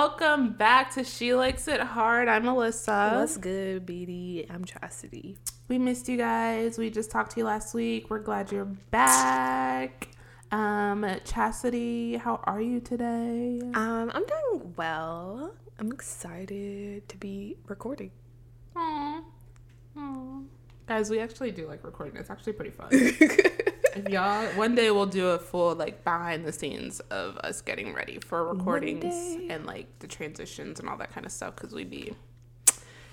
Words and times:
welcome 0.00 0.52
back 0.54 0.90
to 0.90 1.04
She 1.04 1.34
Likes 1.34 1.68
It 1.68 1.78
Hard. 1.78 2.26
I'm 2.26 2.44
Alyssa. 2.44 3.20
What's 3.20 3.36
good, 3.36 3.84
BD? 3.84 4.46
I'm 4.48 4.64
Chastity. 4.64 5.36
We 5.68 5.76
missed 5.76 6.08
you 6.08 6.16
guys. 6.16 6.78
We 6.78 6.88
just 6.88 7.10
talked 7.10 7.32
to 7.32 7.40
you 7.40 7.44
last 7.44 7.74
week. 7.74 8.08
We're 8.08 8.20
glad 8.20 8.50
you're 8.50 8.64
back. 8.64 10.08
Um, 10.52 11.04
Chastity, 11.26 12.16
how 12.16 12.40
are 12.44 12.62
you 12.62 12.80
today? 12.80 13.60
Um, 13.74 14.10
I'm 14.14 14.24
doing 14.24 14.72
well. 14.74 15.52
I'm 15.78 15.92
excited 15.92 17.06
to 17.06 17.16
be 17.18 17.58
recording. 17.66 18.10
Aww. 18.76 19.22
Aww. 19.98 20.44
Guys, 20.86 21.10
we 21.10 21.20
actually 21.20 21.50
do 21.50 21.68
like 21.68 21.84
recording. 21.84 22.16
It's 22.16 22.30
actually 22.30 22.54
pretty 22.54 22.70
fun. 22.70 22.88
if 23.96 24.08
y'all, 24.08 24.46
one 24.56 24.74
day 24.74 24.90
we'll 24.90 25.06
do 25.06 25.28
a 25.30 25.38
full 25.38 25.74
like 25.74 26.04
behind 26.04 26.44
the 26.44 26.52
scenes 26.52 27.00
of 27.10 27.36
us 27.38 27.60
getting 27.60 27.92
ready 27.94 28.18
for 28.18 28.44
recordings 28.46 29.36
and 29.48 29.66
like 29.66 29.86
the 30.00 30.06
transitions 30.06 30.80
and 30.80 30.88
all 30.88 30.96
that 30.98 31.12
kind 31.12 31.26
of 31.26 31.32
stuff 31.32 31.56
because 31.56 31.72
we'd 31.72 31.90
be 31.90 32.12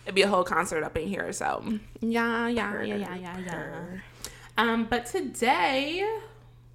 it'd 0.06 0.16
be 0.16 0.22
a 0.22 0.28
whole 0.28 0.44
concert 0.44 0.84
up 0.84 0.98
in 0.98 1.08
here. 1.08 1.32
So 1.34 1.64
yeah, 2.02 2.48
yeah, 2.48 2.82
yeah, 2.84 2.96
yeah, 2.96 3.16
yeah, 3.16 3.38
yeah. 3.40 3.84
Um, 4.58 4.86
but 4.90 5.06
today 5.06 6.08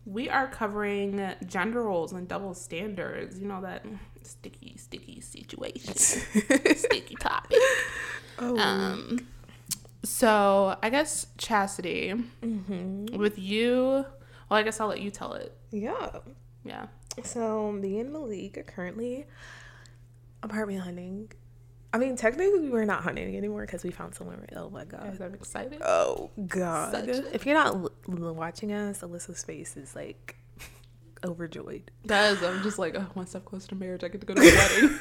we 0.05 0.29
are 0.29 0.47
covering 0.49 1.33
gender 1.47 1.83
roles 1.83 2.13
and 2.13 2.29
double 2.29 2.55
standards. 2.55 3.39
You 3.39 3.47
know 3.47 3.61
that 3.63 3.85
sticky, 4.23 4.77
sticky 4.77 5.21
situation, 5.21 5.95
sticky 6.77 7.15
topic. 7.17 7.59
Oh, 8.39 8.59
Um, 8.59 9.27
so 10.03 10.77
I 10.83 10.91
guess 10.91 11.27
Chastity, 11.39 12.13
Mm-hmm. 12.43 13.17
with 13.19 13.39
you. 13.39 14.05
Well, 14.49 14.59
I 14.59 14.63
guess 14.63 14.81
I'll 14.81 14.89
let 14.89 15.01
you 15.01 15.11
tell 15.11 15.33
it. 15.35 15.57
yeah. 15.71 16.11
Yeah. 16.65 16.87
So 17.25 17.71
me 17.73 17.99
and 17.99 18.13
Malik 18.13 18.57
are 18.57 18.63
currently 18.63 19.27
apartment 20.43 20.81
hunting. 20.81 21.31
I 21.93 21.99
mean, 21.99 22.17
technically 22.17 22.71
we're 22.71 22.85
not 22.87 23.03
hunting 23.03 23.37
anymore 23.37 23.67
because 23.67 23.83
we 23.85 23.91
found 23.91 24.15
someone. 24.15 24.47
Oh 24.57 24.71
my 24.71 24.85
god. 24.85 25.19
I'm 25.21 25.35
excited. 25.35 25.83
Oh 25.85 26.31
god. 26.47 26.93
Such 26.93 27.09
If 27.35 27.45
you're 27.45 27.55
not 27.55 27.75
l- 27.75 27.93
l- 28.09 28.35
watching 28.35 28.73
us, 28.73 29.01
Alyssa's 29.03 29.43
face 29.45 29.77
is 29.77 29.95
like 29.95 30.37
overjoyed. 31.25 31.91
Guys, 32.07 32.43
I'm 32.43 32.63
just 32.63 32.79
like, 32.79 32.95
oh, 32.95 33.07
one 33.15 33.27
step 33.27 33.45
closer 33.45 33.69
to 33.69 33.75
marriage. 33.75 34.05
I 34.05 34.09
get 34.09 34.21
to 34.23 34.27
go 34.27 34.35
to 34.35 34.41
the 34.41 34.99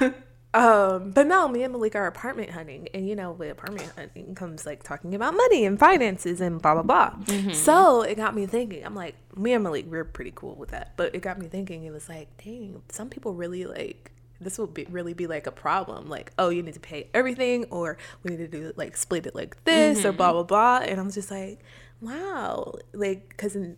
wedding. 0.00 0.14
Um, 0.56 1.10
but 1.10 1.26
no, 1.26 1.48
me 1.48 1.62
and 1.64 1.72
Malik 1.72 1.94
are 1.94 2.06
apartment 2.06 2.50
hunting, 2.50 2.88
and 2.94 3.06
you 3.06 3.14
know, 3.14 3.32
with 3.32 3.50
apartment 3.50 3.92
hunting 3.94 4.34
comes 4.34 4.64
like 4.64 4.82
talking 4.82 5.14
about 5.14 5.34
money 5.36 5.66
and 5.66 5.78
finances 5.78 6.40
and 6.40 6.62
blah 6.62 6.80
blah 6.80 6.82
blah. 6.82 7.52
So 7.52 8.00
it 8.02 8.14
got 8.14 8.34
me 8.34 8.46
thinking. 8.46 8.84
I'm 8.84 8.94
like, 8.94 9.16
me 9.36 9.52
and 9.52 9.62
Malik, 9.62 9.84
we're 9.86 10.04
pretty 10.04 10.32
cool 10.34 10.54
with 10.54 10.70
that, 10.70 10.94
but 10.96 11.14
it 11.14 11.20
got 11.20 11.38
me 11.38 11.46
thinking. 11.46 11.84
It 11.84 11.92
was 11.92 12.08
like, 12.08 12.28
dang, 12.42 12.82
some 12.88 13.10
people 13.10 13.34
really 13.34 13.66
like 13.66 14.12
this 14.40 14.56
will 14.58 14.66
be 14.66 14.86
really 14.90 15.12
be 15.12 15.26
like 15.26 15.46
a 15.46 15.52
problem. 15.52 16.08
Like, 16.08 16.32
oh, 16.38 16.48
you 16.48 16.62
need 16.62 16.74
to 16.74 16.80
pay 16.80 17.08
everything, 17.12 17.64
or 17.70 17.98
we 18.22 18.30
need 18.30 18.38
to 18.38 18.48
do 18.48 18.72
like 18.76 18.96
split 18.96 19.26
it 19.26 19.34
like 19.34 19.62
this, 19.64 20.04
or 20.06 20.12
blah 20.12 20.32
blah 20.32 20.42
blah. 20.44 20.78
And 20.78 20.98
I'm 20.98 21.10
just 21.10 21.30
like, 21.30 21.60
wow, 22.00 22.74
like 22.94 23.28
because 23.28 23.56
in 23.56 23.76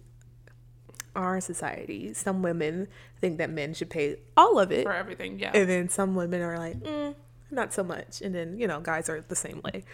our 1.19 1.41
society, 1.41 2.15
some 2.15 2.43
women 2.43 2.87
think 3.21 3.39
that 3.39 3.51
men 3.51 3.75
should 3.75 3.91
pay 3.91 4.17
all 4.37 4.59
of 4.59 4.71
it 4.71 4.85
For 4.85 4.93
everything, 4.95 5.39
yeah. 5.39 5.51
and 5.53 5.69
then 5.69 5.89
some 5.89 6.15
women 6.15 6.41
are 6.41 6.57
like 6.59 6.79
mm, 6.79 7.15
not 7.51 7.73
so 7.75 7.83
much 7.83 8.23
and 8.23 8.35
then 8.35 8.59
you 8.61 8.67
know 8.71 8.81
guys 8.81 9.09
are 9.11 9.21
the 9.21 9.37
same 9.37 9.61
way. 9.67 9.85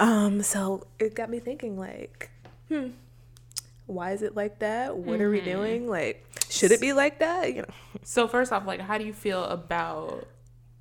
Um 0.00 0.42
so 0.42 0.86
it 0.98 1.14
got 1.14 1.28
me 1.28 1.38
thinking 1.38 1.78
like 1.78 2.30
hmm 2.68 2.88
why 3.86 4.12
is 4.12 4.22
it 4.22 4.36
like 4.36 4.60
that? 4.60 4.96
What 4.96 5.20
are 5.20 5.30
we 5.30 5.40
doing? 5.40 5.88
Like 5.88 6.24
should 6.48 6.70
it 6.72 6.80
be 6.80 6.92
like 6.92 7.18
that? 7.20 7.54
You 7.54 7.62
know. 7.62 7.74
So 8.04 8.26
first 8.28 8.52
off, 8.52 8.66
like, 8.66 8.80
how 8.80 8.96
do 8.98 9.04
you 9.04 9.12
feel 9.12 9.44
about 9.44 10.26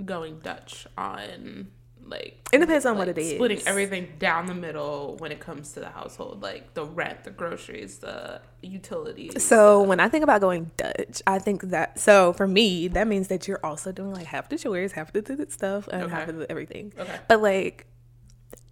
going 0.06 0.40
Dutch 0.40 0.88
on 0.98 1.68
like? 2.10 2.38
It 2.52 2.60
depends 2.60 2.86
on 2.86 2.98
what 2.98 3.08
it 3.08 3.18
is. 3.18 3.32
Splitting 3.36 3.62
everything 3.68 4.14
down 4.20 4.48
the 4.48 4.56
middle 4.56 5.16
when 5.20 5.32
it 5.32 5.40
comes 5.40 5.74
to 5.74 5.80
the 5.80 5.90
household, 5.90 6.42
like 6.42 6.74
the 6.74 6.84
rent, 6.86 7.24
the 7.24 7.32
groceries, 7.32 8.00
the 8.00 8.42
utilities. 8.62 9.42
so 9.42 9.82
when 9.82 10.02
i 10.02 10.10
think 10.10 10.22
about 10.22 10.42
going 10.42 10.70
dutch 10.76 11.22
i 11.26 11.40
think 11.40 11.62
that 11.62 11.98
so 11.98 12.34
for 12.34 12.46
me 12.46 12.90
that 12.90 13.08
means 13.08 13.30
that 13.30 13.48
you're 13.48 13.66
also 13.66 13.90
doing 13.94 14.12
like 14.14 14.26
half 14.26 14.50
the 14.50 14.58
chores 14.58 14.92
half 14.92 15.14
the 15.14 15.46
stuff 15.50 15.88
and 15.94 16.12
half 16.12 16.28
of 16.28 16.42
everything 16.50 16.92
Okay. 17.00 17.20
but 17.30 17.42
like 17.42 17.86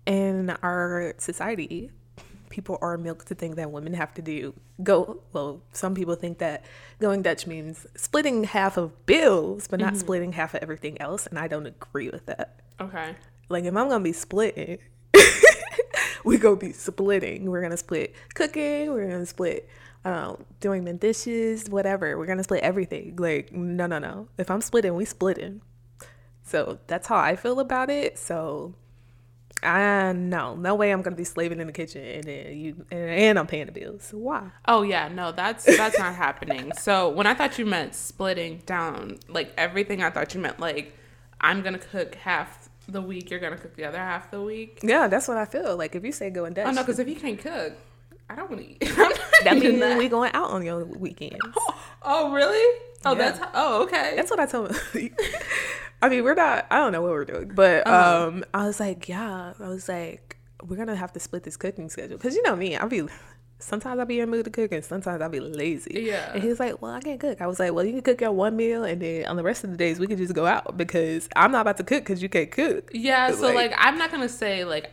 in 0.05 0.49
our 0.61 1.13
society 1.19 1.89
people 2.49 2.77
are 2.81 2.97
milked 2.97 3.27
to 3.27 3.35
think 3.35 3.55
that 3.55 3.71
women 3.71 3.93
have 3.93 4.13
to 4.15 4.21
do. 4.21 4.53
Go 4.83 5.21
well 5.33 5.61
some 5.71 5.95
people 5.95 6.15
think 6.15 6.37
that 6.39 6.65
going 6.99 7.21
dutch 7.21 7.47
means 7.47 7.85
splitting 7.95 8.43
half 8.43 8.77
of 8.77 9.05
bills 9.05 9.67
but 9.67 9.79
not 9.79 9.97
splitting 9.97 10.33
half 10.33 10.53
of 10.53 10.61
everything 10.61 10.99
else 11.01 11.27
and 11.27 11.37
i 11.39 11.47
don't 11.47 11.65
agree 11.65 12.09
with 12.09 12.25
that. 12.27 12.59
Okay. 12.79 13.15
like 13.49 13.63
if 13.63 13.75
i'm 13.75 13.89
gonna 13.89 14.03
be 14.03 14.13
splitting 14.13 14.77
we 16.23 16.37
gonna 16.37 16.55
be 16.57 16.71
splitting. 16.73 17.49
We're 17.49 17.61
gonna 17.61 17.77
split 17.77 18.13
cooking 18.35 18.91
we're 18.91 19.09
gonna 19.09 19.25
split 19.25 19.67
um, 20.05 20.45
doing 20.59 20.85
the 20.85 20.93
dishes 20.93 21.69
whatever. 21.69 22.17
We're 22.17 22.25
gonna 22.27 22.43
split 22.43 22.63
everything. 22.63 23.15
Like 23.17 23.51
no 23.51 23.87
no 23.87 23.99
no. 23.99 24.27
If 24.37 24.51
i'm 24.51 24.61
splitting 24.61 24.95
we 24.95 25.05
splitting. 25.05 25.61
So 26.43 26.79
that's 26.87 27.07
how 27.07 27.17
i 27.17 27.35
feel 27.35 27.59
about 27.59 27.89
it. 27.89 28.17
So 28.17 28.75
I 29.63 30.13
no, 30.13 30.55
no 30.55 30.75
way 30.75 30.91
I'm 30.91 31.01
gonna 31.01 31.15
be 31.15 31.23
slaving 31.23 31.59
in 31.59 31.67
the 31.67 31.73
kitchen 31.73 32.03
and 32.03 32.23
then 32.25 32.57
you 32.57 32.85
and, 32.91 33.09
and 33.09 33.39
I'm 33.39 33.47
paying 33.47 33.65
the 33.65 33.71
bills. 33.71 34.09
Why? 34.13 34.51
Oh 34.67 34.83
yeah, 34.83 35.07
no, 35.07 35.31
that's 35.31 35.65
that's 35.77 35.97
not 35.97 36.13
happening. 36.27 36.71
So 36.79 37.09
when 37.09 37.25
I 37.25 37.33
thought 37.33 37.57
you 37.57 37.65
meant 37.65 37.95
splitting 37.95 38.61
down 38.65 39.17
like 39.27 39.51
everything, 39.57 40.03
I 40.03 40.09
thought 40.11 40.33
you 40.35 40.41
meant 40.41 40.59
like 40.59 40.93
I'm 41.41 41.61
gonna 41.63 41.79
cook 41.79 42.15
half 42.15 42.69
the 42.87 43.01
week, 43.01 43.29
you're 43.31 43.39
gonna 43.39 43.57
cook 43.57 43.75
the 43.75 43.85
other 43.85 43.97
half 43.97 44.29
the 44.31 44.41
week. 44.41 44.79
Yeah, 44.83 45.07
that's 45.07 45.27
what 45.27 45.37
I 45.37 45.45
feel. 45.45 45.75
Like 45.75 45.95
if 45.95 46.03
you 46.05 46.11
say 46.11 46.29
going 46.29 46.53
Dutch, 46.53 46.67
Oh 46.67 46.71
no, 46.71 46.81
because 46.83 46.99
if 46.99 47.07
you 47.07 47.15
can't 47.15 47.39
cook, 47.39 47.73
I 48.29 48.35
don't 48.35 48.49
want 48.49 48.61
to 48.63 48.69
eat. 48.69 48.93
That 49.43 49.57
means 49.57 49.79
that. 49.79 49.97
we 49.99 50.09
going 50.09 50.31
out 50.33 50.49
on 50.51 50.63
your 50.63 50.83
weekends. 50.85 51.37
Oh 52.09 52.31
really? 52.31 52.79
Oh, 53.05 53.11
Yeah. 53.11 53.15
that's 53.15 53.39
how, 53.39 53.49
oh 53.53 53.83
okay. 53.83 54.13
That's 54.15 54.29
what 54.31 54.39
I 54.39 54.45
told. 54.45 54.73
I 56.01 56.09
mean, 56.09 56.23
we're 56.23 56.35
not. 56.35 56.67
I 56.69 56.77
don't 56.77 56.91
know 56.91 57.01
what 57.01 57.11
we're 57.11 57.25
doing, 57.25 57.51
but 57.55 57.85
Uh-huh. 57.87 58.27
um, 58.27 58.43
I 58.53 58.65
was 58.67 58.79
like, 58.79 59.09
yeah. 59.09 59.53
I 59.59 59.67
was 59.67 59.89
like, 59.89 60.37
we're 60.63 60.75
gonna 60.77 60.95
have 60.95 61.11
to 61.13 61.19
split 61.19 61.43
this 61.43 61.57
cooking 61.57 61.89
schedule 61.89 62.17
because 62.17 62.35
you 62.35 62.43
know 62.43 62.55
me. 62.55 62.75
I'll 62.75 62.87
be 62.89 63.03
sometimes 63.59 63.99
I'll 63.99 64.05
be 64.05 64.19
in 64.19 64.29
the 64.29 64.35
mood 64.37 64.45
to 64.45 64.51
cook 64.51 64.71
and 64.71 64.85
sometimes 64.85 65.19
I'll 65.21 65.29
be 65.29 65.39
lazy. 65.39 66.03
Yeah. 66.05 66.31
And 66.33 66.43
he's 66.43 66.59
like, 66.59 66.79
well, 66.81 66.91
I 66.91 66.99
can't 66.99 67.19
cook. 67.19 67.41
I 67.41 67.47
was 67.47 67.59
like, 67.59 67.73
well, 67.73 67.83
you 67.83 67.93
can 67.93 68.01
cook 68.03 68.21
your 68.21 68.31
one 68.31 68.55
meal 68.55 68.83
and 68.83 69.01
then 69.01 69.25
on 69.25 69.35
the 69.35 69.41
rest 69.43 69.63
of 69.63 69.71
the 69.71 69.77
days 69.77 69.99
we 69.99 70.05
can 70.05 70.17
just 70.17 70.33
go 70.35 70.45
out 70.45 70.77
because 70.77 71.27
I'm 71.35 71.51
not 71.51 71.61
about 71.61 71.77
to 71.77 71.83
cook 71.83 72.03
because 72.03 72.21
you 72.21 72.29
can't 72.29 72.51
cook. 72.51 72.91
yeah. 72.93 73.31
So 73.31 73.47
like- 73.47 73.55
like, 73.55 73.73
I'm 73.77 73.97
not 73.97 74.11
gonna 74.11 74.29
say 74.29 74.63
like 74.63 74.91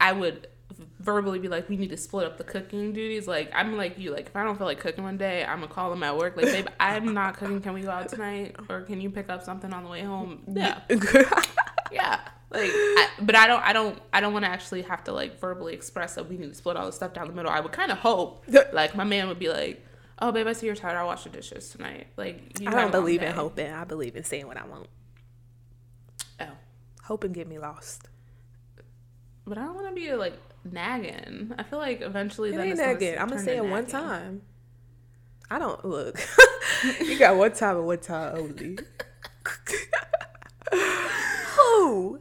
I 0.00 0.12
would 0.12 0.48
verbally 1.00 1.38
be 1.38 1.48
like 1.48 1.68
we 1.68 1.76
need 1.76 1.90
to 1.90 1.96
split 1.96 2.26
up 2.26 2.36
the 2.38 2.44
cooking 2.44 2.92
duties. 2.92 3.26
Like 3.26 3.50
I'm 3.54 3.76
like 3.76 3.98
you. 3.98 4.12
Like 4.12 4.26
if 4.26 4.36
I 4.36 4.44
don't 4.44 4.56
feel 4.56 4.66
like 4.66 4.78
cooking 4.80 5.02
one 5.02 5.16
day, 5.16 5.44
I'm 5.44 5.60
gonna 5.60 5.72
call 5.72 5.90
them 5.90 6.02
at 6.02 6.16
work. 6.16 6.36
Like 6.36 6.46
babe, 6.46 6.66
I'm 6.80 7.12
not 7.14 7.36
cooking. 7.36 7.60
Can 7.60 7.72
we 7.74 7.82
go 7.82 7.90
out 7.90 8.08
tonight? 8.08 8.56
Or 8.68 8.82
can 8.82 9.00
you 9.00 9.10
pick 9.10 9.28
up 9.28 9.42
something 9.42 9.72
on 9.72 9.82
the 9.84 9.90
way 9.90 10.02
home? 10.02 10.42
Yeah. 10.46 10.80
Yeah. 11.90 12.20
Like, 12.52 12.68
I, 12.72 13.08
but 13.22 13.36
I 13.36 13.46
don't, 13.46 13.62
I 13.62 13.72
don't, 13.72 13.96
I 14.12 14.20
don't 14.20 14.32
want 14.32 14.44
to 14.44 14.50
actually 14.50 14.82
have 14.82 15.04
to 15.04 15.12
like 15.12 15.38
verbally 15.38 15.72
express 15.72 16.16
that 16.16 16.28
we 16.28 16.36
need 16.36 16.48
to 16.48 16.54
split 16.56 16.76
all 16.76 16.84
the 16.86 16.90
stuff 16.90 17.14
down 17.14 17.28
the 17.28 17.32
middle. 17.32 17.48
I 17.48 17.60
would 17.60 17.70
kind 17.70 17.92
of 17.92 17.98
hope, 17.98 18.44
like, 18.72 18.96
my 18.96 19.04
man 19.04 19.28
would 19.28 19.38
be 19.38 19.48
like, 19.48 19.86
"Oh, 20.18 20.32
babe, 20.32 20.48
I 20.48 20.52
see 20.54 20.66
you're 20.66 20.74
tired. 20.74 20.96
I'll 20.96 21.06
wash 21.06 21.22
the 21.22 21.30
dishes 21.30 21.68
tonight." 21.68 22.08
Like, 22.16 22.58
you 22.60 22.66
I 22.68 22.72
don't 22.72 22.90
believe 22.90 23.22
in 23.22 23.32
hoping. 23.32 23.70
I 23.72 23.84
believe 23.84 24.16
in 24.16 24.24
saying 24.24 24.48
what 24.48 24.56
I 24.56 24.66
want. 24.66 24.88
Oh, 26.40 26.46
Hope 27.04 27.22
and 27.22 27.32
get 27.32 27.46
me 27.46 27.60
lost. 27.60 28.08
but 29.46 29.56
I 29.56 29.62
don't 29.62 29.76
want 29.76 29.86
to 29.88 29.94
be 29.94 30.12
like 30.14 30.34
nagging. 30.64 31.52
I 31.58 31.62
feel 31.62 31.78
like 31.78 32.00
eventually 32.00 32.50
It 32.50 32.52
then 32.56 32.60
ain't 32.62 32.72
it's 32.72 32.80
gonna 32.80 32.94
good. 32.98 33.18
I'm 33.18 33.28
gonna 33.28 33.42
say 33.42 33.56
to 33.56 33.64
it 33.64 33.68
one 33.70 33.86
time. 33.86 34.42
I 35.50 35.58
don't 35.58 35.84
look. 35.84 36.18
you 37.00 37.18
got 37.18 37.36
one 37.36 37.52
time 37.52 37.76
and 37.78 37.86
one 37.86 37.98
time 37.98 38.36
only. 38.38 38.78
Who? 41.56 42.20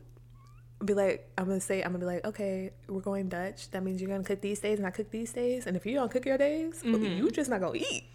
Be 0.83 0.93
like, 0.93 1.29
I'm 1.37 1.45
gonna 1.45 1.59
say, 1.59 1.81
I'm 1.81 1.91
gonna 1.91 1.99
be 1.99 2.05
like, 2.05 2.25
okay, 2.25 2.71
we're 2.87 3.01
going 3.01 3.27
Dutch. 3.29 3.69
That 3.71 3.83
means 3.83 4.01
you're 4.01 4.09
gonna 4.09 4.23
cook 4.23 4.41
these 4.41 4.59
days 4.59 4.77
and 4.79 4.87
I 4.87 4.91
cook 4.91 5.11
these 5.11 5.33
days. 5.33 5.67
And 5.67 5.75
if 5.75 5.85
you 5.85 5.93
don't 5.95 6.09
cook 6.09 6.25
your 6.25 6.37
days, 6.37 6.81
Mm-hmm. 6.83 7.03
you 7.05 7.29
just 7.31 7.49
not 7.49 7.59
gonna 7.61 7.77
eat. 7.77 8.05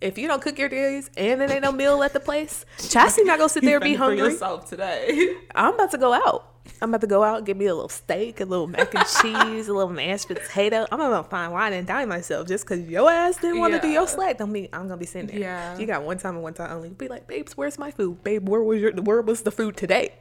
If 0.00 0.18
you 0.18 0.28
don't 0.28 0.40
cook 0.42 0.58
your 0.58 0.68
days 0.68 1.10
and 1.16 1.40
then 1.40 1.50
ain't 1.50 1.62
no 1.62 1.72
meal 1.72 2.02
at 2.02 2.12
the 2.12 2.20
place, 2.20 2.64
Chastity 2.88 3.26
not 3.26 3.38
gonna 3.38 3.48
sit 3.48 3.64
there 3.64 3.76
and 3.76 3.84
be 3.84 3.94
hungry. 3.94 4.18
yourself 4.18 4.68
today. 4.68 5.34
I'm 5.54 5.74
about 5.74 5.90
to 5.92 5.98
go 5.98 6.12
out. 6.12 6.52
I'm 6.82 6.90
about 6.90 7.00
to 7.02 7.06
go 7.06 7.22
out, 7.22 7.44
get 7.44 7.56
me 7.56 7.66
a 7.66 7.74
little 7.74 7.88
steak, 7.88 8.40
a 8.40 8.44
little 8.44 8.66
mac 8.66 8.94
and 8.94 9.04
cheese, 9.06 9.68
a 9.68 9.72
little 9.72 9.88
mashed 9.90 10.28
potato. 10.28 10.86
I'm 10.92 11.00
about 11.00 11.24
to 11.24 11.30
find 11.30 11.52
wine 11.52 11.72
and 11.72 11.86
dine 11.86 12.08
myself 12.08 12.46
just 12.48 12.64
because 12.66 12.86
your 12.88 13.10
ass 13.10 13.36
didn't 13.38 13.58
want 13.58 13.74
to 13.74 13.80
do 13.80 13.88
Yeah. 13.88 13.94
your 13.94 14.08
slack. 14.08 14.38
Don't 14.38 14.52
mean 14.52 14.68
I'm 14.72 14.82
gonna 14.88 14.96
be 14.98 15.06
sitting 15.06 15.28
there. 15.28 15.38
Yeah. 15.38 15.78
You 15.78 15.86
got 15.86 16.02
one 16.02 16.18
time 16.18 16.34
and 16.34 16.42
one 16.42 16.54
time 16.54 16.70
only. 16.70 16.90
Be 16.90 17.08
like, 17.08 17.26
babes, 17.26 17.56
where's 17.56 17.78
my 17.78 17.90
food? 17.90 18.22
Babe, 18.24 18.48
where 18.48 18.62
was 18.62 18.80
your 18.80 18.92
where 18.92 19.22
was 19.22 19.42
the 19.42 19.50
food 19.50 19.76
today? 19.76 20.12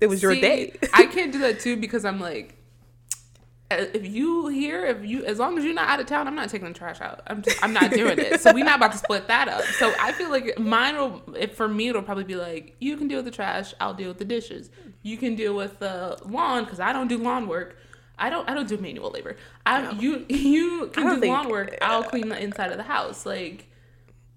It 0.00 0.08
was 0.08 0.22
your 0.22 0.34
day. 0.34 0.76
I 0.92 1.06
can't 1.12 1.32
do 1.32 1.38
that 1.40 1.60
too 1.60 1.76
because 1.76 2.04
I'm 2.04 2.20
like, 2.20 2.52
uh, 3.70 3.84
if 3.94 4.06
you 4.06 4.46
here, 4.46 4.84
if 4.86 5.04
you, 5.04 5.24
as 5.24 5.40
long 5.40 5.58
as 5.58 5.64
you're 5.64 5.74
not 5.74 5.88
out 5.88 5.98
of 5.98 6.06
town, 6.06 6.28
I'm 6.28 6.36
not 6.36 6.50
taking 6.50 6.68
the 6.68 6.74
trash 6.74 7.00
out. 7.00 7.22
I'm 7.26 7.42
just, 7.42 7.60
I'm 7.64 7.72
not 7.72 7.90
doing 7.90 8.16
it. 8.18 8.40
So 8.40 8.52
we're 8.52 8.64
not 8.64 8.76
about 8.76 8.92
to 8.92 8.98
split 8.98 9.26
that 9.26 9.48
up. 9.48 9.62
So 9.78 9.92
I 9.98 10.12
feel 10.12 10.30
like 10.30 10.56
mine 10.58 10.96
will, 10.96 11.20
if 11.36 11.56
for 11.56 11.66
me, 11.66 11.88
it'll 11.88 12.02
probably 12.02 12.22
be 12.22 12.36
like, 12.36 12.76
you 12.78 12.96
can 12.96 13.08
deal 13.08 13.18
with 13.18 13.24
the 13.24 13.32
trash, 13.32 13.74
I'll 13.80 13.94
deal 13.94 14.06
with 14.08 14.18
the 14.18 14.24
dishes. 14.24 14.70
You 15.06 15.16
can 15.16 15.36
deal 15.36 15.54
with 15.54 15.78
the 15.78 16.18
lawn 16.24 16.64
because 16.64 16.80
I 16.80 16.92
don't 16.92 17.06
do 17.06 17.16
lawn 17.18 17.46
work. 17.46 17.76
I 18.18 18.28
don't, 18.28 18.50
I 18.50 18.54
don't 18.54 18.68
do 18.68 18.76
manual 18.76 19.10
labor. 19.12 19.36
I, 19.64 19.82
no. 19.82 19.92
you, 19.92 20.26
you 20.28 20.90
can 20.92 21.06
do 21.06 21.20
think, 21.20 21.32
lawn 21.32 21.48
work. 21.48 21.78
I'll 21.80 22.00
uh, 22.02 22.08
clean 22.08 22.28
the 22.28 22.42
inside 22.42 22.72
of 22.72 22.76
the 22.76 22.82
house. 22.82 23.24
Like 23.24 23.68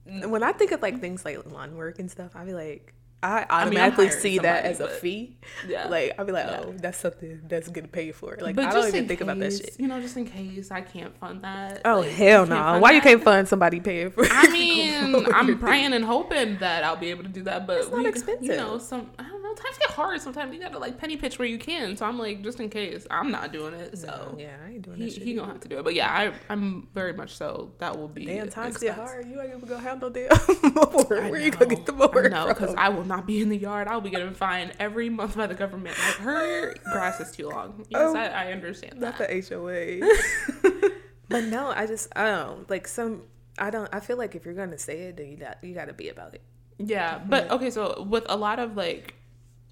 when 0.06 0.44
I 0.44 0.52
think 0.52 0.72
of 0.72 0.84
like 0.84 1.02
things 1.02 1.26
like 1.26 1.52
lawn 1.52 1.76
work 1.76 1.98
and 1.98 2.12
stuff, 2.12 2.36
I 2.36 2.46
be 2.46 2.54
like, 2.54 2.94
I 3.22 3.48
automatically 3.50 4.06
I 4.06 4.10
mean, 4.12 4.20
see 4.20 4.38
that 4.40 4.64
as 4.64 4.80
a 4.80 4.88
fee. 4.88 5.38
Yeah. 5.68 5.88
Like 5.90 6.14
I'll 6.20 6.26
be 6.26 6.32
like, 6.32 6.46
oh, 6.46 6.76
that's 6.78 7.00
something 7.00 7.42
that's 7.48 7.68
getting 7.70 7.90
paid 7.90 8.14
for. 8.14 8.38
Like 8.40 8.56
but 8.56 8.66
I 8.66 8.72
don't 8.72 8.88
even 8.90 9.08
think 9.08 9.20
case, 9.20 9.22
about 9.22 9.40
that 9.40 9.52
shit. 9.52 9.76
You 9.80 9.88
know, 9.88 10.00
just 10.00 10.16
in 10.18 10.26
case 10.26 10.70
I 10.70 10.82
can't 10.82 11.18
fund 11.18 11.44
that. 11.44 11.82
Oh 11.84 12.02
like, 12.02 12.12
hell 12.12 12.46
no! 12.46 12.78
Why 12.80 12.92
that? 12.92 12.96
you 12.96 13.02
can't 13.02 13.24
fund 13.24 13.48
somebody 13.48 13.80
paying 13.80 14.12
for? 14.12 14.24
I 14.30 14.48
mean, 14.50 15.26
I'm 15.34 15.58
praying 15.58 15.94
and 15.94 16.06
hoping 16.06 16.60
that 16.60 16.84
I'll 16.84 16.96
be 16.96 17.10
able 17.10 17.24
to 17.24 17.30
do 17.30 17.42
that, 17.44 17.66
but 17.66 17.80
it's 17.80 17.90
not 17.90 18.04
we, 18.04 18.08
expensive. 18.08 18.46
You 18.46 18.56
know, 18.56 18.78
some 18.78 19.10
I 19.18 19.24
don't 19.24 19.39
know. 19.50 19.56
Times 19.56 19.78
get 19.78 19.90
hard. 19.92 20.22
Sometimes 20.22 20.54
you 20.54 20.60
gotta 20.60 20.80
like 20.80 20.98
penny 20.98 21.18
pitch 21.18 21.40
where 21.40 21.48
you 21.48 21.58
can. 21.58 21.98
So 21.98 22.06
I'm 22.06 22.18
like, 22.18 22.42
just 22.42 22.60
in 22.60 22.70
case, 22.70 23.06
I'm 23.10 23.32
not 23.32 23.52
doing 23.52 23.74
it. 23.74 23.98
So 23.98 24.36
yeah, 24.38 24.56
I 24.66 24.72
ain't 24.72 24.82
doing 24.84 24.98
he, 24.98 25.10
that. 25.10 25.24
He 25.24 25.34
gonna 25.34 25.52
have 25.52 25.60
to 25.62 25.68
do 25.68 25.80
it. 25.80 25.84
But 25.84 25.96
yeah, 25.96 26.12
I 26.12 26.34
I'm 26.52 26.88
very 26.94 27.14
much 27.14 27.36
so. 27.36 27.72
That 27.80 27.98
will 27.98 28.08
be 28.08 28.26
damn 28.26 28.50
times 28.50 28.78
get 28.78 28.96
hard. 28.96 29.28
You 29.28 29.42
ain't 29.42 29.52
gonna 29.54 29.66
go 29.66 29.78
handle 29.78 30.10
damn 30.10 30.30
Where 31.30 31.40
you 31.40 31.52
gonna 31.52 31.76
get 31.76 31.86
the 31.86 31.94
mower? 31.94 32.30
No, 32.30 32.48
because 32.48 32.74
I 32.76 32.90
will 32.90 33.06
not 33.06 33.26
be 33.26 33.42
in 33.42 33.50
the 33.50 33.58
yard. 33.58 33.88
I'll 33.88 34.02
be 34.02 34.10
getting 34.10 34.34
fined 34.34 34.74
every 34.80 35.10
month 35.10 35.36
by 35.36 35.48
the 35.48 35.56
government. 35.56 35.98
Like 35.98 36.16
her 36.18 36.74
grass 36.92 37.20
is 37.20 37.32
too 37.32 37.50
long. 37.50 37.86
Yes, 37.90 38.02
oh, 38.02 38.16
I, 38.16 38.26
I, 38.28 38.52
understand 38.52 39.00
not 39.00 39.18
that. 39.18 39.30
the 39.30 39.56
HOA. 39.56 40.90
but 41.30 41.46
no, 41.46 41.72
I 41.72 41.86
just 41.86 42.08
I 42.16 42.26
don't. 42.26 42.70
Like 42.70 42.88
some, 42.88 43.24
I 43.58 43.70
don't. 43.70 43.90
I 43.94 44.00
feel 44.00 44.18
like 44.18 44.36
if 44.36 44.46
you're 44.46 44.54
gonna 44.54 44.78
say 44.78 45.04
it, 45.04 45.18
then 45.18 45.30
you 45.30 45.38
got 45.38 45.58
you 45.64 45.74
got 45.74 45.86
to 45.86 45.94
be 45.94 46.10
about 46.10 46.36
it. 46.36 46.42
Yeah, 46.78 47.20
but 47.20 47.52
okay. 47.52 47.70
So 47.70 48.06
with 48.10 48.26
a 48.30 48.38
lot 48.38 48.60
of 48.60 48.78
like, 48.78 49.16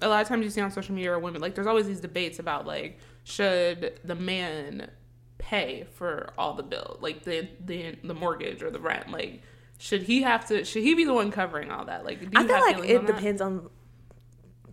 a 0.01 0.07
lot 0.07 0.21
of 0.21 0.27
times 0.27 0.43
you 0.43 0.49
see 0.49 0.61
on 0.61 0.71
social 0.71 0.93
media 0.93 1.11
or 1.11 1.19
women, 1.19 1.41
like 1.41 1.55
there's 1.55 1.67
always 1.67 1.87
these 1.87 2.01
debates 2.01 2.39
about 2.39 2.65
like 2.65 2.99
should 3.23 3.99
the 4.03 4.15
man 4.15 4.89
pay 5.37 5.87
for 5.93 6.33
all 6.37 6.53
the 6.53 6.63
bill, 6.63 6.97
like 7.01 7.23
the 7.23 7.47
the 7.65 7.95
the 8.03 8.13
mortgage 8.13 8.63
or 8.63 8.69
the 8.69 8.79
rent, 8.79 9.11
like 9.11 9.41
should 9.77 10.03
he 10.03 10.23
have 10.23 10.47
to? 10.47 10.63
Should 10.63 10.83
he 10.83 10.95
be 10.95 11.05
the 11.05 11.13
one 11.13 11.31
covering 11.31 11.71
all 11.71 11.85
that? 11.85 12.03
Like, 12.03 12.19
I 12.35 12.45
feel 12.45 12.59
like 12.59 12.89
it 12.89 12.97
on 12.97 13.05
depends 13.05 13.41
on 13.41 13.69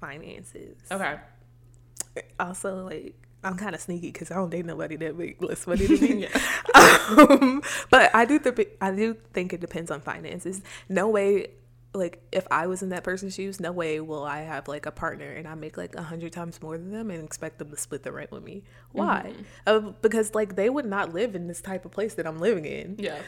finances. 0.01 0.77
Okay. 0.91 1.17
Also, 2.41 2.85
like 2.85 3.15
I'm 3.43 3.57
kind 3.57 3.75
of 3.75 3.81
sneaky 3.81 4.11
because 4.13 4.31
I 4.31 4.37
don't 4.37 4.51
date 4.51 4.65
nobody 4.65 4.97
that 4.97 5.17
make 5.19 5.43
less 5.43 5.67
money 5.67 5.87
than 5.87 6.01
me. 6.01 6.27
um, 6.75 7.63
but 7.91 8.15
I 8.15 8.25
do 8.25 8.39
th- 8.39 8.69
I 8.81 8.91
do 8.93 9.17
think 9.33 9.53
it 9.53 9.61
depends 9.61 9.91
on 9.91 10.01
finances. 10.01 10.63
No 10.89 11.09
way, 11.09 11.49
like 11.95 12.23
if 12.33 12.47
I 12.51 12.67
was 12.67 12.83
in 12.83 12.91
that 12.91 13.05
person's 13.05 13.35
shoes, 13.35 13.61
no 13.61 13.73
way 13.73 14.01
will 14.01 14.25
I 14.25 14.41
have 14.41 14.69
like 14.69 14.87
a 14.87 14.91
partner 14.91 15.31
and 15.31 15.47
I 15.47 15.55
make 15.55 15.77
like 15.77 15.95
a 15.95 16.03
hundred 16.03 16.33
times 16.33 16.61
more 16.61 16.77
than 16.77 16.91
them 16.91 17.11
and 17.11 17.25
expect 17.25 17.59
them 17.59 17.71
to 17.71 17.77
split 17.77 18.03
the 18.03 18.13
rent 18.13 18.31
with 18.31 18.43
me. 18.43 18.65
Why? 18.93 19.33
Mm-hmm. 19.33 19.43
Uh, 19.89 19.93
because 20.03 20.35
like 20.35 20.57
they 20.57 20.69
would 20.69 20.87
not 20.87 21.15
live 21.15 21.35
in 21.35 21.47
this 21.47 21.61
type 21.61 21.85
of 21.85 21.93
place 21.93 22.15
that 22.15 22.27
I'm 22.27 22.39
living 22.39 22.65
in. 22.65 22.97
Yeah 22.99 23.21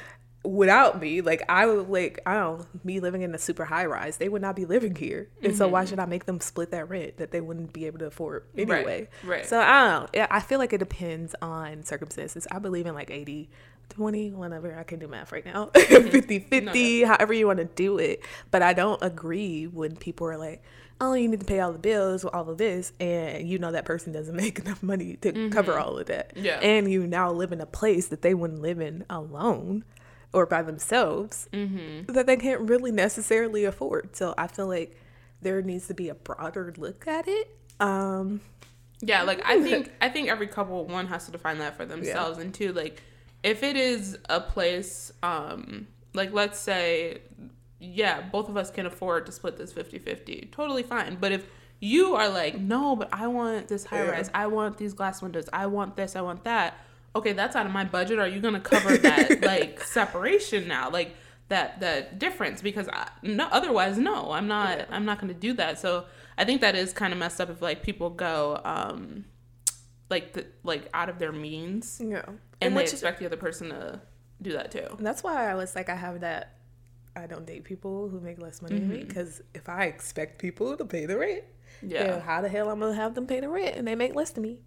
without 0.47 1.01
me, 1.01 1.21
like 1.21 1.43
I 1.49 1.67
would 1.67 1.89
like 1.89 2.21
I 2.25 2.35
don't 2.35 2.85
me 2.85 3.01
living 3.01 3.23
in 3.23 3.35
a 3.35 3.39
super 3.39 3.65
high 3.65 3.87
rise, 3.87 4.17
they 4.17 4.29
would 4.29 4.43
not 4.43 4.57
be 4.57 4.65
living 4.65 4.95
here, 4.95 5.29
and 5.43 5.53
mm-hmm. 5.53 5.59
so 5.59 5.69
why 5.69 5.83
mm-hmm. 5.83 5.91
should 5.91 5.99
I 5.99 6.07
make 6.07 6.25
them 6.25 6.41
split 6.41 6.71
that 6.71 6.89
rent 6.89 7.19
that 7.19 7.33
they 7.33 7.41
wouldn't 7.41 7.73
be 7.73 7.87
able 7.87 7.99
to 7.99 8.07
afford 8.07 8.45
anyway? 8.57 9.09
Right. 9.23 9.29
right. 9.29 9.47
So 9.47 9.61
I 9.61 9.89
don't 9.89 10.15
know. 10.15 10.27
I 10.31 10.41
feel 10.41 10.59
like 10.59 10.73
it 10.73 10.79
depends 10.79 11.35
on 11.43 11.85
circumstances. 11.85 12.47
I 12.51 12.59
believe 12.59 12.87
in 12.87 12.95
like 12.95 13.11
80, 13.11 13.51
20, 13.91 14.33
whatever. 14.33 14.77
I 14.79 14.83
can 14.83 14.99
do 14.99 15.09
math 15.09 15.33
right 15.33 15.45
now. 15.45 15.71
Mm-hmm. 15.87 16.09
50, 16.11 16.39
50, 16.41 17.01
no, 17.03 17.07
however 17.07 17.33
you 17.33 17.47
want 17.47 17.59
to 17.59 17.65
do 17.65 17.99
it. 17.99 18.21
But 18.51 18.63
I 18.63 18.73
don't 18.73 19.03
agree 19.03 19.67
when 19.67 19.97
people 19.97 20.27
are 20.27 20.37
like, 20.37 20.63
oh, 21.01 21.15
you 21.15 21.29
need 21.29 21.41
to 21.41 21.47
pay 21.47 21.61
all 21.61 21.73
the 21.73 21.79
bills, 21.79 22.25
with 22.25 22.35
all 22.35 22.49
of 22.49 22.59
this, 22.59 22.93
and 23.01 23.49
you 23.49 23.59
know 23.59 23.73
that 23.73 23.85
person 23.85 24.13
doesn't 24.13 24.35
make 24.45 24.59
enough 24.59 24.83
money 24.83 25.17
to 25.17 25.33
mm-hmm. 25.33 25.51
cover 25.51 25.79
all 25.79 25.99
of 25.99 26.07
that. 26.07 26.33
Yeah. 26.37 26.59
And 26.61 26.91
you 26.91 27.07
now 27.07 27.31
live 27.33 27.53
in 27.53 27.61
a 27.61 27.67
place 27.67 28.09
that 28.09 28.23
they 28.23 28.35
wouldn't 28.35 28.61
live 28.61 28.81
in 28.81 29.05
alone 29.09 29.85
or 30.33 30.47
by 30.47 30.63
themselves 30.63 31.49
mm-hmm. 31.53 32.13
that 32.13 32.27
they 32.27 32.37
can't 32.37 32.63
really 32.63 32.93
necessarily 32.93 33.65
afford. 33.65 34.17
So 34.17 34.35
I 34.37 34.49
feel 34.49 34.67
like 34.67 35.01
there 35.41 35.63
needs 35.63 35.87
to 35.89 35.95
be 35.95 36.09
a 36.09 36.15
broader 36.15 36.75
look 36.77 37.07
at 37.07 37.29
it. 37.29 37.57
Um, 37.81 38.41
yeah, 39.01 39.23
like 39.23 39.43
I 39.45 39.61
think 39.63 39.93
I 40.01 40.09
think 40.09 40.29
every 40.29 40.47
couple 40.47 40.85
one 40.87 41.07
has 41.09 41.27
to 41.27 41.33
define 41.33 41.59
that 41.59 41.77
for 41.77 41.85
themselves, 41.85 42.39
yeah. 42.39 42.45
and 42.45 42.55
two, 42.55 42.73
like 42.73 43.03
if 43.47 43.63
it 43.63 43.77
is 43.77 44.19
a 44.29 44.41
place, 44.41 45.13
um, 45.23 45.87
like 46.15 46.33
let's 46.33 46.59
say, 46.59 47.23
yeah, 47.79 48.21
both 48.21 48.49
of 48.49 48.57
us 48.57 48.71
can 48.71 48.87
afford 48.87 49.27
to 49.27 49.33
split 49.33 49.57
this 49.57 49.73
50-50, 49.73 50.51
totally 50.53 50.83
fine. 50.83 51.17
But 51.21 51.33
if 51.33 51.47
you 51.81 52.15
are 52.15 52.29
like, 52.29 52.59
no, 52.59 52.97
but 52.97 53.09
I 53.13 53.27
want 53.29 53.69
this 53.69 53.85
high 53.85 54.05
yeah. 54.05 54.11
rise, 54.11 54.31
I 54.35 54.47
want 54.47 54.79
these 54.79 54.93
glass 54.93 55.23
windows, 55.23 55.49
I 55.53 55.67
want 55.67 55.97
this, 55.97 56.17
I 56.17 56.21
want 56.21 56.45
that 56.45 56.79
okay, 57.15 57.33
that's 57.33 57.57
out 57.57 57.65
of 57.65 57.73
my 57.73 57.83
budget. 57.83 58.19
Are 58.19 58.29
you 58.29 58.43
going 58.43 58.53
to 58.53 58.61
cover 58.61 58.95
that 58.99 59.43
like 59.43 59.83
separation 59.83 60.69
now? 60.69 60.91
Like 60.91 61.17
that 61.49 61.81
that 61.81 62.19
difference 62.19 62.61
because 62.61 62.89
I, 62.89 63.09
no 63.23 63.47
otherwise 63.51 63.99
no 63.99 64.33
i'm 64.33 64.49
not 64.49 64.79
yeah. 64.79 64.85
i'm 64.91 65.05
not 65.05 65.21
going 65.21 65.33
to 65.33 65.39
do 65.39 65.53
that 65.55 65.79
so 65.79 66.07
i 66.37 66.45
think 66.45 66.61
that 66.61 66.75
is 66.75 66.93
kind 66.93 67.13
of 67.13 67.19
messed 67.19 67.41
up 67.41 67.51
if 67.51 67.63
like 67.63 67.83
people 67.83 68.11
go 68.11 68.61
um 68.65 69.25
like 70.11 70.33
the 70.33 70.47
like 70.65 70.89
out 70.93 71.09
of 71.09 71.19
their 71.19 71.33
means 71.33 72.01
yeah 72.05 72.23
and, 72.61 72.69
and 72.69 72.77
they 72.77 72.83
expect 72.83 73.19
the 73.19 73.27
other 73.27 73.37
person 73.37 73.71
to 73.71 74.01
do 74.43 74.53
that 74.53 74.71
too 74.71 74.87
and 74.99 75.07
that's 75.07 75.23
why 75.23 75.51
i 75.51 75.55
was 75.55 75.75
like 75.75 75.89
i 75.89 75.95
have 75.95 76.21
that 76.21 76.57
i 77.15 77.27
don't 77.27 77.47
date 77.47 77.65
people 77.65 78.09
who 78.09 78.21
make 78.21 78.39
less 78.39 78.61
money 78.61 78.79
than 78.79 78.89
me 78.89 79.05
because 79.05 79.37
mm-hmm. 79.37 79.57
if 79.57 79.69
i 79.69 79.85
expect 79.85 80.39
people 80.39 80.77
to 80.77 80.85
pay 80.85 81.07
the 81.07 81.17
rent 81.17 81.45
yeah 81.83 82.21
how 82.21 82.41
the 82.41 82.49
hell 82.49 82.69
i'm 82.69 82.81
gonna 82.81 82.95
have 82.95 83.15
them 83.15 83.27
pay 83.27 83.41
the 83.41 83.49
rent 83.49 83.77
and 83.77 83.87
they 83.87 83.95
make 83.95 84.15
less 84.15 84.31
than 84.31 84.43
me 84.43 84.59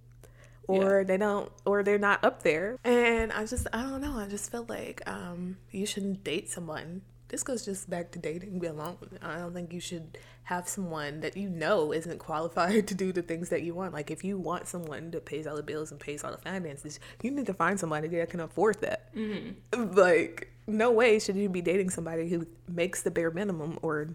or 0.68 1.00
yeah. 1.00 1.04
they 1.04 1.18
don't 1.18 1.52
or 1.66 1.84
they're 1.84 1.98
not 1.98 2.24
up 2.24 2.44
there 2.44 2.78
and 2.84 3.32
i 3.34 3.46
just 3.46 3.68
i 3.74 3.82
don't 3.82 4.02
know 4.02 4.18
i 4.18 4.28
just 4.28 4.52
felt 4.52 4.70
like 4.70 5.02
um 5.08 5.58
you 5.72 5.86
shouldn't 5.86 6.24
date 6.24 6.50
someone 6.50 7.02
this 7.30 7.44
goes 7.44 7.64
just 7.64 7.90
back 7.90 8.12
to 8.12 8.20
dating 8.20 8.64
alone 8.66 8.98
i 9.22 9.38
don't 9.38 9.54
think 9.54 9.74
you 9.74 9.80
should 9.80 10.18
have 10.44 10.68
someone 10.68 11.22
that 11.22 11.38
you 11.38 11.50
know 11.50 11.94
isn't 11.94 12.20
qualified 12.20 12.88
to 12.88 12.96
do 12.96 13.12
the 13.12 13.22
things 13.22 13.50
that 13.50 13.64
you 13.64 13.74
want 13.74 13.94
like 13.94 14.12
if 14.12 14.24
you 14.24 14.38
want 14.38 14.68
someone 14.68 15.12
that 15.12 15.26
pays 15.26 15.48
all 15.48 15.56
the 15.56 15.64
bills 15.64 15.92
and 15.92 16.00
pays 16.00 16.24
all 16.24 16.32
the 16.32 16.38
finances 16.38 17.00
you 17.24 17.32
need 17.32 17.46
to 17.46 17.54
find 17.54 17.80
somebody 17.80 18.08
that 18.08 18.30
can 18.30 18.40
afford 18.40 18.80
that 18.82 19.14
mm-hmm. 19.16 19.94
like 19.96 20.52
no 20.70 20.92
way 20.92 21.20
should 21.20 21.36
you 21.36 21.50
be 21.50 21.62
dating 21.62 21.90
somebody 21.90 22.30
who 22.30 22.46
makes 22.68 23.02
the 23.02 23.12
bare 23.12 23.32
minimum 23.32 23.80
or 23.82 24.10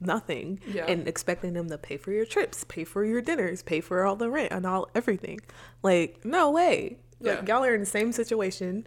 nothing 0.00 0.60
yeah. 0.66 0.84
and 0.86 1.08
expecting 1.08 1.52
them 1.52 1.68
to 1.68 1.76
pay 1.76 1.96
for 1.96 2.12
your 2.12 2.24
trips, 2.24 2.64
pay 2.64 2.84
for 2.84 3.04
your 3.04 3.20
dinners, 3.20 3.62
pay 3.62 3.80
for 3.80 4.04
all 4.04 4.16
the 4.16 4.30
rent 4.30 4.52
and 4.52 4.64
all 4.64 4.88
everything. 4.94 5.40
Like, 5.82 6.24
no 6.24 6.50
way. 6.50 6.98
Yeah. 7.20 7.34
Like 7.34 7.48
y'all 7.48 7.64
are 7.64 7.74
in 7.74 7.80
the 7.80 7.86
same 7.86 8.12
situation 8.12 8.86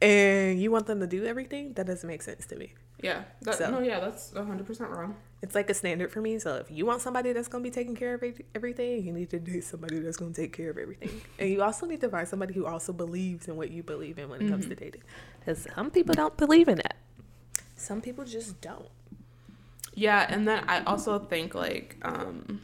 and 0.00 0.60
you 0.60 0.70
want 0.70 0.86
them 0.86 1.00
to 1.00 1.06
do 1.06 1.24
everything? 1.24 1.72
That 1.74 1.86
doesn't 1.86 2.06
make 2.06 2.22
sense 2.22 2.46
to 2.46 2.56
me. 2.56 2.74
Yeah. 3.02 3.22
That, 3.42 3.56
so, 3.56 3.70
no, 3.70 3.80
yeah, 3.80 4.00
that's 4.00 4.30
100% 4.32 4.80
wrong. 4.90 5.16
It's 5.40 5.54
like 5.54 5.70
a 5.70 5.74
standard 5.74 6.10
for 6.10 6.20
me. 6.20 6.38
So 6.38 6.56
if 6.56 6.70
you 6.70 6.84
want 6.84 7.00
somebody 7.00 7.32
that's 7.32 7.46
going 7.46 7.62
to 7.62 7.70
be 7.70 7.72
taking 7.72 7.94
care 7.94 8.14
of 8.14 8.24
everything, 8.54 9.06
you 9.06 9.12
need 9.12 9.30
to 9.30 9.38
date 9.38 9.64
somebody 9.64 10.00
that's 10.00 10.16
going 10.16 10.32
to 10.32 10.40
take 10.40 10.52
care 10.52 10.70
of 10.70 10.78
everything. 10.78 11.20
and 11.38 11.48
you 11.48 11.62
also 11.62 11.86
need 11.86 12.00
to 12.00 12.08
find 12.08 12.26
somebody 12.26 12.54
who 12.54 12.66
also 12.66 12.92
believes 12.92 13.46
in 13.46 13.56
what 13.56 13.70
you 13.70 13.82
believe 13.82 14.18
in 14.18 14.28
when 14.28 14.40
it 14.40 14.44
mm-hmm. 14.44 14.54
comes 14.54 14.66
to 14.66 14.74
dating. 14.74 15.02
Because 15.38 15.66
some 15.74 15.90
people 15.90 16.14
don't 16.14 16.36
believe 16.36 16.68
in 16.68 16.76
that. 16.76 16.96
Some 17.76 18.00
people 18.00 18.24
just 18.24 18.60
don't. 18.60 18.88
Yeah. 19.94 20.26
And 20.28 20.46
then 20.46 20.64
I 20.66 20.82
also 20.82 21.20
think 21.20 21.54
like, 21.54 21.96
um, 22.02 22.62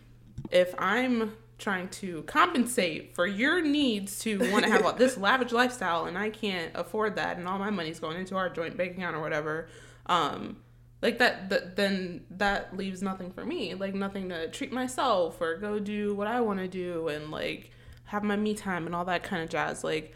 if 0.50 0.74
I'm 0.78 1.36
trying 1.64 1.88
to 1.88 2.22
compensate 2.22 3.14
for 3.14 3.26
your 3.26 3.60
needs 3.60 4.20
to 4.20 4.38
want 4.52 4.64
to 4.64 4.70
have 4.70 4.98
this 4.98 5.16
lavish 5.16 5.50
lifestyle 5.50 6.04
and 6.04 6.16
I 6.16 6.30
can't 6.30 6.70
afford 6.74 7.16
that 7.16 7.38
and 7.38 7.48
all 7.48 7.58
my 7.58 7.70
money's 7.70 7.98
going 7.98 8.18
into 8.18 8.36
our 8.36 8.48
joint 8.48 8.76
bank 8.76 8.96
account 8.96 9.16
or 9.16 9.20
whatever, 9.20 9.68
um, 10.06 10.58
like 11.02 11.18
that, 11.18 11.48
that 11.50 11.76
then 11.76 12.24
that 12.30 12.76
leaves 12.76 13.02
nothing 13.02 13.30
for 13.30 13.44
me 13.44 13.74
like 13.74 13.94
nothing 13.94 14.28
to 14.28 14.48
treat 14.48 14.72
myself 14.72 15.40
or 15.40 15.58
go 15.58 15.78
do 15.78 16.14
what 16.14 16.26
i 16.26 16.40
want 16.40 16.58
to 16.58 16.66
do 16.66 17.08
and 17.08 17.30
like 17.30 17.70
have 18.04 18.22
my 18.22 18.36
me 18.36 18.54
time 18.54 18.86
and 18.86 18.94
all 18.94 19.04
that 19.04 19.22
kind 19.22 19.42
of 19.42 19.48
jazz. 19.48 19.84
Like 19.84 20.14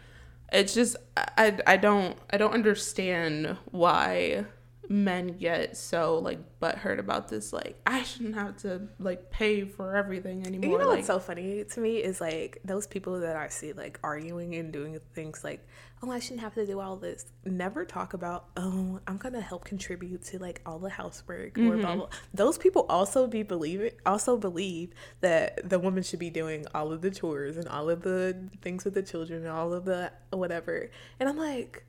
it's 0.51 0.73
just 0.73 0.95
i 1.17 1.55
i 1.67 1.77
don't 1.77 2.17
i 2.31 2.37
don't 2.37 2.53
understand 2.53 3.55
why 3.69 4.45
men 4.89 5.27
get 5.37 5.77
so 5.77 6.17
like 6.17 6.39
butthurt 6.59 6.97
about 6.97 7.27
this 7.27 7.53
like 7.53 7.79
i 7.85 8.01
shouldn't 8.01 8.33
have 8.33 8.57
to 8.57 8.81
like 8.99 9.29
pay 9.29 9.63
for 9.63 9.95
everything 9.95 10.45
anymore 10.45 10.71
You 10.71 10.77
know 10.79 10.87
like, 10.89 10.97
what's 10.97 11.07
so 11.07 11.19
funny 11.19 11.63
to 11.63 11.79
me 11.79 11.97
is 11.97 12.19
like 12.19 12.59
those 12.65 12.87
people 12.87 13.19
that 13.19 13.35
I 13.35 13.47
see 13.49 13.73
like 13.73 13.99
arguing 14.03 14.55
and 14.55 14.71
doing 14.71 14.99
things 15.13 15.43
like, 15.43 15.65
oh, 16.01 16.11
I 16.11 16.19
shouldn't 16.19 16.41
have 16.41 16.53
to 16.55 16.65
do 16.65 16.79
all 16.79 16.95
this. 16.95 17.25
Never 17.45 17.85
talk 17.85 18.13
about, 18.13 18.45
oh, 18.57 18.99
I'm 19.07 19.17
gonna 19.17 19.41
help 19.41 19.65
contribute 19.65 20.23
to 20.25 20.39
like 20.39 20.61
all 20.65 20.79
the 20.79 20.89
housework 20.89 21.57
or 21.57 21.77
blah 21.77 21.89
mm-hmm. 21.89 21.97
blah. 21.99 22.09
Those 22.33 22.57
people 22.57 22.85
also 22.89 23.27
be 23.27 23.43
believe 23.43 23.81
it, 23.81 23.99
also 24.05 24.37
believe 24.37 24.93
that 25.21 25.69
the 25.69 25.79
woman 25.79 26.03
should 26.03 26.19
be 26.19 26.29
doing 26.29 26.65
all 26.73 26.91
of 26.91 27.01
the 27.01 27.11
chores 27.11 27.57
and 27.57 27.67
all 27.67 27.89
of 27.89 28.01
the 28.01 28.49
things 28.61 28.85
with 28.85 28.93
the 28.93 29.03
children 29.03 29.41
and 29.41 29.51
all 29.51 29.73
of 29.73 29.85
the 29.85 30.11
whatever. 30.31 30.89
And 31.19 31.29
I'm 31.29 31.37
like, 31.37 31.85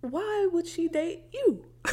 why 0.00 0.48
would 0.52 0.66
she 0.66 0.88
date 0.88 1.24
you? 1.32 1.64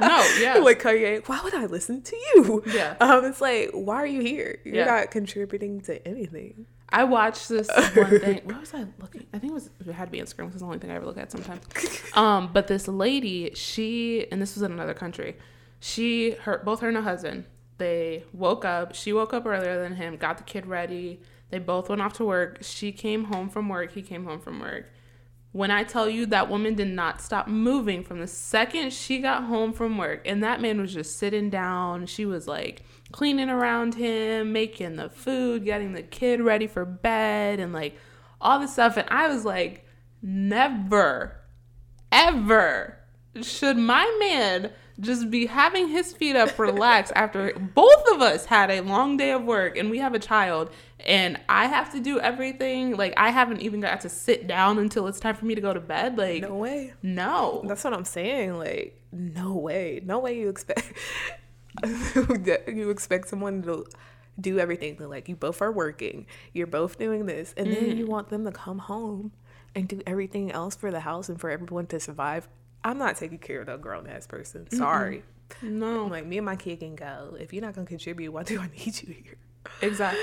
no 0.00 0.36
yeah 0.40 0.54
like 0.56 0.80
Kanye, 0.82 1.26
why 1.28 1.40
would 1.44 1.54
I 1.54 1.66
listen 1.66 2.02
to 2.02 2.16
you? 2.16 2.62
Yeah. 2.66 2.96
Um, 3.00 3.24
it's 3.24 3.40
like, 3.40 3.70
why 3.72 3.96
are 3.96 4.06
you 4.06 4.20
here? 4.20 4.58
You're 4.64 4.74
Yeah. 4.76 4.84
not 4.86 5.10
contributing 5.10 5.80
to 5.82 6.06
anything. 6.06 6.66
I 6.92 7.04
watched 7.04 7.48
this 7.48 7.68
one 7.94 8.18
thing. 8.18 8.40
Where 8.44 8.58
was 8.58 8.74
I 8.74 8.84
looking? 8.98 9.24
I 9.32 9.38
think 9.38 9.52
it 9.52 9.54
was 9.54 9.70
it 9.86 9.92
had 9.92 10.06
to 10.06 10.10
be 10.10 10.18
Instagram 10.18 10.38
because 10.38 10.54
it's 10.54 10.60
the 10.62 10.66
only 10.66 10.78
thing 10.78 10.90
I 10.90 10.96
ever 10.96 11.06
look 11.06 11.18
at 11.18 11.30
sometimes. 11.30 11.62
Um, 12.14 12.50
but 12.52 12.66
this 12.66 12.88
lady, 12.88 13.52
she 13.54 14.26
and 14.32 14.42
this 14.42 14.54
was 14.56 14.62
in 14.62 14.72
another 14.72 14.94
country. 14.94 15.36
She, 15.78 16.32
her, 16.32 16.60
both 16.64 16.80
her 16.80 16.88
and 16.88 16.96
her 16.96 17.02
husband, 17.04 17.44
they 17.78 18.24
woke 18.32 18.64
up. 18.64 18.94
She 18.94 19.12
woke 19.12 19.32
up 19.32 19.46
earlier 19.46 19.80
than 19.82 19.94
him, 19.96 20.16
got 20.16 20.38
the 20.38 20.44
kid 20.44 20.66
ready. 20.66 21.20
They 21.50 21.58
both 21.60 21.88
went 21.88 22.02
off 22.02 22.12
to 22.14 22.24
work. 22.24 22.58
She 22.62 22.90
came 22.92 23.24
home 23.26 23.48
from 23.48 23.68
work. 23.68 23.92
He 23.92 24.02
came 24.02 24.24
home 24.24 24.40
from 24.40 24.58
work. 24.60 24.90
When 25.52 25.70
I 25.72 25.82
tell 25.82 26.08
you 26.08 26.26
that 26.26 26.48
woman 26.48 26.74
did 26.74 26.88
not 26.88 27.20
stop 27.20 27.48
moving 27.48 28.04
from 28.04 28.20
the 28.20 28.28
second 28.28 28.92
she 28.92 29.18
got 29.18 29.44
home 29.44 29.72
from 29.72 29.98
work, 29.98 30.22
and 30.24 30.42
that 30.44 30.60
man 30.60 30.80
was 30.80 30.94
just 30.94 31.18
sitting 31.18 31.50
down. 31.50 32.06
She 32.06 32.24
was 32.24 32.46
like 32.46 32.82
cleaning 33.10 33.50
around 33.50 33.96
him, 33.96 34.52
making 34.52 34.96
the 34.96 35.08
food, 35.08 35.64
getting 35.64 35.92
the 35.92 36.02
kid 36.02 36.40
ready 36.40 36.68
for 36.68 36.84
bed, 36.84 37.58
and 37.58 37.72
like 37.72 37.96
all 38.40 38.60
this 38.60 38.74
stuff. 38.74 38.96
And 38.96 39.08
I 39.10 39.28
was 39.28 39.44
like, 39.44 39.86
never, 40.22 41.40
ever 42.12 42.98
should 43.42 43.76
my 43.76 44.16
man 44.20 44.72
just 45.00 45.30
be 45.30 45.46
having 45.46 45.88
his 45.88 46.12
feet 46.12 46.36
up 46.36 46.58
relaxed 46.58 47.12
after 47.16 47.52
both 47.74 48.04
of 48.12 48.20
us 48.20 48.44
had 48.44 48.70
a 48.70 48.80
long 48.80 49.16
day 49.16 49.30
of 49.30 49.42
work 49.44 49.76
and 49.76 49.90
we 49.90 49.98
have 49.98 50.14
a 50.14 50.18
child 50.18 50.70
and 51.06 51.40
I 51.48 51.66
have 51.66 51.92
to 51.92 52.00
do 52.00 52.20
everything 52.20 52.96
like 52.96 53.14
I 53.16 53.30
haven't 53.30 53.60
even 53.60 53.80
got 53.80 54.02
to 54.02 54.08
sit 54.08 54.46
down 54.46 54.78
until 54.78 55.06
it's 55.06 55.18
time 55.18 55.34
for 55.34 55.46
me 55.46 55.54
to 55.54 55.60
go 55.60 55.72
to 55.72 55.80
bed 55.80 56.18
like 56.18 56.42
No 56.42 56.56
way. 56.56 56.92
no 57.02 57.62
That's 57.66 57.84
what 57.84 57.94
I'm 57.94 58.04
saying. 58.04 58.58
Like, 58.58 59.00
no 59.12 59.54
way. 59.54 60.00
No 60.04 60.18
way 60.18 60.38
you 60.38 60.48
expect 60.48 60.92
you 61.84 62.90
expect 62.90 63.28
someone 63.28 63.62
to 63.62 63.86
do 64.40 64.58
everything. 64.58 64.96
Like, 64.98 65.28
you 65.28 65.36
both 65.36 65.62
are 65.62 65.72
working. 65.72 66.26
You're 66.52 66.66
both 66.66 66.98
doing 66.98 67.26
this, 67.26 67.54
and 67.56 67.72
then 67.72 67.84
mm. 67.84 67.96
you 67.96 68.06
want 68.06 68.28
them 68.28 68.44
to 68.44 68.52
come 68.52 68.78
home 68.78 69.32
and 69.74 69.86
do 69.86 70.00
everything 70.06 70.50
else 70.50 70.74
for 70.74 70.90
the 70.90 71.00
house 71.00 71.28
and 71.28 71.40
for 71.40 71.50
everyone 71.50 71.86
to 71.86 72.00
survive. 72.00 72.48
I'm 72.84 72.98
not 72.98 73.16
taking 73.16 73.38
care 73.38 73.60
of 73.60 73.66
that 73.66 73.80
grown 73.80 74.06
ass 74.06 74.26
person. 74.26 74.70
Sorry. 74.70 75.22
no 75.62 76.06
Like 76.10 76.26
me 76.26 76.38
and 76.38 76.46
my 76.46 76.56
kid 76.56 76.80
can 76.80 76.94
go. 76.96 77.36
If 77.38 77.52
you're 77.52 77.62
not 77.62 77.74
gonna 77.74 77.86
contribute, 77.86 78.32
why 78.32 78.42
do 78.44 78.60
I 78.60 78.68
need 78.76 79.02
you 79.02 79.14
here? 79.14 79.36
exactly 79.82 80.22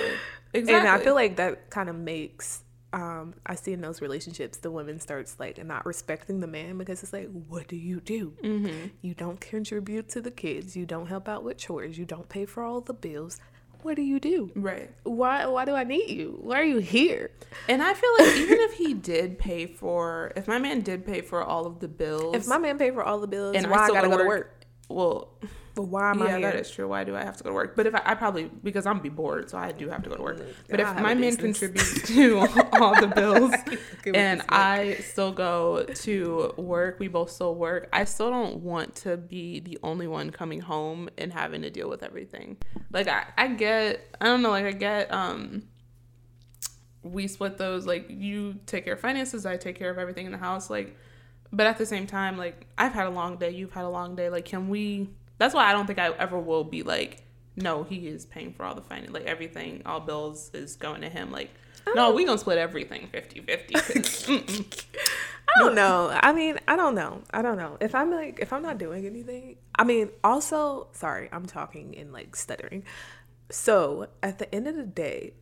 exactly 0.54 0.74
And 0.74 0.88
I 0.88 1.04
feel 1.04 1.14
like 1.14 1.36
that 1.38 1.70
kind 1.70 1.90
of 1.90 1.96
makes 1.96 2.64
um 2.94 3.36
I 3.46 3.54
see 3.56 3.74
in 3.74 3.82
those 3.82 4.02
relationships 4.02 4.58
the 4.58 4.72
woman 4.72 5.00
starts 5.00 5.36
like 5.40 5.64
not 5.64 5.86
respecting 5.86 6.40
the 6.40 6.48
man 6.48 6.78
because 6.78 7.04
it's 7.04 7.14
like, 7.14 7.30
what 7.48 7.68
do 7.68 7.76
you 7.76 8.00
do? 8.00 8.34
Mm-hmm. 8.44 8.88
You 9.02 9.14
don't 9.14 9.40
contribute 9.40 10.10
to 10.10 10.22
the 10.22 10.32
kids. 10.32 10.76
You 10.76 10.86
don't 10.86 11.08
help 11.08 11.28
out 11.30 11.44
with 11.44 11.58
chores. 11.58 11.98
You 11.98 12.06
don't 12.06 12.28
pay 12.30 12.46
for 12.46 12.64
all 12.64 12.82
the 12.82 12.94
bills. 12.94 13.40
What 13.84 13.96
do 13.96 14.02
you 14.02 14.20
do? 14.20 14.52
right 14.56 14.92
Why 15.04 15.46
why 15.46 15.66
do 15.66 15.74
I 15.76 15.84
need 15.84 16.10
you? 16.10 16.38
Why 16.42 16.60
are 16.60 16.64
you 16.64 16.80
here? 16.80 17.32
and 17.70 17.82
I 17.82 17.94
feel 17.94 18.10
like 18.20 18.36
even 18.38 18.60
if 18.60 18.74
he 18.74 18.94
did 18.94 19.40
pay 19.40 19.66
for 19.66 20.32
if 20.36 20.48
my 20.48 20.58
man 20.60 20.82
did 20.82 21.06
pay 21.06 21.22
for 21.22 21.44
all 21.44 21.66
of 21.66 21.80
the 21.80 21.88
bills 21.88 22.36
If 22.36 22.48
my 22.48 22.58
man 22.58 22.78
paid 22.78 22.94
for 22.94 23.04
all 23.04 23.20
the 23.20 23.28
bills, 23.28 23.56
and 23.56 23.70
why 23.70 23.78
I 23.80 23.84
still 23.86 23.96
gotta 23.96 24.08
gotta 24.10 24.18
go 24.18 24.24
to 24.24 24.28
work? 24.28 24.66
well 24.90 25.30
But 25.78 25.90
why 25.90 26.10
am 26.10 26.24
I 26.24 26.30
yeah, 26.30 26.40
that 26.40 26.56
is 26.56 26.72
true. 26.72 26.88
Why 26.88 27.04
do 27.04 27.16
I 27.16 27.24
have 27.24 27.38
to 27.38 27.44
go 27.44 27.52
to 27.52 27.54
work? 27.54 27.76
But 27.76 27.86
if 27.86 27.94
I, 27.94 28.02
I 28.04 28.16
probably 28.16 28.46
because 28.64 28.88
I'm 28.88 28.98
be 28.98 29.10
bored, 29.10 29.48
so 29.48 29.60
I 29.60 29.72
do 29.72 29.88
have 29.90 30.02
to 30.02 30.10
go 30.10 30.16
to 30.16 30.24
work. 30.24 30.42
But 30.68 30.80
if 30.80 30.88
my 30.96 31.12
a 31.12 31.16
man 31.16 31.36
contributes 31.36 32.02
to 32.08 32.40
all 32.74 33.00
the 33.00 33.06
bills 33.06 33.54
and 34.12 34.42
I 34.50 34.96
still 35.02 35.32
go 35.32 35.84
to 35.84 36.54
work, 36.58 37.00
we 37.00 37.08
both 37.08 37.30
still 37.30 37.54
work. 37.54 37.90
I 37.94 38.06
still 38.06 38.32
don't 38.32 38.64
want 38.64 38.96
to 38.96 39.18
be 39.18 39.60
the 39.60 39.78
only 39.84 40.08
one 40.08 40.32
coming 40.32 40.62
home 40.62 41.10
and 41.16 41.32
having 41.32 41.62
to 41.62 41.70
deal 41.70 41.88
with 41.88 42.02
everything. 42.02 42.58
Like 42.92 43.08
I, 43.08 43.26
I 43.38 43.50
get, 43.50 44.18
I 44.20 44.26
don't 44.26 44.42
know, 44.42 44.50
like 44.50 44.66
I 44.66 44.72
get, 44.72 45.14
um, 45.14 45.62
we 47.04 47.28
split 47.28 47.60
those. 47.60 47.86
Like 47.86 48.08
you 48.10 48.56
take 48.66 48.86
care 48.86 48.96
of 48.96 49.00
finances, 49.00 49.46
I 49.46 49.58
take 49.58 49.78
care 49.78 49.92
of 49.92 50.00
everything 50.00 50.26
in 50.26 50.32
the 50.32 50.40
house. 50.40 50.72
Like, 50.72 50.98
but 51.54 51.68
at 51.68 51.78
the 51.78 51.86
same 51.86 52.08
time, 52.08 52.36
like 52.36 52.66
I've 52.80 52.94
had 52.94 53.06
a 53.06 53.12
long 53.12 53.38
day, 53.38 53.52
you've 53.52 53.74
had 53.74 53.86
a 53.86 53.90
long 53.90 54.16
day. 54.16 54.32
Like, 54.32 54.46
can 54.46 54.70
we? 54.70 55.10
That's 55.38 55.54
why 55.54 55.66
I 55.70 55.74
don't 55.74 55.86
think 55.88 56.00
I 56.00 56.10
ever 56.12 56.40
will 56.40 56.64
be 56.64 56.84
like, 56.84 57.24
no, 57.56 57.84
he 57.84 58.08
is 58.08 58.26
paying 58.26 58.54
for 58.54 58.64
all 58.66 58.76
the 58.76 58.82
finance, 58.82 59.12
like 59.12 59.26
everything, 59.26 59.82
all 59.86 60.00
bills 60.00 60.52
is 60.54 60.76
going 60.76 61.02
to 61.02 61.10
him. 61.10 61.32
Like, 61.32 61.50
no, 61.96 62.08
oh. 62.08 62.14
we 62.14 62.26
gonna 62.26 62.38
split 62.38 62.58
everything 62.58 63.10
50-50. 63.14 63.74
'cause, 63.74 64.26
mm-mm. 64.28 64.86
I 65.56 65.60
don't 65.60 65.76
know. 65.76 66.10
I 66.22 66.34
mean, 66.34 66.60
I 66.68 66.76
don't 66.76 66.94
know. 66.96 67.22
I 67.32 67.42
don't 67.42 67.58
know. 67.58 67.78
If 67.80 67.96
I'm 67.96 68.12
like, 68.12 68.40
if 68.40 68.52
I'm 68.52 68.62
not 68.62 68.78
doing 68.78 69.06
anything, 69.06 69.58
I 69.76 69.84
mean, 69.86 70.10
also, 70.24 70.88
sorry, 70.92 71.30
I'm 71.32 71.46
talking 71.46 71.94
in 71.94 72.12
like 72.12 72.36
stuttering. 72.36 72.84
So 73.50 74.08
at 74.22 74.40
the 74.40 74.54
end 74.54 74.68
of 74.68 74.76
the 74.76 74.84
day, 74.84 75.34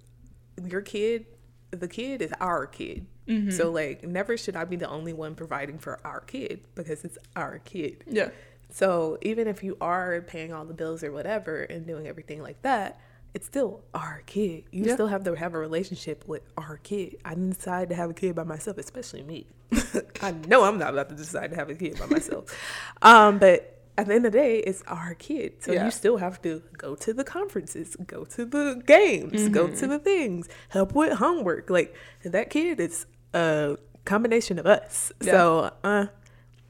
your 0.64 0.82
kid, 0.82 1.26
the 1.72 1.88
kid 1.88 2.22
is 2.22 2.32
our 2.40 2.68
kid. 2.68 3.08
Mm-hmm. 3.28 3.50
So 3.50 3.72
like, 3.72 4.04
never 4.04 4.38
should 4.38 4.56
I 4.56 4.66
be 4.66 4.76
the 4.76 4.88
only 4.88 5.12
one 5.12 5.36
providing 5.36 5.80
for 5.80 6.00
our 6.06 6.22
kid 6.22 6.62
because 6.76 7.04
it's 7.04 7.18
our 7.36 7.60
kid. 7.60 8.04
yeah, 8.08 8.30
So 8.70 9.18
even 9.22 9.48
if 9.48 9.64
you 9.64 9.78
are 9.82 10.22
paying 10.22 10.52
all 10.54 10.66
the 10.66 10.74
bills 10.74 11.04
or 11.04 11.12
whatever 11.12 11.62
and 11.64 11.86
doing 11.88 12.08
everything 12.08 12.42
like 12.42 12.62
that, 12.64 13.00
it's 13.34 13.46
still 13.46 13.84
our 13.94 14.24
kid. 14.26 14.64
You 14.72 14.86
Yeah. 14.86 14.94
still 14.94 15.08
have 15.08 15.24
to 15.26 15.34
have 15.36 15.54
a 15.54 15.60
relationship 15.60 16.24
with 16.28 16.44
our 16.58 16.78
kid. 16.78 17.18
I 17.26 17.32
didn't 17.32 17.58
decide 17.58 17.90
to 17.90 17.96
have 17.96 18.10
a 18.10 18.14
kid 18.14 18.36
by 18.36 18.44
myself, 18.44 18.78
especially 18.78 19.24
me. 19.24 19.48
I 20.22 20.32
know 20.32 20.64
I'm 20.64 20.78
not 20.78 20.94
about 20.94 21.10
to 21.10 21.16
decide 21.16 21.50
to 21.52 21.56
have 21.58 21.70
a 21.70 21.76
kid 21.76 22.00
by 22.00 22.06
myself. 22.06 22.46
um, 23.02 23.38
but 23.40 23.72
at 23.98 24.08
the 24.08 24.14
end 24.14 24.26
of 24.26 24.32
the 24.34 24.38
day, 24.40 24.60
it's 24.60 24.82
our 24.88 25.14
kid. 25.16 25.64
So 25.64 25.72
Yeah. 25.74 25.86
you 25.86 25.92
still 25.92 26.18
have 26.18 26.42
to 26.44 26.62
go 26.78 26.96
to 26.96 27.14
the 27.14 27.24
conferences, 27.24 27.96
go 28.08 28.24
to 28.26 28.46
the 28.46 28.82
games, 28.86 29.50
go 29.50 29.68
Mm-hmm. 29.68 29.80
to 29.80 29.88
the 29.88 30.00
things, 30.00 30.48
help 30.70 30.94
with 30.94 31.14
homework. 31.18 31.70
Like 31.70 31.94
that 32.24 32.50
kid 32.50 32.80
is 32.80 33.06
a 33.34 33.78
combination 34.06 34.60
of 34.60 34.66
us. 34.66 35.12
Yeah. 35.22 35.32
So 35.32 35.72
uh 35.84 36.06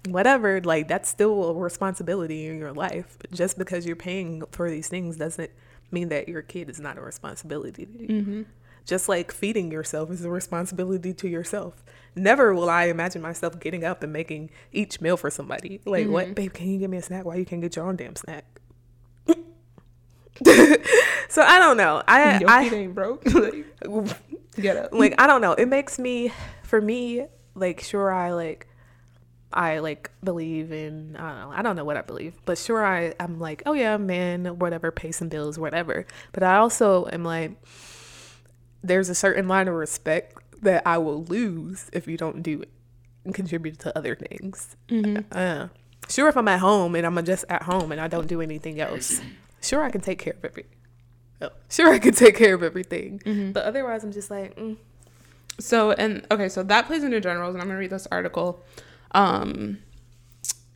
whatever, 0.07 0.61
like 0.61 0.87
that's 0.87 1.09
still 1.09 1.49
a 1.49 1.53
responsibility 1.53 2.47
in 2.47 2.57
your 2.59 2.73
life. 2.73 3.17
Just 3.31 3.57
because 3.57 3.85
you're 3.85 3.95
paying 3.95 4.43
for 4.51 4.69
these 4.69 4.87
things 4.87 5.17
doesn't 5.17 5.51
mean 5.91 6.09
that 6.09 6.27
your 6.27 6.41
kid 6.41 6.69
is 6.69 6.79
not 6.79 6.97
a 6.97 7.01
responsibility 7.01 7.85
to 7.85 8.01
you. 8.01 8.07
Mm-hmm. 8.07 8.41
Just 8.85 9.09
like 9.09 9.31
feeding 9.31 9.71
yourself 9.71 10.11
is 10.11 10.23
a 10.23 10.29
responsibility 10.29 11.13
to 11.13 11.27
yourself. 11.27 11.83
Never 12.15 12.53
will 12.53 12.69
I 12.69 12.85
imagine 12.85 13.21
myself 13.21 13.59
getting 13.59 13.83
up 13.83 14.03
and 14.03 14.13
making 14.13 14.51
each 14.71 15.01
meal 15.01 15.17
for 15.17 15.29
somebody. 15.31 15.81
Like, 15.85 16.03
Mm-hmm. 16.03 16.13
what, 16.13 16.35
babe, 16.35 16.53
can 16.53 16.67
you 16.67 16.77
give 16.77 16.89
me 16.91 16.97
a 16.97 17.01
snack? 17.01 17.25
Why 17.25 17.35
you 17.35 17.45
can't 17.45 17.61
get 17.61 17.75
your 17.75 17.87
own 17.87 17.95
damn 17.95 18.15
snack? 18.15 18.45
so 21.29 21.41
I 21.41 21.59
don't 21.59 21.77
know. 21.77 22.03
I, 22.07 22.39
your 22.39 22.49
I 22.49 22.63
ain't 22.65 22.93
broke. 22.93 23.25
like, 23.33 23.65
get 24.59 24.75
up. 24.77 24.93
like 24.93 25.15
I 25.17 25.27
don't 25.27 25.41
know. 25.41 25.53
It 25.53 25.67
makes 25.67 25.97
me 25.97 26.31
for 26.63 26.81
me 26.81 27.25
like 27.55 27.79
sure 27.81 28.11
I 28.11 28.33
like 28.33 28.67
I 29.53 29.79
like 29.79 30.11
believe 30.23 30.71
in 30.71 31.15
I 31.17 31.29
don't 31.29 31.39
know. 31.39 31.51
I 31.57 31.61
don't 31.61 31.75
know 31.75 31.85
what 31.85 31.97
I 31.97 32.01
believe, 32.01 32.33
but 32.45 32.57
sure 32.57 32.85
I 32.85 33.13
I'm 33.19 33.39
like 33.39 33.63
oh 33.65 33.73
yeah 33.73 33.97
man 33.97 34.59
whatever 34.59 34.91
pay 34.91 35.11
some 35.11 35.29
bills 35.29 35.57
whatever. 35.57 36.05
But 36.33 36.43
I 36.43 36.57
also 36.57 37.07
am 37.11 37.23
like 37.23 37.51
there's 38.83 39.09
a 39.09 39.15
certain 39.15 39.47
line 39.47 39.67
of 39.67 39.73
respect 39.75 40.37
that 40.61 40.83
I 40.85 40.97
will 40.97 41.23
lose 41.25 41.89
if 41.93 42.07
you 42.07 42.17
don't 42.17 42.41
do 42.43 42.61
it 42.61 42.69
and 43.23 43.33
contribute 43.33 43.79
to 43.79 43.97
other 43.97 44.15
things. 44.15 44.75
Uh, 45.31 45.67
sure 46.09 46.27
if 46.29 46.37
I'm 46.37 46.47
at 46.47 46.59
home 46.59 46.95
and 46.95 47.05
I'm 47.05 47.23
just 47.25 47.45
at 47.49 47.63
home 47.63 47.91
and 47.91 47.99
I 48.01 48.07
don't 48.07 48.27
do 48.27 48.41
anything 48.41 48.79
else. 48.79 49.21
Sure 49.61 49.83
I 49.83 49.89
can 49.89 50.01
take 50.01 50.19
care 50.19 50.33
of 50.33 50.45
everything. 50.45 50.71
Oh, 51.41 51.49
sure 51.69 51.91
I 51.93 51.99
can 51.99 52.13
take 52.13 52.35
care 52.35 52.53
of 52.55 52.63
everything. 52.63 53.19
But 53.53 53.65
otherwise 53.65 54.03
I'm 54.03 54.11
just 54.11 54.29
like 54.29 54.55
mm, 54.55 54.77
So 55.59 55.91
and 55.91 56.25
okay, 56.31 56.49
so 56.49 56.61
that 56.63 56.85
plays 56.87 57.03
into 57.03 57.19
generals, 57.21 57.55
and 57.55 57.61
I'm 57.61 57.67
gonna 57.67 57.79
read 57.79 57.89
this 57.89 58.07
article. 58.11 58.63
Um, 59.11 59.79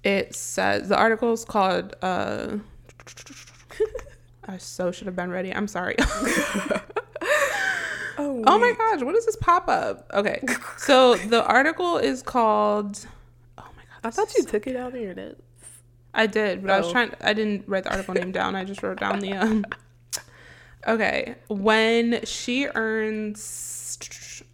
it 0.04 0.34
says 0.36 0.90
the 0.90 0.98
article 0.98 1.34
is 1.34 1.44
called. 1.46 1.96
Uh, 2.02 2.58
I 4.48 4.58
so 4.58 4.92
should 4.92 5.08
have 5.08 5.16
been 5.16 5.30
ready. 5.32 5.54
I'm 5.54 5.68
sorry. 5.68 5.96
Oh, 8.22 8.44
oh 8.48 8.60
my 8.60 8.74
gosh, 8.74 9.02
what 9.02 9.16
is 9.16 9.26
this 9.26 9.38
pop 9.38 9.70
up? 9.70 10.06
Okay, 10.14 10.44
so 10.78 11.16
the 11.16 11.42
article 11.46 11.98
is 11.98 12.22
called. 12.22 13.08
Oh 13.58 13.64
my 13.78 13.84
god, 13.84 14.00
I 14.04 14.10
thought 14.10 14.34
you 14.36 14.44
so- 14.44 14.50
took 14.50 14.68
it 14.68 14.76
out 14.76 14.94
of 14.94 15.00
your 15.00 15.14
notes. 15.14 15.42
I 16.14 16.26
did, 16.28 16.62
but 16.62 16.70
I 16.72 16.80
was 16.80 16.88
Oh. 16.88 16.92
trying. 16.92 17.12
I 17.22 17.32
didn't 17.32 17.64
write 17.70 17.86
the 17.86 17.92
article 17.92 18.16
name 18.16 18.34
down. 18.34 18.56
I 18.58 18.66
just 18.66 18.84
wrote 18.84 19.00
down 19.00 19.20
the 19.20 19.34
um. 19.34 19.66
Okay, 20.88 21.36
when 21.48 22.20
she 22.26 22.68
earns. 22.68 23.40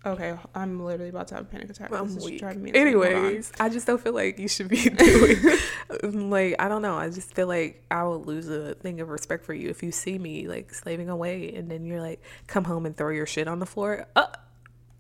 Okay, 0.05 0.38
I'm 0.53 0.83
literally 0.83 1.09
about 1.09 1.27
to 1.29 1.35
have 1.35 1.45
a 1.45 1.47
panic 1.47 1.69
attack. 1.69 1.91
I'm 1.91 2.07
This 2.07 2.17
is 2.17 2.25
weak. 2.25 2.39
driving 2.39 2.62
me 2.63 2.69
insane. 2.69 2.88
Anyways, 2.88 3.51
I 3.59 3.69
just 3.69 3.88
don't 3.88 4.00
feel 4.01 4.13
like 4.13 4.38
you 4.38 4.47
should 4.47 4.67
be 4.67 4.89
doing 4.89 5.59
like 6.29 6.55
I 6.59 6.67
don't 6.67 6.81
know. 6.83 6.95
I 6.95 7.09
just 7.09 7.33
feel 7.33 7.47
like 7.47 7.83
I 7.89 8.03
will 8.03 8.21
lose 8.21 8.47
a 8.47 8.75
thing 8.75 9.01
of 9.01 9.09
respect 9.09 9.45
for 9.45 9.53
you 9.53 9.69
if 9.69 9.81
you 9.81 9.91
see 9.91 10.17
me 10.19 10.47
like 10.47 10.74
slaving 10.74 11.09
away 11.09 11.53
and 11.55 11.69
then 11.71 11.85
you're 11.85 12.01
like 12.01 12.21
come 12.47 12.65
home 12.65 12.85
and 12.85 12.95
throw 12.95 13.09
your 13.09 13.25
shit 13.25 13.47
on 13.47 13.59
the 13.59 13.65
floor. 13.65 14.05
Uh, 14.15 14.27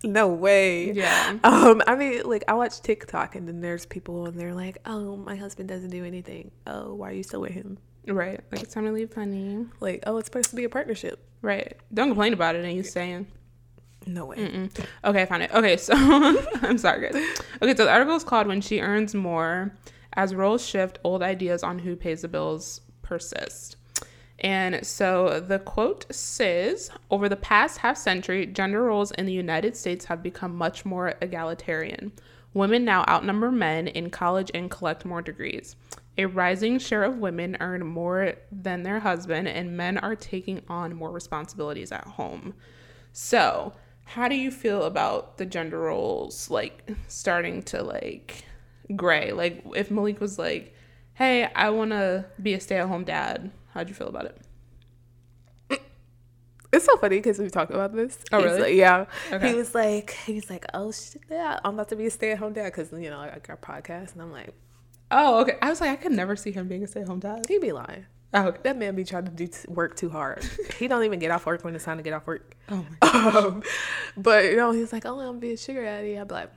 no 0.03 0.27
way. 0.27 0.91
Yeah. 0.91 1.37
Um, 1.43 1.81
I 1.87 1.95
mean, 1.95 2.23
like 2.23 2.43
I 2.47 2.53
watch 2.53 2.81
TikTok 2.81 3.35
and 3.35 3.47
then 3.47 3.61
there's 3.61 3.85
people 3.85 4.25
and 4.25 4.39
they're 4.39 4.53
like, 4.53 4.77
"Oh, 4.85 5.15
my 5.17 5.35
husband 5.35 5.69
doesn't 5.69 5.89
do 5.89 6.03
anything. 6.03 6.51
Oh, 6.67 6.93
why 6.95 7.09
are 7.09 7.13
you 7.13 7.23
still 7.23 7.41
with 7.41 7.51
him?" 7.51 7.77
Right. 8.07 8.39
Like 8.51 8.61
it's 8.63 8.73
time 8.73 8.85
to 8.85 8.91
leave, 8.91 9.13
honey. 9.13 9.65
Like, 9.79 10.03
"Oh, 10.05 10.17
it's 10.17 10.27
supposed 10.27 10.49
to 10.51 10.55
be 10.55 10.63
a 10.63 10.69
partnership." 10.69 11.19
Right. 11.41 11.77
Don't 11.93 12.09
complain 12.09 12.33
about 12.33 12.55
it. 12.55 12.65
And 12.65 12.73
you 12.75 12.83
saying. 12.83 13.27
No 14.07 14.25
way. 14.25 14.37
Mm-mm. 14.37 14.85
Okay, 15.03 15.21
I 15.21 15.25
found 15.25 15.43
it. 15.43 15.51
Okay, 15.53 15.77
so 15.77 15.93
I'm 15.97 16.77
sorry, 16.77 17.09
guys. 17.11 17.15
Okay, 17.61 17.75
so 17.75 17.85
the 17.85 17.91
article 17.91 18.15
is 18.15 18.23
called 18.23 18.47
"When 18.47 18.61
She 18.61 18.79
Earns 18.79 19.15
More." 19.15 19.73
As 20.13 20.33
roles 20.33 20.65
shift, 20.65 20.99
old 21.03 21.21
ideas 21.21 21.61
on 21.61 21.79
who 21.79 21.95
pays 21.95 22.21
the 22.21 22.29
bills 22.29 22.81
persist. 23.01 23.75
And 24.39 24.85
so 24.85 25.39
the 25.39 25.59
quote 25.59 26.05
says 26.13 26.89
Over 27.09 27.29
the 27.29 27.35
past 27.35 27.79
half 27.79 27.97
century, 27.97 28.45
gender 28.45 28.83
roles 28.83 29.11
in 29.11 29.25
the 29.25 29.33
United 29.33 29.75
States 29.75 30.05
have 30.05 30.23
become 30.23 30.55
much 30.55 30.85
more 30.85 31.15
egalitarian. 31.21 32.11
Women 32.53 32.85
now 32.85 33.03
outnumber 33.09 33.51
men 33.51 33.87
in 33.87 34.09
college 34.09 34.49
and 34.53 34.71
collect 34.71 35.03
more 35.03 35.21
degrees. 35.21 35.75
A 36.17 36.25
rising 36.25 36.79
share 36.79 37.03
of 37.03 37.17
women 37.17 37.57
earn 37.59 37.85
more 37.85 38.35
than 38.49 38.83
their 38.83 39.01
husband, 39.01 39.49
and 39.49 39.75
men 39.75 39.97
are 39.97 40.15
taking 40.15 40.61
on 40.69 40.95
more 40.95 41.11
responsibilities 41.11 41.91
at 41.91 42.05
home. 42.05 42.53
So, 43.11 43.73
how 44.05 44.27
do 44.27 44.35
you 44.35 44.51
feel 44.51 44.83
about 44.83 45.37
the 45.37 45.45
gender 45.45 45.79
roles 45.79 46.49
like 46.49 46.89
starting 47.07 47.61
to 47.63 47.83
like 47.83 48.45
gray? 48.95 49.31
Like 49.31 49.63
if 49.75 49.91
Malik 49.91 50.19
was 50.21 50.37
like, 50.39 50.73
"Hey, 51.15 51.43
I 51.53 51.69
want 51.71 51.91
to 51.91 52.25
be 52.41 52.53
a 52.53 52.59
stay-at-home 52.59 53.03
dad." 53.03 53.51
How'd 53.73 53.89
you 53.89 53.95
feel 53.95 54.07
about 54.07 54.25
it? 54.25 54.41
It's 56.73 56.83
so 56.85 56.97
funny 56.97 57.17
because 57.17 57.39
we 57.39 57.49
talked 57.49 57.71
about 57.71 57.95
this. 57.95 58.17
Oh, 58.33 58.43
really? 58.43 58.59
like- 58.59 58.75
yeah. 58.75 59.05
Okay. 59.31 59.49
He 59.49 59.53
was 59.55 59.73
like, 59.73 60.11
he's 60.25 60.49
like, 60.49 60.65
oh 60.73 60.91
shit, 60.91 61.21
yeah, 61.29 61.57
I'm 61.63 61.75
about 61.75 61.87
to 61.89 61.95
be 61.95 62.05
a 62.07 62.11
stay 62.11 62.31
at 62.31 62.37
home 62.39 62.51
dad 62.51 62.65
because 62.65 62.91
you 62.91 63.09
know 63.09 63.19
I 63.19 63.39
got 63.41 63.53
a 63.53 63.65
podcast, 63.65 64.13
and 64.13 64.21
I'm 64.21 64.31
like, 64.31 64.53
Oh, 65.11 65.39
okay. 65.41 65.57
I 65.61 65.69
was 65.69 65.79
like, 65.79 65.91
I 65.91 65.95
could 65.95 66.11
never 66.11 66.35
see 66.35 66.51
him 66.51 66.67
being 66.67 66.83
a 66.83 66.87
stay-at-home 66.87 67.19
dad. 67.19 67.45
He'd 67.47 67.61
be 67.61 67.71
lying. 67.71 68.07
Oh. 68.35 68.53
That 68.63 68.77
man 68.77 68.95
be 68.95 69.05
trying 69.05 69.25
to 69.25 69.31
do 69.31 69.47
t- 69.47 69.67
work 69.69 69.95
too 69.95 70.09
hard. 70.09 70.43
he 70.77 70.89
don't 70.89 71.03
even 71.05 71.19
get 71.19 71.31
off 71.31 71.45
work 71.45 71.63
when 71.63 71.73
it's 71.73 71.85
time 71.85 71.97
to 71.97 72.03
get 72.03 72.13
off 72.13 72.27
work. 72.27 72.55
Oh 72.69 72.85
my. 73.01 73.07
Um, 73.15 73.63
but 74.17 74.43
you 74.45 74.57
know, 74.57 74.71
he's 74.71 74.91
like, 74.91 75.05
oh, 75.05 75.19
I'm 75.19 75.25
gonna 75.27 75.39
be 75.39 75.53
a 75.53 75.57
sugar 75.57 75.83
daddy. 75.83 76.15
I'm 76.15 76.27
like, 76.27 76.51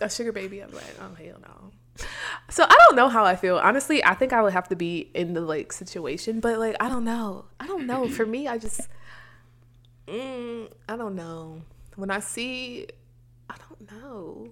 a 0.00 0.10
sugar 0.10 0.30
baby. 0.30 0.60
I'm 0.60 0.70
like, 0.72 0.84
oh 1.00 1.14
hell 1.14 1.38
no. 1.40 2.04
So 2.50 2.64
I 2.64 2.76
don't 2.86 2.96
know 2.96 3.08
how 3.08 3.24
I 3.24 3.34
feel. 3.34 3.56
Honestly, 3.56 4.04
I 4.04 4.14
think 4.14 4.32
I 4.32 4.42
would 4.42 4.52
have 4.52 4.68
to 4.68 4.76
be 4.76 5.10
in 5.14 5.32
the 5.32 5.40
like 5.40 5.72
situation, 5.72 6.40
but 6.40 6.58
like 6.58 6.76
I 6.80 6.88
don't 6.88 7.04
know. 7.04 7.46
I 7.58 7.66
don't 7.66 7.86
know. 7.86 8.06
For 8.08 8.26
me, 8.26 8.46
I 8.46 8.58
just, 8.58 8.82
mm, 10.06 10.68
I 10.88 10.96
don't 10.96 11.14
know. 11.14 11.62
When 11.96 12.10
I 12.10 12.20
see, 12.20 12.88
I 13.48 13.54
don't 13.56 13.90
know. 13.90 14.50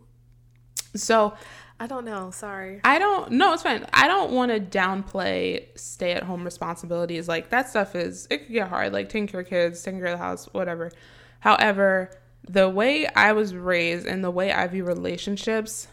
So 0.95 1.35
I 1.83 1.89
don't 1.89 2.05
know. 2.05 2.31
Sorry. 2.31 2.81
I 2.85 3.01
don't. 3.01 3.33
No, 3.33 3.53
it's 3.55 3.65
fine. 3.65 3.85
I 3.93 4.07
don't 4.07 4.31
want 4.31 4.53
to 4.53 4.61
downplay 4.61 5.67
stay-at-home 5.77 6.45
responsibilities. 6.45 7.27
Like 7.27 7.51
that 7.51 7.71
stuff 7.71 7.97
is 7.97 8.29
it 8.31 8.47
could 8.47 8.53
get 8.53 8.69
hard. 8.69 8.93
Like 8.93 9.09
taking 9.09 9.27
care 9.27 9.41
of 9.41 9.49
kids, 9.49 9.83
taking 9.83 9.99
care 9.99 10.13
of 10.13 10.17
the 10.17 10.25
house, 10.25 10.49
whatever. 10.53 10.93
However, 11.41 12.13
the 12.49 12.69
way 12.69 13.09
I 13.09 13.33
was 13.33 13.53
raised 13.53 14.07
and 14.07 14.23
the 14.23 14.31
way 14.31 14.53
I 14.53 14.65
view 14.69 14.85
relationships, 14.85 15.89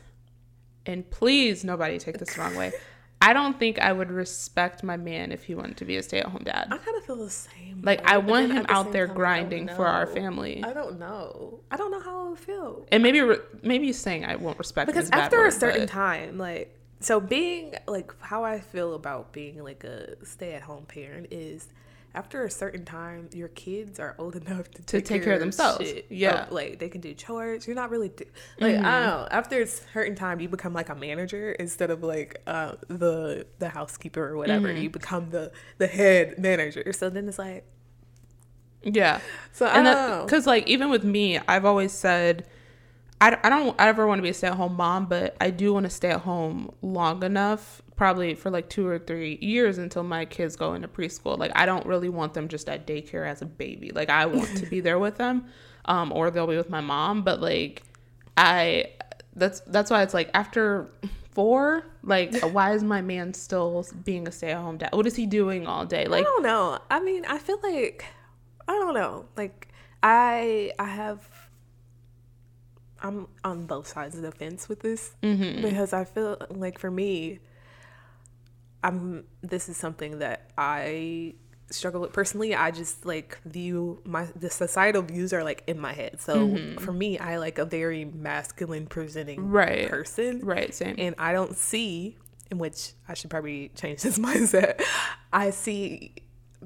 and 0.85 1.09
please 1.09 1.63
nobody 1.63 1.97
take 1.97 2.19
this 2.19 2.35
the 2.35 2.41
wrong 2.41 2.55
way. 2.55 2.71
I 3.21 3.33
don't 3.33 3.59
think 3.59 3.79
I 3.79 3.91
would 3.91 4.11
respect 4.11 4.81
my 4.83 4.95
man 4.95 5.31
if 5.31 5.43
he 5.43 5.53
wanted 5.53 5.77
to 5.77 5.85
be 5.85 5.97
a 5.97 6.03
stay-at-home 6.03 6.43
dad. 6.45 6.67
I 6.71 6.77
kind 6.77 6.97
of 6.97 7.03
feel 7.03 7.17
the 7.17 7.29
same. 7.29 7.81
Like 7.83 7.99
way, 7.99 8.05
I 8.07 8.17
want 8.17 8.51
him 8.53 8.63
the 8.63 8.71
out 8.71 8.93
there 8.93 9.07
grinding 9.07 9.67
for 9.67 9.85
our 9.85 10.07
family. 10.07 10.63
I 10.63 10.71
don't 10.71 10.99
know. 10.99 11.59
I 11.69 11.75
don't 11.75 11.91
know 11.91 11.99
how 11.99 12.25
I 12.25 12.29
would 12.29 12.39
feel. 12.39 12.85
And 12.91 13.03
maybe 13.03 13.19
re- 13.21 13.39
maybe 13.61 13.91
saying 13.91 14.23
I 14.23 14.37
won't 14.37 14.57
respect 14.57 14.87
him 14.89 14.93
because 14.93 15.05
is 15.05 15.09
a 15.09 15.11
bad 15.11 15.19
after 15.23 15.45
a 15.45 15.51
certain 15.51 15.81
but- 15.81 15.89
time 15.89 16.37
like 16.37 16.75
so 17.01 17.19
being 17.19 17.73
like 17.87 18.11
how 18.19 18.43
i 18.43 18.59
feel 18.59 18.93
about 18.93 19.31
being 19.31 19.63
like 19.63 19.83
a 19.85 20.15
stay-at-home 20.25 20.85
parent 20.85 21.27
is 21.31 21.67
after 22.15 22.43
a 22.43 22.49
certain 22.49 22.83
time 22.85 23.29
your 23.33 23.49
kids 23.49 23.99
are 23.99 24.15
old 24.17 24.35
enough 24.35 24.69
to, 24.71 24.81
take, 24.81 25.05
take 25.05 25.23
care 25.23 25.33
of 25.35 25.39
themselves. 25.39 25.85
shit. 25.87 26.07
Yeah. 26.09 26.45
Mm-hmm. 26.45 26.53
Like 26.55 26.79
they 26.79 26.89
can 26.89 27.01
do 27.01 27.13
chores 27.13 27.67
you're 27.67 27.75
not 27.75 27.89
really 27.91 28.09
do- 28.09 28.25
like 28.59 28.75
i 28.75 28.81
don't 28.81 28.83
know 28.83 29.27
after 29.29 29.61
a 29.61 29.67
certain 29.67 30.15
time 30.15 30.39
you 30.39 30.49
become 30.49 30.73
like 30.73 30.89
a 30.89 30.95
manager 30.95 31.51
instead 31.53 31.91
of 31.91 32.01
like 32.03 32.41
uh 32.47 32.73
the 32.87 33.45
the 33.59 33.69
housekeeper 33.69 34.23
or 34.27 34.37
whatever 34.37 34.69
Mm-hmm. 34.69 34.81
you 34.83 34.89
become 34.89 35.29
the 35.29 35.51
the 35.77 35.87
head 35.87 36.39
manager 36.39 36.91
so 36.93 37.09
then 37.09 37.27
it's 37.27 37.37
like 37.39 37.63
Yeah. 38.81 39.19
so 39.51 39.65
i 39.65 39.75
and 39.75 39.85
don't 39.85 39.93
that 39.93 40.09
know 40.19 40.25
because 40.25 40.47
like 40.47 40.67
even 40.67 40.89
with 40.89 41.03
me 41.03 41.37
i've 41.47 41.65
always 41.65 41.91
said 41.91 42.45
I, 43.21 43.37
I 43.43 43.49
don't 43.49 43.75
ever 43.79 44.07
want 44.07 44.19
to 44.19 44.23
be 44.23 44.29
a 44.29 44.33
stay-at-home 44.33 44.75
mom 44.75 45.05
but 45.05 45.35
i 45.41 45.49
do 45.49 45.73
want 45.73 45.85
to 45.85 45.89
stay 45.89 46.09
at 46.09 46.21
home 46.21 46.73
long 46.81 47.23
enough 47.23 47.81
probably 47.95 48.33
for 48.33 48.49
like 48.49 48.69
two 48.69 48.87
or 48.87 48.97
three 48.97 49.37
years 49.41 49.77
until 49.77 50.03
my 50.03 50.25
kids 50.25 50.55
go 50.55 50.73
into 50.73 50.87
preschool 50.87 51.37
like 51.37 51.51
i 51.55 51.65
don't 51.65 51.85
really 51.85 52.09
want 52.09 52.33
them 52.33 52.47
just 52.47 52.69
at 52.69 52.87
daycare 52.87 53.27
as 53.27 53.41
a 53.41 53.45
baby 53.45 53.91
like 53.91 54.09
i 54.09 54.25
want 54.25 54.55
to 54.57 54.65
be 54.67 54.79
there 54.79 54.99
with 54.99 55.17
them 55.17 55.45
um, 55.85 56.11
or 56.11 56.29
they'll 56.29 56.47
be 56.47 56.57
with 56.57 56.69
my 56.69 56.81
mom 56.81 57.23
but 57.23 57.41
like 57.41 57.83
i 58.37 58.85
that's 59.35 59.59
that's 59.61 59.89
why 59.89 60.03
it's 60.03 60.13
like 60.13 60.29
after 60.33 60.89
four 61.31 61.85
like 62.03 62.37
why 62.51 62.73
is 62.73 62.83
my 62.83 63.01
man 63.01 63.33
still 63.33 63.85
being 64.03 64.27
a 64.27 64.31
stay-at-home 64.31 64.77
dad 64.77 64.89
what 64.93 65.07
is 65.07 65.15
he 65.15 65.25
doing 65.25 65.67
all 65.67 65.85
day 65.85 66.05
like 66.05 66.21
I 66.21 66.23
don't 66.23 66.43
know. 66.43 66.79
I 66.89 66.99
mean, 66.99 67.25
I 67.25 67.37
feel 67.37 67.59
like 67.63 68.05
I 68.67 68.73
don't 68.73 68.93
know. 68.93 69.25
Like 69.35 69.67
I 70.03 70.71
I 70.77 70.85
have 70.85 71.27
I'm 73.01 73.27
on 73.43 73.65
both 73.65 73.87
sides 73.87 74.15
of 74.15 74.21
the 74.21 74.31
fence 74.31 74.67
with 74.69 74.81
this 74.81 75.11
Mm-hmm. 75.23 75.61
because 75.61 75.93
I 75.93 76.03
feel 76.05 76.37
like 76.49 76.77
for 76.79 76.91
me 76.91 77.39
I'm 78.83 79.25
this 79.41 79.67
is 79.69 79.77
something 79.77 80.19
that 80.19 80.49
I 80.57 81.33
struggle 81.69 82.01
with 82.01 82.13
personally. 82.13 82.55
I 82.55 82.71
just 82.71 83.05
like 83.05 83.37
view 83.45 84.01
my 84.05 84.25
the 84.35 84.49
societal 84.49 85.01
views 85.01 85.33
are 85.33 85.43
like 85.43 85.63
in 85.67 85.79
my 85.79 85.93
head. 85.93 86.21
So 86.21 86.57
for 86.79 86.93
me, 86.93 87.19
I 87.19 87.37
like 87.37 87.57
a 87.59 87.65
very 87.65 88.05
masculine 88.05 88.85
presenting 88.87 89.39
Mm-hmm. 89.39 89.51
Right. 89.51 89.89
person 89.89 90.39
right 90.43 90.73
same 90.73 90.95
and 90.97 91.13
I 91.17 91.33
don't 91.33 91.55
see, 91.55 92.17
in 92.49 92.57
which 92.57 92.93
I 93.07 93.13
should 93.13 93.29
probably 93.29 93.69
change 93.75 94.01
this 94.01 94.17
mindset. 94.27 94.81
I 95.33 95.49
see 95.51 96.13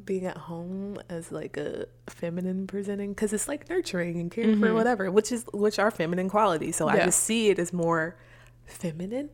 being 0.05 0.25
at 0.25 0.37
home 0.37 0.97
as 1.09 1.31
like 1.31 1.57
a 1.57 1.85
feminine 2.07 2.67
presenting 2.67 3.11
because 3.11 3.33
it's 3.33 3.47
like 3.47 3.69
nurturing 3.69 4.19
and 4.19 4.31
caring 4.31 4.59
for 4.59 4.73
whatever, 4.73 5.11
which 5.11 5.31
is 5.31 5.45
which 5.53 5.79
are 5.79 5.91
feminine 5.91 6.29
qualities. 6.29 6.75
So 6.75 6.87
I 6.87 6.97
just 7.05 7.23
see 7.23 7.49
it 7.49 7.59
as 7.59 7.71
more 7.73 8.15
feminine, 8.65 9.29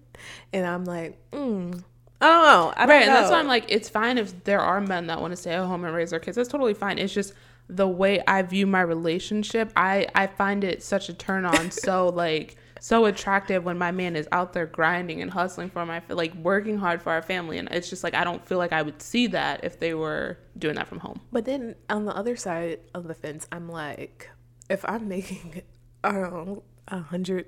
and 0.52 0.66
I'm 0.66 0.86
like, 0.86 1.18
mm, 1.32 1.84
I 2.22 2.28
don't 2.28 2.44
know. 2.44 2.74
I 2.76 2.80
don't 2.82 2.90
right 2.90 3.04
and 3.04 3.12
that's 3.12 3.32
why 3.32 3.40
i'm 3.40 3.48
like 3.48 3.66
it's 3.70 3.88
fine 3.88 4.18
if 4.18 4.44
there 4.44 4.60
are 4.60 4.82
men 4.82 5.08
that 5.08 5.22
want 5.22 5.32
to 5.32 5.38
stay 5.38 5.52
at 5.54 5.66
home 5.66 5.86
and 5.86 5.96
raise 5.96 6.10
their 6.10 6.20
kids. 6.20 6.36
That's 6.36 6.50
totally 6.50 6.74
fine. 6.74 7.00
It's 7.00 7.14
just 7.14 7.34
the 7.72 7.88
way 7.88 8.20
i 8.28 8.42
view 8.42 8.66
my 8.66 8.82
relationship 8.82 9.72
i 9.78 10.08
i 10.16 10.26
find 10.26 10.64
it 10.64 10.82
such 10.84 11.08
a 11.08 11.14
turn 11.14 11.46
on. 11.46 11.70
So 11.72 12.10
like 12.10 12.56
so 12.80 13.06
attractive 13.06 13.64
when 13.66 13.78
my 13.78 13.92
man 13.92 14.16
is 14.16 14.28
out 14.32 14.54
there 14.54 14.66
grinding 14.66 15.22
and 15.22 15.32
hustling 15.32 15.70
for 15.70 15.86
my 15.86 16.02
like 16.10 16.34
working 16.36 16.78
hard 16.78 17.02
for 17.02 17.12
our 17.12 17.22
family 17.22 17.58
and 17.58 17.68
it's 17.72 17.90
just 17.90 18.04
like 18.04 18.14
i 18.14 18.24
don't 18.24 18.46
feel 18.48 18.58
like 18.58 18.72
i 18.74 18.82
would 18.82 19.02
see 19.02 19.28
that 19.28 19.64
if 19.64 19.80
they 19.80 19.94
were 19.94 20.38
doing 20.58 20.76
that 20.76 20.88
from 20.88 21.00
home 21.00 21.20
But 21.32 21.46
then 21.46 21.76
on 21.90 22.06
the 22.06 22.16
other 22.16 22.36
side 22.36 22.80
of 22.94 23.08
the 23.08 23.14
fence, 23.14 23.48
I'm 23.52 23.70
like, 23.70 24.30
if 24.70 24.84
I'm 24.88 25.08
making, 25.08 25.62
don't 26.04 26.64
a 26.88 27.00
hundred 27.00 27.46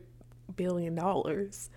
billion 0.56 0.96
dollars. 0.96 1.70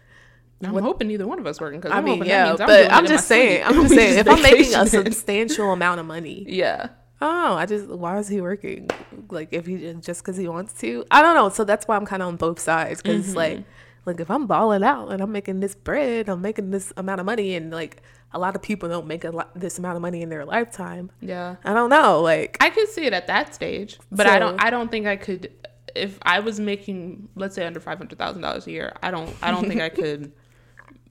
i'm 0.62 0.74
hoping 0.78 1.08
neither 1.08 1.26
one 1.26 1.38
of 1.38 1.46
us 1.46 1.60
working 1.60 1.80
because 1.80 1.92
I 1.92 1.98
I'm 1.98 2.04
mean, 2.04 2.24
yeah, 2.24 2.54
that 2.54 2.68
means 2.68 2.88
but 2.88 2.92
I'm 2.92 3.06
just 3.06 3.26
saying, 3.28 3.64
sleep. 3.64 3.76
I'm 3.76 3.82
just 3.82 3.94
saying, 4.00 4.18
if 4.18 4.28
I'm 4.28 4.42
making 4.42 4.74
a 4.74 4.86
substantial 4.86 5.72
amount 5.72 6.00
of 6.00 6.06
money, 6.06 6.44
yeah 6.48 6.88
oh, 7.20 7.54
I 7.54 7.66
just 7.66 7.88
why 7.88 8.18
is 8.18 8.28
he 8.28 8.40
working? 8.40 8.88
Like 9.30 9.48
if 9.52 9.66
he 9.66 9.94
just 10.00 10.22
because 10.22 10.36
he 10.36 10.48
wants 10.48 10.72
to, 10.80 11.04
I 11.10 11.22
don't 11.22 11.34
know. 11.34 11.48
So 11.48 11.64
that's 11.64 11.86
why 11.86 11.96
I'm 11.96 12.06
kind 12.06 12.22
of 12.22 12.28
on 12.28 12.36
both 12.36 12.58
sides 12.60 13.02
because 13.02 13.28
Mm-hmm. 13.28 13.36
like, 13.36 13.64
like 14.06 14.20
if 14.20 14.30
I'm 14.30 14.46
balling 14.46 14.84
out 14.84 15.08
and 15.08 15.22
I'm 15.22 15.32
making 15.32 15.60
this 15.60 15.74
bread, 15.74 16.28
I'm 16.28 16.42
making 16.42 16.70
this 16.70 16.92
amount 16.96 17.20
of 17.20 17.26
money, 17.26 17.54
and 17.54 17.70
like 17.70 18.02
a 18.32 18.38
lot 18.38 18.54
of 18.56 18.62
people 18.62 18.88
don't 18.88 19.06
make 19.06 19.24
a 19.24 19.30
lot, 19.30 19.58
this 19.58 19.78
amount 19.78 19.96
of 19.96 20.02
money 20.02 20.20
in 20.22 20.28
their 20.28 20.44
lifetime. 20.44 21.10
yeah 21.20 21.56
I 21.64 21.72
don't 21.72 21.90
know, 21.90 22.20
like 22.20 22.56
I 22.60 22.70
could 22.70 22.88
see 22.88 23.06
it 23.06 23.12
at 23.12 23.26
that 23.28 23.54
stage, 23.54 23.98
but 24.10 24.26
I 24.26 24.38
don't. 24.38 24.60
I 24.62 24.70
don't 24.70 24.90
think 24.90 25.06
I 25.06 25.16
could. 25.16 25.52
If 25.94 26.18
I 26.22 26.40
was 26.40 26.58
making, 26.58 27.28
let's 27.36 27.54
say, 27.54 27.64
under 27.64 27.78
five 27.80 27.98
hundred 27.98 28.18
thousand 28.18 28.42
dollars 28.42 28.66
a 28.66 28.72
year, 28.72 28.92
I 29.02 29.10
don't. 29.10 29.32
I 29.40 29.50
don't 29.52 29.68
think 29.68 29.80
I 29.80 29.88
could 30.00 30.32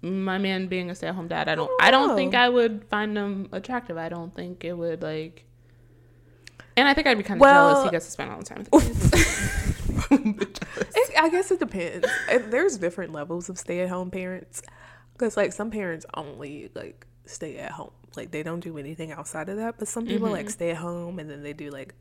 my 0.04 0.38
man 0.38 0.68
being 0.68 0.89
a 0.89 0.96
stay-at-home 0.96 1.30
dad, 1.30 1.48
I 1.48 1.56
don't. 1.56 1.68
don't 1.68 1.82
I 1.82 1.89
don't 1.89 2.16
think 2.18 2.36
I 2.36 2.50
would 2.50 2.84
find 2.89 3.18
him 3.18 3.48
attractive. 3.54 3.98
I 3.98 4.10
don't 4.10 4.36
think 4.36 4.66
it 4.66 4.74
would 4.74 5.02
like. 5.02 5.46
And 6.76 6.88
I 6.88 6.94
think 6.94 7.08
I'd 7.08 7.18
be 7.18 7.24
kind 7.24 7.38
of 7.38 7.42
Well- 7.42 7.72
jealous. 7.74 7.86
He 7.86 7.92
gets 7.92 8.06
to 8.06 8.12
spend 8.12 8.32
all 8.32 8.40
the 8.40 8.46
time 8.46 8.66
with 8.72 9.12
the 9.12 9.18
kids. 9.18 9.74
It, 10.96 11.12
I 11.20 11.30
guess 11.30 11.52
it 11.52 11.60
depends. 11.60 12.08
And 12.30 12.52
There's 12.52 12.78
different 12.78 13.14
levels 13.14 13.50
of 13.50 13.58
stay 13.58 13.82
at 13.82 13.90
home 13.90 14.12
parents. 14.12 14.62
Because, 15.14 15.38
like, 15.38 15.54
some 15.54 15.70
parents 15.72 16.06
only, 16.16 16.70
like, 16.74 17.06
stay 17.26 17.58
at 17.58 17.72
home. 17.72 17.92
Like, 18.16 18.32
they 18.32 18.44
don't 18.44 18.60
do 18.60 18.78
anything 18.78 19.12
outside 19.12 19.50
of 19.50 19.58
that. 19.58 19.76
But 19.78 19.88
some 19.88 20.06
people, 20.06 20.26
Mm-hmm. 20.28 20.34
like, 20.36 20.50
stay 20.50 20.72
at 20.72 20.78
home 20.78 21.20
and 21.20 21.30
then 21.30 21.44
they 21.44 21.54
do, 21.54 21.70
like, 21.70 21.94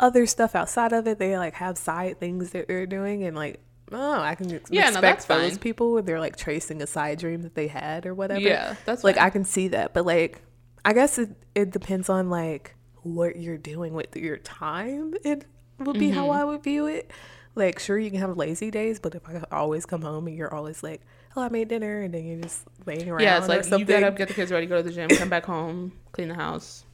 other 0.00 0.26
stuff 0.26 0.54
outside 0.54 0.92
of 0.92 1.06
it. 1.06 1.18
They, 1.18 1.38
like, 1.38 1.54
have 1.54 1.78
side 1.78 2.18
things 2.20 2.50
that 2.50 2.66
they're 2.68 2.86
doing. 2.86 3.24
And, 3.24 3.36
like, 3.36 3.60
oh, 3.92 4.20
I 4.20 4.34
can 4.34 4.52
ex- 4.52 4.70
Yeah, 4.70 4.82
no, 4.82 4.86
respect 4.88 5.02
that's 5.02 5.24
those 5.26 5.50
fine. 5.52 5.58
people 5.58 5.92
where 5.92 6.02
they're, 6.02 6.20
like, 6.20 6.36
tracing 6.36 6.82
a 6.82 6.86
side 6.86 7.18
dream 7.18 7.42
that 7.42 7.54
they 7.54 7.68
had 7.68 8.04
or 8.06 8.14
whatever. 8.14 8.40
Yeah, 8.40 8.74
that's 8.84 9.02
like, 9.04 9.16
fine. 9.16 9.24
I 9.26 9.30
can 9.30 9.44
see 9.44 9.68
that. 9.68 9.94
But, 9.94 10.04
like, 10.06 10.42
I 10.84 10.92
guess 10.92 11.18
it, 11.18 11.30
it 11.54 11.70
depends 11.70 12.08
on, 12.08 12.30
like, 12.30 12.74
what 13.06 13.36
you're 13.36 13.58
doing 13.58 13.94
with 13.94 14.16
your 14.16 14.36
time. 14.38 15.14
It 15.24 15.44
would 15.78 15.98
be 15.98 16.06
Mm-hmm. 16.08 16.14
how 16.16 16.30
I 16.30 16.44
would 16.44 16.62
view 16.62 16.86
it. 16.86 17.10
Like, 17.54 17.78
sure, 17.78 17.98
you 17.98 18.10
can 18.10 18.20
have 18.20 18.36
lazy 18.36 18.70
days, 18.70 18.98
but 19.00 19.14
if 19.14 19.26
I 19.28 19.42
always 19.50 19.86
come 19.86 20.02
home 20.02 20.26
and 20.26 20.36
you're 20.36 20.52
always 20.52 20.82
like, 20.82 21.00
"Oh, 21.34 21.42
I 21.42 21.48
made 21.48 21.68
dinner," 21.68 22.02
and 22.02 22.12
then 22.12 22.26
you're 22.26 22.40
just 22.42 22.64
laying 22.84 23.08
around, 23.08 23.22
yeah, 23.22 23.38
it's 23.38 23.46
or 23.46 23.48
like 23.48 23.64
you 23.64 23.70
something, 23.70 23.86
get 23.86 24.02
up, 24.02 24.16
get 24.16 24.28
the 24.28 24.34
kids 24.34 24.52
ready, 24.52 24.66
go 24.66 24.76
to 24.76 24.82
the 24.82 24.92
gym, 24.92 25.08
come 25.08 25.30
back 25.30 25.46
home, 25.46 25.92
clean 26.12 26.28
the 26.28 26.34
house. 26.34 26.84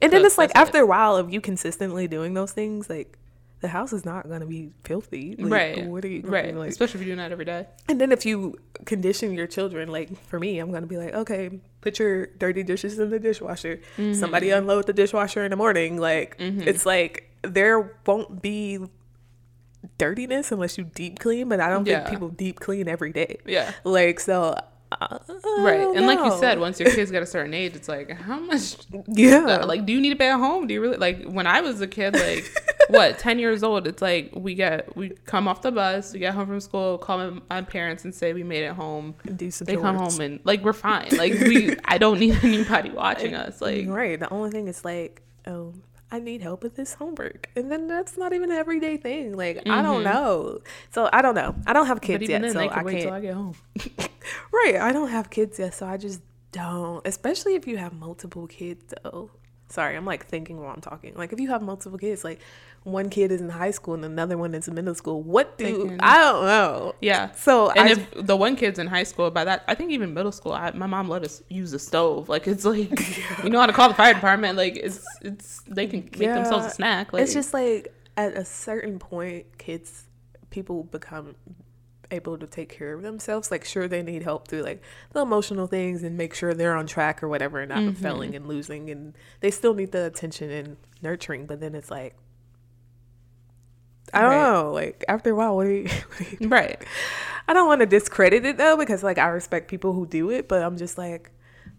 and 0.00 0.12
then 0.12 0.24
it's 0.24 0.38
like 0.38 0.52
that's 0.52 0.68
it. 0.68 0.68
after 0.68 0.82
a 0.82 0.86
while 0.86 1.16
of 1.16 1.32
you 1.32 1.40
consistently 1.40 2.06
doing 2.06 2.34
those 2.34 2.52
things, 2.52 2.88
like 2.88 3.18
the 3.64 3.68
house 3.68 3.92
is 3.94 4.04
not 4.04 4.28
gonna 4.28 4.44
be 4.44 4.70
filthy, 4.84 5.34
Like, 5.38 5.52
right. 5.52 5.86
What 5.86 6.04
are 6.04 6.08
you 6.08 6.20
right? 6.38 6.54
Like, 6.54 6.68
Especially 6.68 7.00
if 7.00 7.06
you're 7.06 7.16
doing 7.16 7.24
that 7.24 7.32
every 7.32 7.46
day. 7.46 7.66
and 7.88 7.98
then 8.00 8.12
if 8.12 8.26
you 8.26 8.58
condition 8.84 9.32
your 9.32 9.46
children, 9.46 9.88
like 9.88 10.08
for 10.28 10.38
me, 10.38 10.58
I'm 10.58 10.70
gonna 10.70 10.86
be 10.86 10.98
like, 10.98 11.14
okay, 11.14 11.60
put 11.80 11.98
your 11.98 12.26
dirty 12.26 12.62
dishes 12.62 12.98
in 12.98 13.08
the 13.08 13.18
dishwasher. 13.18 13.80
Somebody 13.96 14.48
Mm-hmm. 14.48 14.58
unload 14.58 14.86
the 14.86 14.92
dishwasher 14.92 15.42
in 15.44 15.50
the 15.50 15.56
morning. 15.56 15.96
Like 15.98 16.36
it's 16.38 16.84
like 16.84 17.30
there 17.40 17.96
won't 18.06 18.42
be 18.42 18.78
dirtiness 19.98 20.52
unless 20.52 20.76
you 20.78 20.84
deep 20.84 21.18
clean, 21.18 21.48
but 21.48 21.60
I 21.60 21.68
don't 21.68 21.86
Yeah. 21.86 22.00
think 22.00 22.10
people 22.10 22.28
deep 22.28 22.60
clean 22.60 22.88
every 22.88 23.12
day. 23.12 23.38
Yeah. 23.46 23.72
Like 23.84 24.20
so. 24.20 24.56
I 25.00 25.18
Right. 25.58 25.86
And 25.96 26.06
like 26.06 26.18
you 26.18 26.36
said, 26.38 26.58
once 26.58 26.80
your 26.80 26.90
kids 26.90 27.10
get 27.10 27.22
a 27.22 27.26
certain 27.26 27.54
age, 27.54 27.74
it's 27.74 27.88
like, 27.88 28.10
how 28.10 28.38
much 28.38 28.76
yeah, 29.08 29.60
Uh, 29.62 29.66
like 29.66 29.86
do 29.86 29.92
you 29.92 30.00
need 30.00 30.10
to 30.10 30.16
pay 30.16 30.30
at 30.30 30.38
home 30.38 30.66
do 30.66 30.74
you 30.74 30.80
really 30.80 30.96
like 30.96 31.24
when 31.24 31.46
i 31.46 31.60
was 31.60 31.80
a 31.80 31.86
kid 31.86 32.14
like 32.28 32.44
what 32.88 33.18
10 33.18 33.38
years 33.38 33.62
old 33.62 33.86
it's 33.86 34.02
like 34.02 34.30
we 34.34 34.54
get 34.54 34.94
we 34.96 35.10
come 35.24 35.48
off 35.48 35.62
the 35.62 35.72
bus 35.72 36.12
we 36.12 36.18
get 36.18 36.34
home 36.34 36.46
from 36.46 36.60
school 36.60 36.98
call 36.98 37.18
my, 37.18 37.40
my 37.50 37.62
parents 37.62 38.04
and 38.04 38.14
say 38.14 38.32
we 38.32 38.42
made 38.42 38.62
it 38.64 38.72
home 38.72 39.14
do 39.36 39.50
some 39.50 39.64
they 39.64 39.76
come 39.76 39.96
home 39.96 40.20
and 40.20 40.40
like 40.44 40.62
we're 40.62 40.72
fine 40.72 41.08
like 41.16 41.32
we 41.32 41.74
i 41.86 41.98
don't 41.98 42.18
need 42.18 42.36
anybody 42.44 42.90
watching 42.90 43.34
us 43.34 43.60
like 43.60 43.86
right. 43.88 44.18
The 44.18 44.32
only 44.32 44.50
thing 44.50 44.68
is 44.68 44.84
like, 44.84 45.22
oh, 45.46 45.74
I 46.14 46.20
need 46.20 46.42
help 46.42 46.62
with 46.62 46.76
this 46.76 46.94
homework, 46.94 47.50
and 47.56 47.72
then 47.72 47.88
that's 47.88 48.16
not 48.16 48.32
even 48.32 48.52
an 48.52 48.56
everyday 48.56 48.96
thing. 48.96 49.36
Like 49.36 49.62
I 49.66 49.82
don't 49.82 50.04
mm-hmm. 50.04 50.12
know. 50.12 50.60
So 50.92 51.10
I 51.12 51.22
don't 51.22 51.34
know. 51.34 51.56
I 51.66 51.72
don't 51.72 51.86
have 51.86 52.00
kids 52.00 52.28
yet, 52.28 52.40
then 52.40 52.52
so 52.52 52.60
I 52.60 52.68
can 52.68 52.84
wait 52.84 52.92
can't. 52.92 53.02
till 53.02 53.12
i 53.14 53.20
get 53.20 53.34
home 53.34 53.56
Right. 54.52 54.76
I 54.76 54.92
don't 54.92 55.08
have 55.08 55.28
kids 55.28 55.58
yet, 55.58 55.74
so 55.74 55.86
I 55.86 55.96
just 55.96 56.20
don't. 56.52 57.04
Especially 57.04 57.56
if 57.56 57.66
you 57.66 57.78
have 57.78 57.92
multiple 57.92 58.46
kids, 58.46 58.94
though. 59.02 59.32
Sorry, 59.68 59.96
I'm 59.96 60.04
like 60.04 60.24
thinking 60.26 60.60
while 60.60 60.72
I'm 60.72 60.80
talking. 60.80 61.14
Like 61.16 61.32
if 61.32 61.40
you 61.40 61.48
have 61.48 61.62
multiple 61.62 61.98
kids, 61.98 62.22
like 62.22 62.38
one 62.84 63.08
kid 63.08 63.32
is 63.32 63.40
in 63.40 63.48
high 63.48 63.70
school 63.70 63.94
and 63.94 64.04
another 64.04 64.36
one 64.38 64.54
is 64.54 64.68
in 64.68 64.74
middle 64.74 64.94
school. 64.94 65.22
What 65.22 65.58
do 65.58 65.86
can- 65.88 66.00
I 66.00 66.18
don't 66.18 66.44
know. 66.44 66.94
yeah 67.00 67.32
So 67.32 67.70
and 67.70 67.88
I 67.88 67.92
if 67.92 68.10
the 68.14 68.36
one 68.36 68.56
kid's 68.56 68.78
in 68.78 68.86
high 68.86 69.04
school 69.04 69.30
by 69.30 69.44
that 69.44 69.64
i 69.66 69.74
think 69.74 69.90
even 69.90 70.12
middle 70.14 70.32
school 70.32 70.52
I, 70.52 70.70
my 70.72 70.86
mom 70.86 71.08
let 71.08 71.24
us 71.24 71.42
use 71.48 71.70
the 71.70 71.78
stove 71.78 72.28
like 72.28 72.46
it's 72.46 72.64
like 72.64 72.90
you 73.44 73.48
know 73.50 73.58
how 73.60 73.66
to 73.66 73.72
call 73.72 73.88
the 73.88 73.94
fire 73.94 74.12
department 74.14 74.56
like 74.58 74.76
it's 74.76 75.04
it's 75.22 75.60
they 75.66 75.86
can 75.86 76.00
make 76.18 76.34
themselves 76.34 76.66
a 76.66 76.70
snack 76.70 77.12
like 77.12 77.22
it's 77.22 77.32
just 77.34 77.54
like 77.54 77.92
at 78.16 78.36
a 78.36 78.44
certain 78.44 79.00
point, 79.00 79.44
kids, 79.58 80.04
people 80.50 80.84
become 80.84 81.34
able 82.12 82.38
to 82.38 82.46
take 82.46 82.68
care 82.68 82.92
of 82.94 83.02
themselves. 83.02 83.50
Like, 83.50 83.64
sure, 83.64 83.88
they 83.88 84.04
need 84.04 84.22
help 84.22 84.46
through 84.46 84.62
like 84.62 84.80
the 85.12 85.20
emotional 85.22 85.66
things 85.66 86.04
and 86.04 86.16
make 86.16 86.32
sure 86.32 86.54
they're 86.54 86.76
on 86.76 86.86
track 86.86 87.24
or 87.24 87.28
whatever, 87.28 87.58
and 87.60 87.70
not 87.70 87.78
Mm-hmm. 87.78 88.00
failing 88.02 88.36
and 88.36 88.46
losing. 88.46 88.88
And 88.88 89.14
they 89.40 89.50
still 89.50 89.74
need 89.74 89.90
the 89.90 90.06
attention 90.06 90.48
and 90.50 90.76
nurturing. 91.02 91.46
But 91.46 91.58
then 91.58 91.74
it's 91.74 91.90
like, 91.90 92.14
I 94.14 94.20
don't 94.20 94.30
Right. 94.30 94.42
know. 94.42 94.72
Like 94.72 95.04
after 95.08 95.30
a 95.30 95.34
while, 95.34 95.56
what 95.56 95.64
do 95.64 95.70
you? 95.70 95.88
What 95.88 96.18
do 96.18 96.36
you 96.40 96.48
right 96.48 96.82
I 97.46 97.52
don't 97.52 97.66
want 97.66 97.80
to 97.80 97.86
discredit 97.86 98.44
it 98.46 98.56
though 98.56 98.76
because 98.76 99.02
like 99.02 99.18
I 99.18 99.26
respect 99.28 99.68
people 99.68 99.92
who 99.92 100.06
do 100.06 100.30
it, 100.30 100.48
but 100.48 100.62
I'm 100.62 100.76
just 100.76 100.96
like 100.96 101.30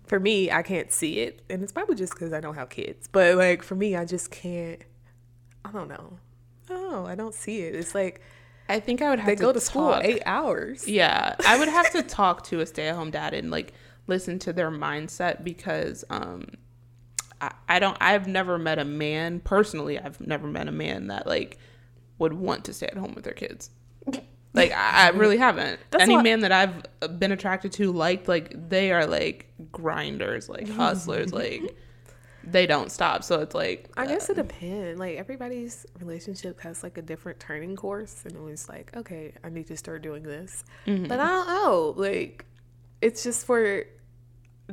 for 0.05 0.19
me, 0.19 0.51
I 0.51 0.61
can't 0.61 0.91
see 0.91 1.19
it, 1.21 1.41
and 1.49 1.63
it's 1.63 1.71
probably 1.71 1.95
just 1.95 2.13
because 2.13 2.31
I 2.31 2.39
don't 2.39 2.53
have 2.53 2.69
kids. 2.69 3.07
But 3.11 3.35
like 3.37 3.63
for 3.63 3.73
me, 3.75 3.95
I 3.95 4.05
just 4.05 4.29
can't. 4.29 4.79
I 5.63 5.71
don't 5.71 5.87
know. 5.87 6.19
Oh, 6.69 7.05
I 7.05 7.15
don't 7.15 7.33
see 7.33 7.61
it. 7.61 7.75
It's 7.75 7.95
like 7.95 8.21
i 8.67 8.79
think 8.79 8.99
i 8.99 9.11
would 9.11 9.19
have 9.19 9.27
they 9.27 9.35
to 9.35 9.41
go 9.43 9.53
to 9.53 9.59
school 9.59 9.95
eight 10.01 10.23
hours. 10.25 10.87
Yeah, 10.87 11.35
I 11.45 11.57
would 11.57 11.67
have 11.69 11.91
to 11.91 12.01
talk 12.19 12.43
to 12.45 12.59
a 12.61 12.65
stay-at-home 12.65 13.11
dad 13.11 13.33
and 13.35 13.51
like 13.51 13.73
listen 14.07 14.37
to 14.39 14.53
their 14.53 14.71
mindset 14.71 15.43
because 15.43 16.03
um 16.09 16.45
I, 17.41 17.51
I 17.69 17.79
don't 17.79 17.97
I've 18.01 18.27
never 18.27 18.57
met 18.57 18.79
a 18.79 18.85
man 18.85 19.39
personally, 19.39 19.99
I've 19.99 20.19
never 20.21 20.47
met 20.47 20.67
a 20.67 20.71
man 20.71 21.07
that 21.07 21.27
like 21.27 21.57
would 22.17 22.33
want 22.33 22.65
to 22.65 22.73
stay 22.73 22.87
at 22.87 22.97
home 22.97 23.13
with 23.13 23.23
their 23.23 23.33
kids. 23.33 23.69
Like 24.53 24.71
I, 24.71 25.07
I 25.07 25.09
really 25.09 25.37
haven't. 25.37 25.79
That's 25.91 26.03
Any 26.03 26.21
man 26.21 26.39
that 26.41 26.51
I've 26.51 27.19
been 27.19 27.33
attracted 27.33 27.73
to 27.73 27.91
liked 27.91 28.27
like 28.27 28.69
they 28.69 28.91
are 28.91 29.05
like 29.05 29.51
grinders, 29.71 30.47
like 30.47 30.69
hustlers, 30.69 31.33
like 31.33 31.75
they 32.45 32.65
don't 32.65 32.91
stop. 32.91 33.23
So 33.23 33.41
it's 33.41 33.53
like 33.53 33.89
I 33.97 34.07
guess 34.07 34.29
it 34.29 34.35
depends. 34.37 34.99
Like 34.99 35.17
everybody's 35.17 35.85
relationship 35.99 36.61
has 36.61 36.83
like 36.83 36.97
a 36.97 37.01
different 37.01 37.39
turning 37.39 37.75
course, 37.75 38.23
and 38.23 38.33
it 38.33 38.41
was 38.41 38.69
like, 38.69 38.95
okay, 38.95 39.33
I 39.43 39.49
need 39.49 39.67
to 39.67 39.77
start 39.77 40.01
doing 40.01 40.23
this. 40.23 40.63
Mm-hmm. 40.87 41.07
But 41.07 41.19
I 41.19 41.27
don't 41.27 41.47
know. 41.47 41.93
Like, 41.97 42.45
it's 43.01 43.23
just 43.23 43.45
for, 43.45 43.83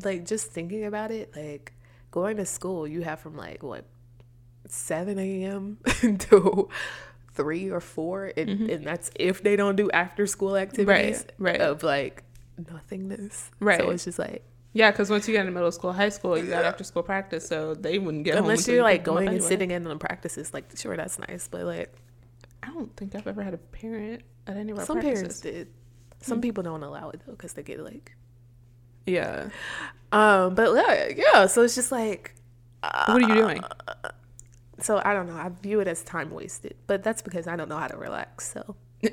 like, 0.05 0.27
just 0.27 0.51
thinking 0.53 0.85
about 0.85 1.11
it. 1.11 1.35
Like, 1.35 1.73
going 2.11 2.37
to 2.37 2.47
school, 2.47 2.87
you 2.87 3.03
have 3.03 3.21
from 3.21 3.37
like 3.37 3.63
what, 3.63 3.85
seven 4.69 5.19
a.m. 5.19 5.79
until 6.03 6.71
three 7.35 7.71
or 7.71 7.81
four, 7.81 8.33
and, 8.37 8.71
and 8.71 8.87
that's 8.87 9.11
if 9.17 9.43
they 9.43 9.57
don't 9.57 9.77
do 9.77 9.91
after 9.91 10.27
school 10.27 10.57
activities. 10.57 11.25
Mm-hmm. 11.25 11.45
right. 11.45 11.61
Of 11.61 11.83
like 11.83 12.25
nothingness. 12.71 13.51
Right. 13.61 13.81
So 13.81 13.91
it's 13.91 14.05
just 14.05 14.19
like. 14.19 14.45
yeah, 14.73 14.91
because 14.91 15.11
once 15.11 15.27
you 15.29 15.33
get 15.35 15.41
into 15.41 15.53
middle 15.53 15.73
school, 15.73 15.93
high 15.93 16.09
school, 16.11 16.37
you 16.39 16.47
got 16.47 16.65
after 16.65 16.85
school 16.85 17.03
practice, 17.03 17.47
so 17.47 17.75
they 17.75 17.99
wouldn't 17.99 18.25
get 18.25 18.35
home 18.35 18.45
Unless 18.45 18.69
you're 18.69 18.83
like 18.83 19.01
pick 19.01 19.05
them 19.05 19.15
up 19.15 19.21
going 19.25 19.29
and 19.37 19.43
sitting 19.43 19.71
in 19.71 19.87
on 19.87 19.99
practices, 19.99 20.53
like 20.55 20.65
sure 20.77 20.97
that's 20.97 21.19
nice, 21.19 21.49
but 21.49 21.65
like 21.65 21.95
I 22.63 22.69
don't 22.69 22.95
think 22.97 23.15
I've 23.15 23.27
ever 23.27 23.43
had 23.43 23.55
a 23.55 23.59
parent 23.59 24.23
at 24.47 24.57
any 24.57 24.73
of 24.73 24.79
our 24.79 24.85
Some 24.85 25.01
parents 25.01 25.41
did. 25.41 25.69
Some 26.21 26.41
people 26.41 26.63
don't 26.63 26.83
allow 26.83 27.11
it 27.11 27.21
though 27.27 27.33
because 27.33 27.53
they 27.55 27.63
get 27.63 27.81
like. 27.81 28.13
Yeah. 29.07 29.49
Um, 30.13 30.55
but 30.55 30.73
yeah, 30.75 31.09
yeah. 31.17 31.47
So 31.47 31.63
it's 31.63 31.75
just 31.75 31.91
like. 31.91 32.35
Uh, 32.83 33.07
What 33.13 33.23
are 33.23 33.29
you 33.29 33.35
doing? 33.35 33.65
So 34.83 35.01
I 35.05 35.15
don't 35.15 35.27
know. 35.29 35.37
I 35.37 35.51
view 35.63 35.81
it 35.81 35.89
as 35.89 36.03
time 36.03 36.31
wasted, 36.31 36.75
but 36.87 37.03
that's 37.03 37.23
because 37.23 37.47
I 37.47 37.57
don't 37.57 37.69
know 37.69 37.79
how 37.79 37.87
to 37.89 37.97
relax. 37.97 38.53
So 38.53 38.77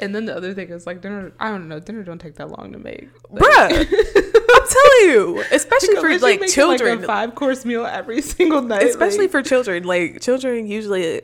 And 0.00 0.14
then 0.14 0.26
the 0.26 0.36
other 0.36 0.54
thing 0.54 0.68
is 0.68 0.86
like 0.86 1.00
dinner. 1.00 1.32
I 1.40 1.48
don't 1.50 1.66
know. 1.68 1.80
Dinner 1.80 2.04
don't 2.04 2.20
take 2.20 2.36
that 2.36 2.50
long 2.50 2.70
to 2.72 2.78
make. 2.78 3.08
Like, 3.30 3.42
bruh, 3.42 3.70
I'm 4.54 4.68
telling 4.68 5.08
you, 5.08 5.44
especially 5.50 5.96
for 5.96 6.16
like 6.20 6.46
children. 6.46 7.02
a 7.02 7.06
five 7.06 7.34
course 7.34 7.64
meal 7.64 7.84
every 7.84 8.22
single 8.36 8.62
night. 8.62 8.84
especially 8.84 9.22
like- 9.22 9.30
for 9.32 9.42
children 9.42 9.82
like 9.84 10.20
children 10.20 10.66
usually 10.68 11.20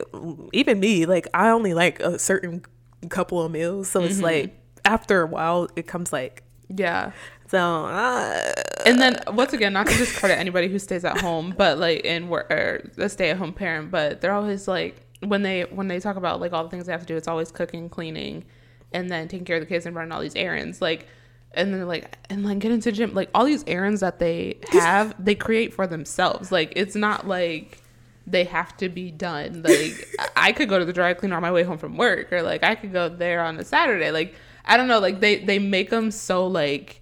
even 0.51 0.79
me 0.81 1.05
like 1.05 1.27
i 1.33 1.49
only 1.49 1.73
like 1.73 1.99
a 2.01 2.19
certain 2.19 2.63
couple 3.09 3.41
of 3.41 3.51
meals 3.51 3.87
so 3.89 4.01
Mm-hmm. 4.01 4.09
it's 4.11 4.21
like 4.21 4.59
after 4.83 5.21
a 5.21 5.27
while 5.27 5.69
it 5.77 5.87
comes 5.87 6.11
like 6.11 6.43
yeah. 6.69 7.11
so 7.47 7.85
uh, 7.85 8.51
And 8.85 8.99
then 8.99 9.19
once 9.27 9.53
again, 9.53 9.73
not 9.73 9.87
to 9.87 9.97
discredit 9.97 10.37
anybody 10.37 10.67
who 10.67 10.79
stays 10.79 11.05
at 11.05 11.19
home, 11.21 11.53
but 11.57 11.77
like 11.77 12.01
in 12.05 12.29
work 12.29 12.49
or 12.51 12.89
a 12.97 13.09
stay 13.09 13.29
at 13.29 13.37
home 13.37 13.53
parent, 13.53 13.91
but 13.91 14.21
they're 14.21 14.33
always 14.33 14.67
like 14.67 15.01
when 15.21 15.43
they 15.43 15.63
when 15.63 15.87
they 15.87 15.99
talk 15.99 16.15
about 16.15 16.39
like 16.39 16.53
all 16.53 16.63
the 16.63 16.69
things 16.69 16.85
they 16.85 16.91
have 16.91 17.01
to 17.01 17.07
do, 17.07 17.15
it's 17.15 17.27
always 17.27 17.51
cooking, 17.51 17.89
cleaning, 17.89 18.45
and 18.93 19.09
then 19.09 19.27
taking 19.27 19.45
care 19.45 19.57
of 19.57 19.61
the 19.61 19.67
kids 19.67 19.85
and 19.85 19.95
running 19.95 20.11
all 20.11 20.21
these 20.21 20.35
errands. 20.35 20.81
Like 20.81 21.07
and 21.55 21.73
then 21.73 21.87
like 21.87 22.17
and 22.29 22.43
like 22.43 22.59
get 22.59 22.71
into 22.71 22.91
gym. 22.91 23.13
Like 23.13 23.29
all 23.33 23.45
these 23.45 23.63
errands 23.67 24.01
that 24.01 24.19
they 24.19 24.59
have, 24.69 25.15
they 25.23 25.35
create 25.35 25.73
for 25.73 25.87
themselves. 25.87 26.51
Like 26.51 26.73
it's 26.75 26.95
not 26.95 27.27
like 27.27 27.81
they 28.27 28.43
have 28.43 28.75
to 28.77 28.89
be 28.89 29.11
done. 29.11 29.63
Like 29.63 30.07
I 30.35 30.51
could 30.51 30.69
go 30.69 30.79
to 30.79 30.85
the 30.85 30.93
dry 30.93 31.13
cleaner 31.13 31.35
on 31.35 31.41
my 31.41 31.51
way 31.51 31.63
home 31.63 31.77
from 31.77 31.97
work, 31.97 32.31
or 32.31 32.41
like 32.41 32.63
I 32.63 32.75
could 32.75 32.93
go 32.93 33.09
there 33.09 33.41
on 33.41 33.57
a 33.57 33.63
Saturday. 33.63 34.11
Like 34.11 34.35
I 34.65 34.77
don't 34.77 34.87
know. 34.87 34.99
Like 34.99 35.19
they 35.19 35.37
they 35.37 35.59
make 35.59 35.89
them 35.89 36.11
so 36.11 36.47
like 36.47 37.01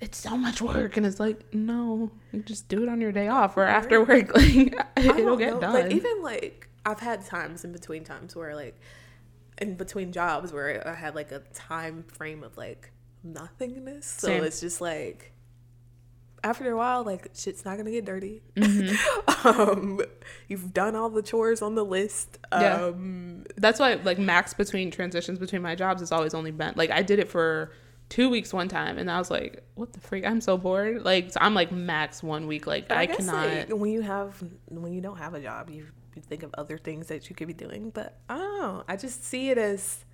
it's 0.00 0.18
so 0.18 0.36
much 0.36 0.60
work, 0.60 0.96
and 0.96 1.06
it's 1.06 1.20
like 1.20 1.54
no, 1.54 2.10
you 2.32 2.42
just 2.42 2.68
do 2.68 2.82
it 2.82 2.88
on 2.88 3.00
your 3.00 3.12
day 3.12 3.28
off 3.28 3.56
or 3.56 3.64
after 3.64 4.02
work. 4.02 4.32
Like 4.96 5.16
it'll 5.18 5.36
get 5.36 5.54
know. 5.54 5.60
done. 5.60 5.74
Like 5.74 5.92
even 5.92 6.22
like 6.22 6.68
I've 6.86 7.00
had 7.00 7.24
times 7.24 7.64
in 7.64 7.72
between 7.72 8.04
times 8.04 8.34
where 8.34 8.54
like 8.54 8.80
in 9.58 9.74
between 9.76 10.12
jobs 10.12 10.52
where 10.52 10.86
I 10.86 10.94
had 10.94 11.14
like 11.14 11.30
a 11.32 11.40
time 11.52 12.04
frame 12.04 12.42
of 12.42 12.56
like 12.56 12.90
nothingness. 13.22 14.06
So 14.06 14.28
Same. 14.28 14.44
it's 14.44 14.60
just 14.60 14.80
like 14.80 15.32
after 16.44 16.70
a 16.70 16.76
while, 16.76 17.02
like 17.02 17.30
shit's 17.34 17.64
not 17.64 17.76
gonna 17.76 17.90
get 17.90 18.04
dirty. 18.04 18.42
um, 19.44 20.00
you've 20.46 20.72
done 20.72 20.94
all 20.94 21.10
the 21.10 21.22
chores 21.22 21.62
on 21.62 21.74
the 21.74 21.84
list. 21.84 22.38
Yeah. 22.52 22.84
Um, 22.84 23.44
That's 23.56 23.80
why 23.80 23.94
like 23.94 24.18
max 24.18 24.54
between 24.54 24.90
transitions 24.90 25.38
between 25.38 25.62
my 25.62 25.74
jobs 25.74 26.00
has 26.00 26.12
always 26.12 26.34
only 26.34 26.50
been 26.50 26.74
like 26.76 26.90
I 26.90 27.02
did 27.02 27.18
it 27.18 27.28
for 27.28 27.72
two 28.10 28.28
weeks 28.28 28.52
one 28.52 28.68
time 28.68 28.98
and 28.98 29.10
I 29.10 29.18
was 29.18 29.30
like, 29.30 29.64
what 29.74 29.92
the 29.92 30.00
freak? 30.00 30.24
I'm 30.24 30.40
so 30.40 30.56
bored. 30.58 31.02
Like 31.02 31.32
so 31.32 31.38
I'm 31.40 31.54
like 31.54 31.72
max 31.72 32.22
one 32.22 32.46
week. 32.46 32.66
Like 32.66 32.92
I, 32.92 33.02
I, 33.02 33.06
guess 33.06 33.16
cannot. 33.16 33.46
like, 33.46 33.68
when 33.70 33.90
you 33.90 34.02
have 34.02 34.42
when 34.66 34.92
you 34.92 35.00
don't 35.00 35.18
have 35.18 35.34
a 35.34 35.40
job, 35.40 35.70
you, 35.70 35.86
you 36.14 36.22
think 36.22 36.42
of 36.42 36.54
other 36.58 36.78
things 36.78 37.08
that 37.08 37.28
you 37.30 37.34
could 37.34 37.48
be 37.48 37.54
doing. 37.54 37.90
But 37.90 38.18
I 38.28 38.36
don't 38.36 38.60
know. 38.60 38.84
I 38.86 38.96
just 38.96 39.24
see 39.24 39.50
it 39.50 39.58
as 39.58 40.04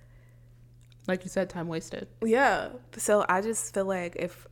like 1.07 1.23
you 1.23 1.29
said, 1.29 1.49
time 1.49 1.67
wasted. 1.67 2.07
Yeah. 2.23 2.69
So 2.97 3.25
I 3.27 3.41
just 3.41 3.73
feel 3.73 3.85
like 3.85 4.15
if 4.17 4.47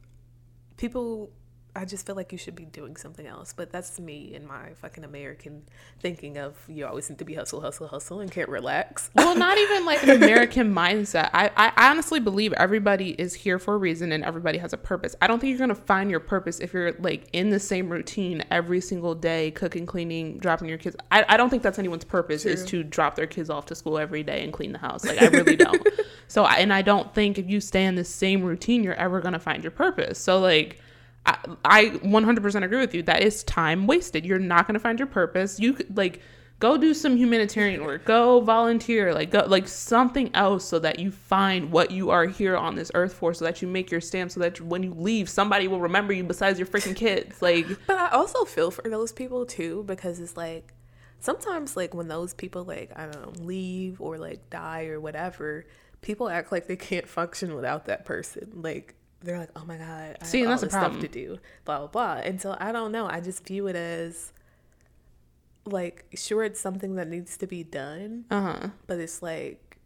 people, 0.77 1.31
I 1.75 1.85
just 1.85 2.05
feel 2.05 2.15
like 2.15 2.31
you 2.31 2.37
should 2.37 2.55
be 2.55 2.65
doing 2.65 2.95
something 2.95 3.27
else. 3.27 3.53
But 3.53 3.71
that's 3.71 3.99
me 3.99 4.33
and 4.35 4.45
my 4.45 4.73
fucking 4.81 5.03
American 5.03 5.63
thinking 6.01 6.37
of 6.37 6.57
you 6.67 6.85
always 6.85 7.09
need 7.09 7.19
to 7.19 7.25
be 7.25 7.35
hustle, 7.35 7.61
hustle, 7.61 7.87
hustle 7.87 8.19
and 8.19 8.31
can't 8.31 8.49
relax. 8.49 9.09
well, 9.15 9.35
not 9.35 9.57
even 9.59 9.85
like 9.85 10.01
an 10.03 10.09
American 10.09 10.73
mindset. 10.73 11.29
I, 11.33 11.51
I 11.55 11.89
honestly 11.89 12.19
believe 12.19 12.53
everybody 12.53 13.11
is 13.11 13.33
here 13.33 13.59
for 13.59 13.75
a 13.75 13.77
reason 13.77 14.11
and 14.11 14.23
everybody 14.23 14.57
has 14.57 14.73
a 14.73 14.77
purpose. 14.77 15.15
I 15.21 15.27
don't 15.27 15.39
think 15.39 15.51
you're 15.51 15.59
gonna 15.59 15.75
find 15.75 16.09
your 16.09 16.19
purpose 16.19 16.59
if 16.59 16.73
you're 16.73 16.93
like 16.93 17.29
in 17.33 17.49
the 17.49 17.59
same 17.59 17.89
routine 17.89 18.43
every 18.49 18.81
single 18.81 19.13
day, 19.13 19.51
cooking, 19.51 19.85
cleaning, 19.85 20.39
dropping 20.39 20.69
your 20.69 20.79
kids. 20.79 20.95
I, 21.11 21.23
I 21.29 21.37
don't 21.37 21.49
think 21.49 21.61
that's 21.63 21.79
anyone's 21.79 22.05
purpose 22.05 22.45
is 22.45 22.65
to 22.65 22.83
drop 22.83 23.15
their 23.15 23.27
kids 23.27 23.49
off 23.49 23.67
to 23.67 23.75
school 23.75 23.97
every 23.99 24.23
day 24.23 24.43
and 24.43 24.51
clean 24.51 24.71
the 24.71 24.79
house. 24.79 25.05
Like 25.05 25.21
I 25.21 25.27
really 25.27 25.55
don't. 25.55 25.87
so 26.27 26.45
and 26.45 26.73
I 26.73 26.81
don't 26.81 27.13
think 27.13 27.37
if 27.37 27.47
you 27.47 27.61
stay 27.61 27.85
in 27.85 27.95
the 27.95 28.03
same 28.03 28.43
routine, 28.43 28.83
you're 28.83 28.95
ever 28.95 29.21
gonna 29.21 29.39
find 29.39 29.63
your 29.63 29.71
purpose. 29.71 30.19
So 30.19 30.39
like. 30.39 30.81
I, 31.25 31.37
I 31.65 31.85
100% 31.85 32.63
agree 32.63 32.79
with 32.79 32.93
you. 32.93 33.03
That 33.03 33.21
is 33.21 33.43
time 33.43 33.87
wasted. 33.87 34.25
You're 34.25 34.39
not 34.39 34.67
going 34.67 34.73
to 34.73 34.79
find 34.79 34.99
your 34.99 35.07
purpose. 35.07 35.59
You 35.59 35.73
could 35.73 35.95
like 35.97 36.21
go 36.59 36.77
do 36.77 36.93
some 36.93 37.15
humanitarian 37.15 37.85
work 37.85 38.03
go 38.03 38.41
volunteer 38.41 39.13
like 39.13 39.31
go 39.31 39.45
like 39.47 39.65
something 39.65 40.29
else 40.33 40.65
so 40.65 40.77
that 40.77 40.99
you 40.99 41.09
find 41.09 41.71
what 41.71 41.89
you 41.89 42.09
are 42.09 42.25
here 42.25 42.57
on 42.57 42.75
this 42.75 42.91
earth 42.95 43.13
for 43.13 43.33
so 43.33 43.45
that 43.45 43.61
you 43.61 43.67
make 43.69 43.89
your 43.89 44.01
stamp 44.01 44.29
so 44.29 44.41
that 44.41 44.59
when 44.59 44.83
you 44.83 44.93
leave 44.93 45.29
somebody 45.29 45.69
will 45.69 45.79
remember 45.79 46.11
you 46.11 46.21
besides 46.21 46.59
your 46.59 46.67
freaking 46.67 46.93
kids 46.93 47.41
like 47.41 47.65
But 47.87 47.97
I 47.97 48.09
also 48.09 48.43
feel 48.43 48.71
for 48.71 48.89
those 48.89 49.13
people 49.13 49.45
too 49.45 49.85
because 49.87 50.19
it's 50.19 50.35
like 50.35 50.73
sometimes 51.19 51.75
like 51.77 51.93
when 51.93 52.07
those 52.07 52.33
people 52.33 52.63
like 52.63 52.91
I 52.95 53.05
don't 53.07 53.21
know 53.21 53.43
leave 53.45 54.01
or 54.01 54.17
like 54.17 54.49
die 54.49 54.85
or 54.87 54.99
whatever, 54.99 55.65
people 56.01 56.29
act 56.29 56.51
like 56.51 56.67
they 56.67 56.75
can't 56.75 57.07
function 57.07 57.55
without 57.55 57.85
that 57.85 58.05
person. 58.05 58.51
Like 58.55 58.95
they're 59.21 59.37
like, 59.37 59.49
oh 59.55 59.65
my 59.65 59.77
god, 59.77 60.17
I 60.21 60.25
See, 60.25 60.39
have 60.39 60.45
and 60.45 60.47
all 60.47 60.51
that's 60.53 60.63
a 60.63 60.65
this 60.67 60.73
stuff 60.73 60.81
problem. 60.83 61.01
to 61.01 61.07
do, 61.07 61.39
blah 61.65 61.79
blah 61.79 61.87
blah. 61.87 62.13
And 62.23 62.41
so 62.41 62.55
I 62.59 62.71
don't 62.71 62.91
know. 62.91 63.07
I 63.07 63.19
just 63.21 63.45
view 63.45 63.67
it 63.67 63.75
as 63.75 64.31
like 65.65 66.05
sure 66.15 66.43
it's 66.43 66.59
something 66.59 66.95
that 66.95 67.07
needs 67.07 67.37
to 67.37 67.45
be 67.47 67.63
done, 67.63 68.25
uh-huh 68.31 68.69
but 68.87 68.99
it's 68.99 69.21
like 69.21 69.77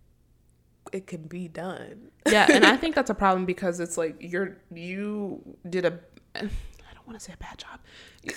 it 0.92 1.08
can 1.08 1.24
be 1.24 1.48
done. 1.48 2.12
yeah 2.30 2.46
and 2.50 2.64
i 2.66 2.78
think 2.82 2.94
that's 2.96 3.10
a 3.10 3.14
problem 3.16 3.46
because 3.46 3.80
it's 3.80 3.98
like 3.98 4.16
you're 4.20 4.58
you 4.74 5.42
did 5.70 5.84
a 5.86 6.00
i 6.36 6.40
don't 6.42 7.08
want 7.08 7.18
to 7.18 7.26
say 7.26 7.34
a 7.34 7.38
bad 7.38 7.58
job 7.58 7.80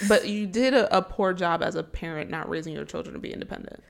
but 0.09 0.27
you 0.27 0.47
did 0.47 0.75
a, 0.75 0.97
a 0.97 1.03
poor 1.03 1.33
job 1.33 1.63
as 1.63 1.75
a 1.77 1.83
parent 1.83 2.31
not 2.31 2.49
raising 2.49 2.73
your 2.73 2.85
children 2.85 3.13
to 3.15 3.21
be 3.21 3.33
independent 3.33 3.83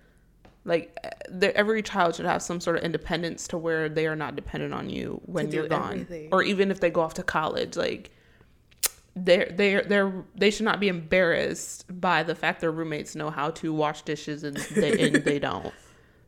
like 0.67 0.95
uh, 1.05 1.09
every 1.55 1.83
child 1.83 2.15
should 2.15 2.27
have 2.27 2.43
some 2.43 2.61
sort 2.61 2.77
of 2.77 2.83
independence 2.83 3.49
to 3.49 3.57
where 3.57 3.89
they 3.89 4.07
are 4.07 4.17
not 4.17 4.37
dependent 4.37 4.75
on 4.75 4.91
you 4.91 5.21
when 5.25 5.51
you're 5.51 5.69
gone 5.69 5.93
everything. 6.01 6.29
or 6.33 6.43
even 6.43 6.71
if 6.71 6.81
they 6.81 6.91
go 6.91 7.01
off 7.01 7.15
to 7.15 7.23
college 7.23 7.77
like 7.77 8.11
they're 9.15 9.51
they're 9.53 9.83
they're 9.83 10.25
they 10.35 10.51
should 10.51 10.65
not 10.65 10.79
be 10.79 10.89
embarrassed 10.89 11.85
by 12.01 12.23
the 12.23 12.35
fact 12.35 12.61
their 12.61 12.73
roommates 12.73 13.15
know 13.15 13.31
how 13.31 13.51
to 13.51 13.73
wash 13.73 14.03
dishes 14.03 14.45
and 14.45 14.57
they 14.57 15.07
and 15.07 15.17
they 15.25 15.39
don't 15.49 15.73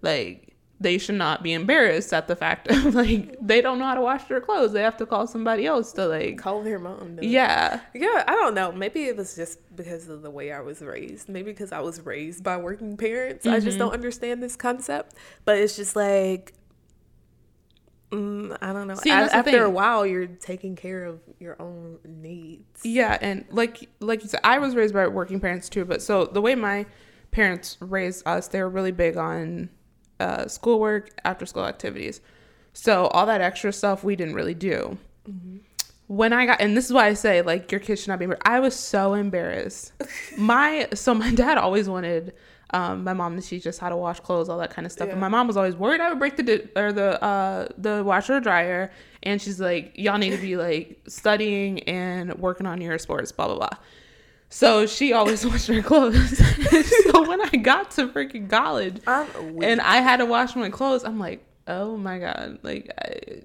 like 0.00 0.54
they 0.80 0.96
should 0.96 1.16
not 1.16 1.42
be 1.42 1.52
embarrassed 1.52 2.12
at 2.12 2.28
the 2.28 2.36
fact 2.36 2.68
of 2.68 2.94
like 3.02 3.36
they 3.40 3.60
don't 3.60 3.78
know 3.80 3.84
how 3.86 3.94
to 3.94 4.00
wash 4.00 4.24
their 4.24 4.40
clothes 4.40 4.72
they 4.72 4.80
have 4.82 4.96
to 4.96 5.04
call 5.06 5.26
somebody 5.26 5.66
else 5.66 5.92
to 5.92 6.06
like 6.06 6.38
Call 6.38 6.62
their 6.62 6.78
mom. 6.78 7.16
though. 7.16 7.22
yeah 7.22 7.80
Yeah, 7.94 8.22
I 8.28 8.32
don't 8.32 8.54
know. 8.54 8.70
Maybe 8.70 9.04
it 9.04 9.16
was 9.16 9.34
just 9.34 9.58
because 9.74 10.08
of 10.08 10.22
the 10.22 10.30
way 10.30 10.52
I 10.52 10.60
was 10.60 10.80
raised. 10.80 11.28
Maybe 11.28 11.50
because 11.52 11.72
I 11.72 11.80
was 11.80 12.00
raised 12.06 12.44
by 12.44 12.56
working 12.58 12.96
parents. 12.96 13.44
I 13.46 13.56
Mm-hmm. 13.56 13.64
just 13.64 13.78
don't 13.78 13.92
understand 13.92 14.42
this 14.42 14.54
concept. 14.56 15.14
But 15.44 15.58
it's 15.58 15.74
just 15.76 15.96
like, 15.96 16.52
mm, 18.12 18.56
I 18.60 18.72
don't 18.72 18.86
know. 18.88 18.94
See, 18.94 19.10
A- 19.10 19.14
that's 19.14 19.32
the 19.32 19.38
After 19.38 19.64
a 19.64 19.70
while, 19.70 20.06
you're 20.06 20.26
taking 20.26 20.76
care 20.76 21.04
of 21.04 21.20
your 21.38 21.60
own 21.60 21.98
needs. 22.04 22.84
Yeah, 22.84 23.18
and 23.20 23.44
like 23.50 23.88
like 24.00 24.22
you 24.22 24.28
said, 24.28 24.40
I 24.44 24.58
was 24.58 24.74
raised 24.74 24.94
by 24.94 25.06
working 25.08 25.40
parents 25.40 25.68
too. 25.68 25.84
But 25.84 26.02
so 26.02 26.24
the 26.26 26.40
way 26.40 26.54
my 26.54 26.86
parents 27.30 27.76
raised 27.80 28.26
us, 28.26 28.48
they 28.48 28.60
were 28.62 28.70
really 28.70 28.92
big 28.92 29.16
on 29.16 29.70
uh, 30.20 30.46
schoolwork, 30.48 31.10
after 31.24 31.46
school 31.46 31.64
activities. 31.64 32.20
So 32.72 33.06
all 33.08 33.26
that 33.26 33.40
extra 33.40 33.72
stuff 33.72 34.04
we 34.04 34.16
didn't 34.16 34.34
really 34.34 34.54
do. 34.54 34.98
When 36.06 36.32
I 36.32 36.46
got, 36.46 36.60
and 36.60 36.76
this 36.76 36.86
is 36.86 36.92
why 36.92 37.06
I 37.06 37.14
say 37.14 37.42
like 37.42 37.70
your 37.70 37.80
kids 37.80 38.00
should 38.00 38.08
not 38.08 38.18
be. 38.18 38.26
embar- 38.26 38.40
I 38.42 38.60
was 38.60 38.74
so 38.74 39.14
embarrassed. 39.14 39.92
my 40.38 40.88
so 40.94 41.12
my 41.14 41.34
dad 41.34 41.58
always 41.58 41.88
wanted 41.88 42.32
um, 42.70 43.04
my 43.04 43.12
mom 43.14 43.36
to 43.40 43.46
teach 43.46 43.66
us 43.66 43.78
how 43.78 43.88
to 43.88 43.96
wash 43.96 44.20
clothes, 44.20 44.48
all 44.48 44.58
that 44.58 44.70
kind 44.70 44.86
of 44.86 44.92
stuff. 44.92 45.06
Yeah. 45.06 45.12
And 45.12 45.20
my 45.20 45.28
mom 45.28 45.46
was 45.46 45.56
always 45.56 45.74
worried 45.74 46.00
I 46.00 46.10
would 46.10 46.18
break 46.18 46.36
the 46.36 46.42
di- 46.42 46.68
or 46.76 46.92
the 46.92 47.22
uh, 47.22 47.68
the 47.76 48.02
washer 48.04 48.36
or 48.36 48.40
dryer. 48.40 48.90
And 49.22 49.40
she's 49.40 49.60
like, 49.60 49.92
y'all 49.96 50.18
need 50.18 50.30
to 50.30 50.38
be 50.38 50.56
like 50.56 50.98
studying 51.08 51.80
and 51.80 52.34
working 52.38 52.66
on 52.66 52.80
your 52.80 52.98
sports, 52.98 53.32
blah 53.32 53.46
blah 53.46 53.56
blah. 53.56 53.78
So 54.50 54.86
she 54.86 55.12
always 55.12 55.44
washed 55.46 55.66
her 55.68 55.82
clothes. 55.82 56.38
so 57.10 57.28
when 57.28 57.40
I 57.40 57.50
got 57.50 57.90
to 57.92 58.08
freaking 58.08 58.48
college 58.48 59.00
and 59.06 59.80
I 59.80 59.96
had 59.98 60.18
to 60.18 60.26
wash 60.26 60.56
my 60.56 60.70
clothes, 60.70 61.04
I'm 61.04 61.18
like, 61.18 61.44
oh 61.66 61.96
my 61.96 62.18
god, 62.18 62.58
like 62.62 62.90
I, 62.98 63.42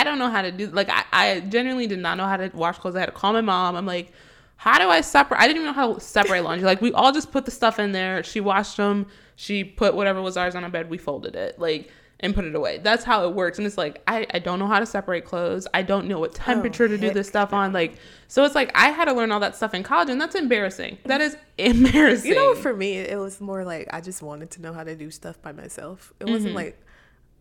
I 0.00 0.04
don't 0.04 0.18
know 0.18 0.30
how 0.30 0.42
to 0.42 0.50
do. 0.50 0.66
Like 0.68 0.88
I, 0.90 1.04
I 1.12 1.40
genuinely 1.40 1.86
did 1.86 2.00
not 2.00 2.16
know 2.16 2.26
how 2.26 2.36
to 2.36 2.50
wash 2.54 2.78
clothes. 2.78 2.96
I 2.96 3.00
had 3.00 3.06
to 3.06 3.12
call 3.12 3.32
my 3.32 3.40
mom. 3.40 3.76
I'm 3.76 3.86
like, 3.86 4.12
how 4.56 4.78
do 4.78 4.88
I 4.88 5.00
separate? 5.00 5.40
I 5.40 5.46
didn't 5.46 5.62
even 5.62 5.66
know 5.66 5.72
how 5.72 5.94
to 5.94 6.00
separate 6.00 6.40
laundry. 6.40 6.66
Like 6.66 6.80
we 6.80 6.92
all 6.92 7.12
just 7.12 7.30
put 7.30 7.44
the 7.44 7.50
stuff 7.50 7.78
in 7.78 7.92
there. 7.92 8.22
She 8.22 8.40
washed 8.40 8.76
them. 8.76 9.06
She 9.36 9.64
put 9.64 9.94
whatever 9.94 10.20
was 10.20 10.36
ours 10.36 10.54
on 10.54 10.64
our 10.64 10.70
bed. 10.70 10.90
We 10.90 10.98
folded 10.98 11.36
it. 11.36 11.58
Like. 11.58 11.90
And 12.24 12.34
put 12.34 12.44
it 12.44 12.54
away. 12.54 12.78
That's 12.78 13.02
how 13.02 13.28
it 13.28 13.34
works. 13.34 13.58
And 13.58 13.66
it's 13.66 13.76
like 13.76 14.00
I, 14.06 14.26
I 14.32 14.38
don't 14.38 14.60
know 14.60 14.68
how 14.68 14.78
to 14.78 14.86
separate 14.86 15.24
clothes. 15.24 15.66
I 15.74 15.82
don't 15.82 16.06
know 16.06 16.20
what 16.20 16.34
temperature 16.34 16.86
to 16.86 16.96
do 16.96 17.10
this 17.10 17.26
stuff 17.26 17.52
on. 17.52 17.72
Like 17.72 17.96
so 18.28 18.44
it's 18.44 18.54
like 18.54 18.70
I 18.76 18.90
had 18.90 19.06
to 19.06 19.12
learn 19.12 19.32
all 19.32 19.40
that 19.40 19.56
stuff 19.56 19.74
in 19.74 19.82
college 19.82 20.08
and 20.08 20.20
that's 20.20 20.36
embarrassing. 20.36 20.98
That 21.04 21.20
is 21.20 21.36
embarrassing. 21.58 22.30
You 22.30 22.36
know, 22.36 22.54
for 22.54 22.72
me, 22.74 22.96
it 22.98 23.18
was 23.18 23.40
more 23.40 23.64
like 23.64 23.88
I 23.92 24.00
just 24.00 24.22
wanted 24.22 24.52
to 24.52 24.62
know 24.62 24.72
how 24.72 24.84
to 24.84 24.94
do 24.94 25.10
stuff 25.10 25.42
by 25.42 25.50
myself. 25.52 26.12
It 26.20 26.24
Mm-hmm. 26.24 26.32
wasn't 26.32 26.54
like, 26.54 26.80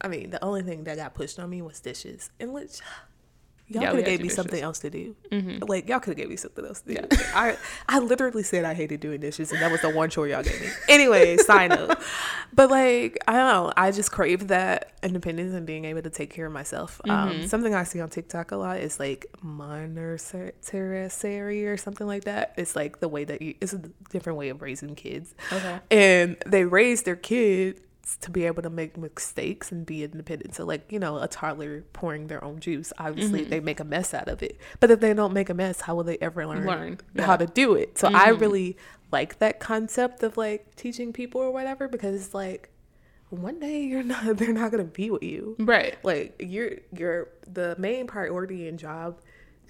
I 0.02 0.08
mean, 0.08 0.32
the 0.32 0.44
only 0.44 0.64
thing 0.64 0.84
that 0.86 0.98
got 0.98 1.14
pushed 1.14 1.38
on 1.40 1.48
me 1.52 1.62
was 1.62 1.80
dishes, 1.80 2.32
in 2.40 2.52
which 2.52 2.80
y'all 3.74 3.84
Yeah, 3.84 3.90
could 3.92 4.00
have 4.00 4.06
gave 4.06 4.22
me 4.22 4.30
something 4.30 4.52
dishes. 4.52 4.64
else 4.64 4.80
to 4.80 4.90
do. 4.90 5.16
Mm-hmm. 5.32 5.64
Like 5.66 5.88
y'all 5.90 6.00
could 6.00 6.12
have 6.12 6.18
gave 6.18 6.30
me 6.30 6.36
something 6.38 6.66
else 6.66 6.82
to 6.82 6.94
do. 7.02 7.08
I 7.34 7.58
I 7.90 8.00
literally 8.00 8.44
said 8.44 8.66
I 8.66 8.74
hated 8.74 9.00
doing 9.00 9.20
dishes, 9.22 9.52
and 9.52 9.62
that 9.62 9.72
was 9.72 9.82
the 9.82 9.90
one 9.90 10.10
chore 10.10 10.28
y'all 10.28 10.44
gave 10.44 10.60
me. 10.62 10.68
Anyway, 10.90 11.38
sign 11.50 11.70
note. 11.70 11.98
But 12.54 12.70
like 12.70 13.18
I 13.28 13.34
don't 13.34 13.48
know, 13.48 13.74
I 13.78 13.92
just 13.92 14.12
crave 14.12 14.48
that 14.50 14.92
independence 15.04 15.54
and 15.54 15.66
being 15.66 15.86
able 15.86 16.02
to 16.04 16.10
take 16.10 16.30
care 16.32 16.46
of 16.46 16.52
myself. 16.54 17.02
Mm-hmm. 17.06 17.42
Um, 17.42 17.48
something 17.48 17.74
I 17.74 17.84
see 17.84 18.00
on 18.02 18.10
TikTok 18.10 18.52
a 18.52 18.58
lot 18.58 18.80
is 18.80 19.00
like 19.00 19.26
monotertiary 19.44 21.66
or 21.68 21.78
something 21.78 22.08
like 22.08 22.26
that. 22.26 22.54
It's 22.58 22.76
like 22.76 23.00
the 23.00 23.08
way 23.08 23.24
that 23.26 23.42
you. 23.42 23.56
It's 23.62 23.74
a 23.74 23.82
different 24.10 24.38
way 24.38 24.50
of 24.50 24.62
raising 24.62 24.96
kids 24.96 25.34
Okay. 25.52 25.80
and 25.90 26.38
they 26.46 26.66
raise 26.66 27.04
their 27.04 27.16
kids 27.16 27.80
to 28.22 28.32
be 28.32 28.46
able 28.46 28.64
to 28.64 28.70
make 28.70 28.98
mistakes 28.98 29.72
and 29.72 29.86
be 29.86 30.04
independent. 30.04 30.56
So, 30.56 30.66
like 30.66 30.92
you 30.92 31.00
know, 31.00 31.20
a 31.20 31.28
toddler 31.28 31.84
pouring 31.94 32.28
their 32.28 32.44
own 32.44 32.60
juice, 32.60 32.92
obviously 32.98 33.42
Mm-hmm. 33.42 33.50
they 33.50 33.60
make 33.60 33.80
a 33.80 33.84
mess 33.84 34.14
out 34.14 34.28
of 34.28 34.42
it. 34.44 34.58
But 34.80 34.92
if 34.92 35.00
they 35.00 35.14
don't 35.14 35.34
make 35.34 35.50
a 35.50 35.54
mess, 35.54 35.82
how 35.82 35.96
will 35.96 36.04
they 36.04 36.18
ever 36.20 36.46
learn, 36.48 36.66
Learn, 36.66 37.00
how 37.20 37.38
to 37.38 37.46
do 37.46 37.76
it? 37.76 37.98
So, 37.98 38.10
I 38.14 38.30
really 38.30 38.78
like 39.12 39.40
that 39.40 39.60
concept 39.60 40.24
of 40.24 40.38
like 40.38 40.76
teaching 40.76 41.14
people 41.14 41.42
or 41.42 41.52
whatever 41.52 41.88
because 41.88 42.16
it's 42.16 42.34
like 42.34 42.70
one 43.30 43.60
day 43.60 43.82
you're 43.84 44.04
not, 44.14 44.38
they're 44.38 44.54
not 44.54 44.72
gonna 44.72 44.84
be 44.84 45.12
with 45.12 45.24
you. 45.24 45.56
Right. 45.60 45.98
Like 46.04 46.36
you're 46.40 46.78
you're 46.98 47.30
the 47.52 47.76
main 47.78 48.08
priority 48.08 48.68
and 48.68 48.80
job 48.80 49.20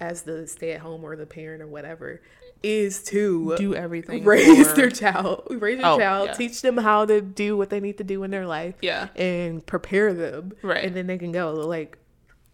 as 0.00 0.22
the 0.22 0.46
stay 0.46 0.72
at 0.72 0.80
home 0.80 1.04
or 1.04 1.14
the 1.16 1.26
parent 1.26 1.62
or 1.62 1.66
whatever 1.68 2.22
is 2.62 3.02
to 3.04 3.54
Do 3.56 3.74
everything. 3.74 4.24
raise 4.24 4.68
for- 4.70 4.76
their 4.76 4.90
child 4.90 5.46
raise 5.50 5.78
your 5.78 5.86
Oh, 5.88 5.98
child 5.98 6.28
yeah. 6.28 6.34
teach 6.34 6.62
them 6.62 6.76
how 6.76 7.04
to 7.04 7.20
do 7.20 7.56
what 7.56 7.70
they 7.70 7.80
need 7.80 7.98
to 7.98 8.04
do 8.04 8.22
in 8.22 8.30
their 8.30 8.46
life 8.46 8.74
Yeah. 8.80 9.08
and 9.16 9.64
prepare 9.66 10.12
them 10.14 10.52
Right. 10.62 10.84
and 10.84 10.94
then 10.96 11.06
they 11.06 11.18
can 11.18 11.32
go 11.32 11.52
like 11.52 11.98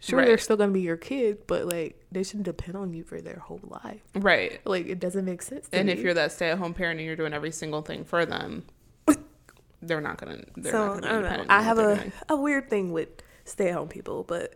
sure 0.01 0.18
Right. 0.21 0.27
they're 0.29 0.38
still 0.38 0.57
gonna 0.57 0.73
be 0.73 0.81
your 0.81 0.97
kid 0.97 1.47
but 1.47 1.66
like 1.66 2.01
they 2.11 2.23
shouldn't 2.23 2.44
depend 2.44 2.77
on 2.77 2.92
you 2.94 3.05
for 3.05 3.21
their 3.21 3.38
whole 3.40 3.61
life 3.85 4.01
Right. 4.14 4.61
like 4.64 4.87
it 4.87 4.99
doesn't 5.01 5.25
make 5.25 5.42
sense 5.42 5.68
to 5.68 5.77
And 5.77 5.87
me. 5.88 5.92
if 5.92 6.01
you're 6.01 6.14
that 6.14 6.33
stay 6.33 6.51
at 6.51 6.59
home 6.59 6.73
parent 6.75 6.99
and 7.01 7.07
you're 7.07 7.16
doing 7.16 7.33
every 7.35 7.51
single 7.53 7.83
thing 7.83 8.05
for 8.05 8.25
them, 8.25 8.64
they're 9.83 10.01
not 10.01 10.18
gonna. 10.18 10.38
They're 10.57 10.73
so 10.73 10.94
not 10.94 11.03
gonna 11.03 11.07
I 11.29 11.37
don't 11.37 11.49
know. 11.49 11.55
I 11.55 11.62
have 11.62 11.79
a 11.79 11.97
doing. 11.97 12.12
a 12.29 12.37
weird 12.37 12.68
thing 12.68 12.92
with 12.92 13.09
stay 13.44 13.68
at 13.68 13.75
home 13.75 13.88
people, 13.88 14.25
but 14.25 14.55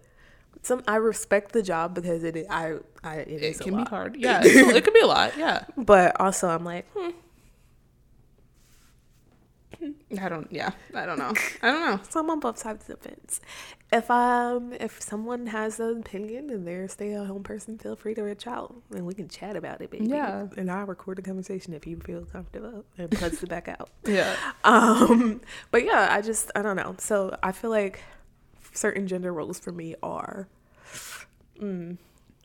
some 0.62 0.82
I 0.86 0.96
respect 0.96 1.52
the 1.52 1.62
job 1.62 1.94
because 1.94 2.24
it 2.24 2.36
I 2.48 2.76
I 3.02 3.16
it, 3.16 3.28
It 3.28 3.42
is 3.42 3.60
a 3.60 3.64
can 3.64 3.76
be 3.76 3.84
hard. 3.84 4.16
Yeah, 4.16 4.40
it 4.44 4.84
can 4.84 4.92
be 4.94 5.00
a 5.00 5.06
lot. 5.06 5.36
Yeah, 5.36 5.64
But 5.76 6.20
also 6.20 6.48
I'm 6.48 6.64
like, 6.64 6.86
hmm, 6.94 7.10
I 10.20 10.28
don't. 10.28 10.46
Yeah, 10.52 10.70
I 10.94 11.06
don't 11.06 11.18
know. 11.18 11.32
I 11.62 11.70
don't 11.72 11.80
know. 11.80 12.00
so 12.08 12.20
I'm 12.20 12.30
on 12.30 12.40
both 12.40 12.58
sides 12.58 12.88
of 12.88 13.00
the 13.00 13.08
fence. 13.08 13.40
If 13.90 14.10
um 14.10 14.72
if 14.78 15.02
someone 15.02 15.48
has 15.48 15.80
an 15.80 15.98
opinion 16.00 16.50
and 16.50 16.66
they're 16.66 16.84
a 16.84 16.88
stay 16.88 17.12
at 17.14 17.26
home 17.26 17.42
person, 17.42 17.78
feel 17.78 17.96
free 17.96 18.14
to 18.14 18.22
reach 18.22 18.46
out 18.46 18.74
and 18.94 19.04
we 19.04 19.14
can 19.14 19.28
chat 19.28 19.56
about 19.56 19.80
it, 19.80 19.90
baby. 19.90 20.06
Yeah. 20.06 20.46
And 20.56 20.70
I'll 20.70 20.86
record 20.86 21.18
a 21.18 21.22
conversation 21.22 21.74
if 21.74 21.86
you 21.86 21.98
feel 21.98 22.24
comfortable 22.24 22.84
and 22.96 23.10
puts 23.18 23.42
it 23.42 23.48
back 23.48 23.68
out. 23.68 23.90
Yeah. 24.06 24.34
Um, 24.64 25.40
but 25.72 25.84
yeah, 25.84 26.08
I 26.10 26.20
just 26.20 26.50
I 26.54 26.62
don't 26.62 26.76
know. 26.76 26.94
So 26.98 27.36
I 27.42 27.52
feel 27.52 27.70
like 27.70 28.00
certain 28.72 29.06
gender 29.06 29.32
roles 29.32 29.58
for 29.58 29.72
me 29.72 29.94
are, 30.02 30.48
mm, 31.60 31.96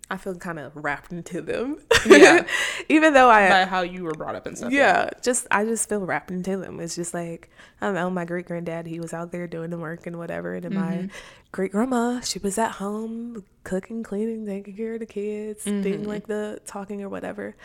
I 0.09 0.15
feel 0.17 0.35
kind 0.35 0.57
of 0.59 0.71
wrapped 0.75 1.11
into 1.11 1.41
them. 1.41 1.79
Yeah. 2.05 2.45
Even 2.89 3.13
though 3.13 3.29
I, 3.29 3.49
By 3.49 3.65
how 3.65 3.81
you 3.81 4.03
were 4.05 4.13
brought 4.13 4.35
up 4.35 4.45
and 4.45 4.57
stuff. 4.57 4.71
yeah, 4.71 5.09
just 5.21 5.47
I 5.51 5.65
just 5.65 5.89
feel 5.89 5.99
wrapped 5.99 6.31
into 6.31 6.55
them. 6.57 6.79
It's 6.79 6.95
just 6.95 7.13
like 7.13 7.49
I 7.81 7.87
don't 7.87 7.95
know. 7.95 8.09
My 8.09 8.23
great 8.23 8.45
granddad, 8.45 8.87
he 8.87 8.99
was 9.01 9.13
out 9.13 9.31
there 9.33 9.47
doing 9.47 9.69
the 9.69 9.77
work 9.77 10.07
and 10.07 10.17
whatever, 10.17 10.53
and 10.55 10.63
then 10.63 10.73
my 10.73 11.09
great 11.51 11.71
grandma, 11.73 12.21
she 12.21 12.39
was 12.39 12.57
at 12.57 12.71
home 12.73 13.43
cooking, 13.63 14.03
cleaning, 14.03 14.45
taking 14.45 14.75
care 14.77 14.93
of 14.93 14.99
the 15.01 15.05
kids, 15.05 15.65
doing 15.65 16.05
like 16.05 16.27
the 16.27 16.61
talking 16.65 17.03
or 17.03 17.09
whatever. 17.09 17.55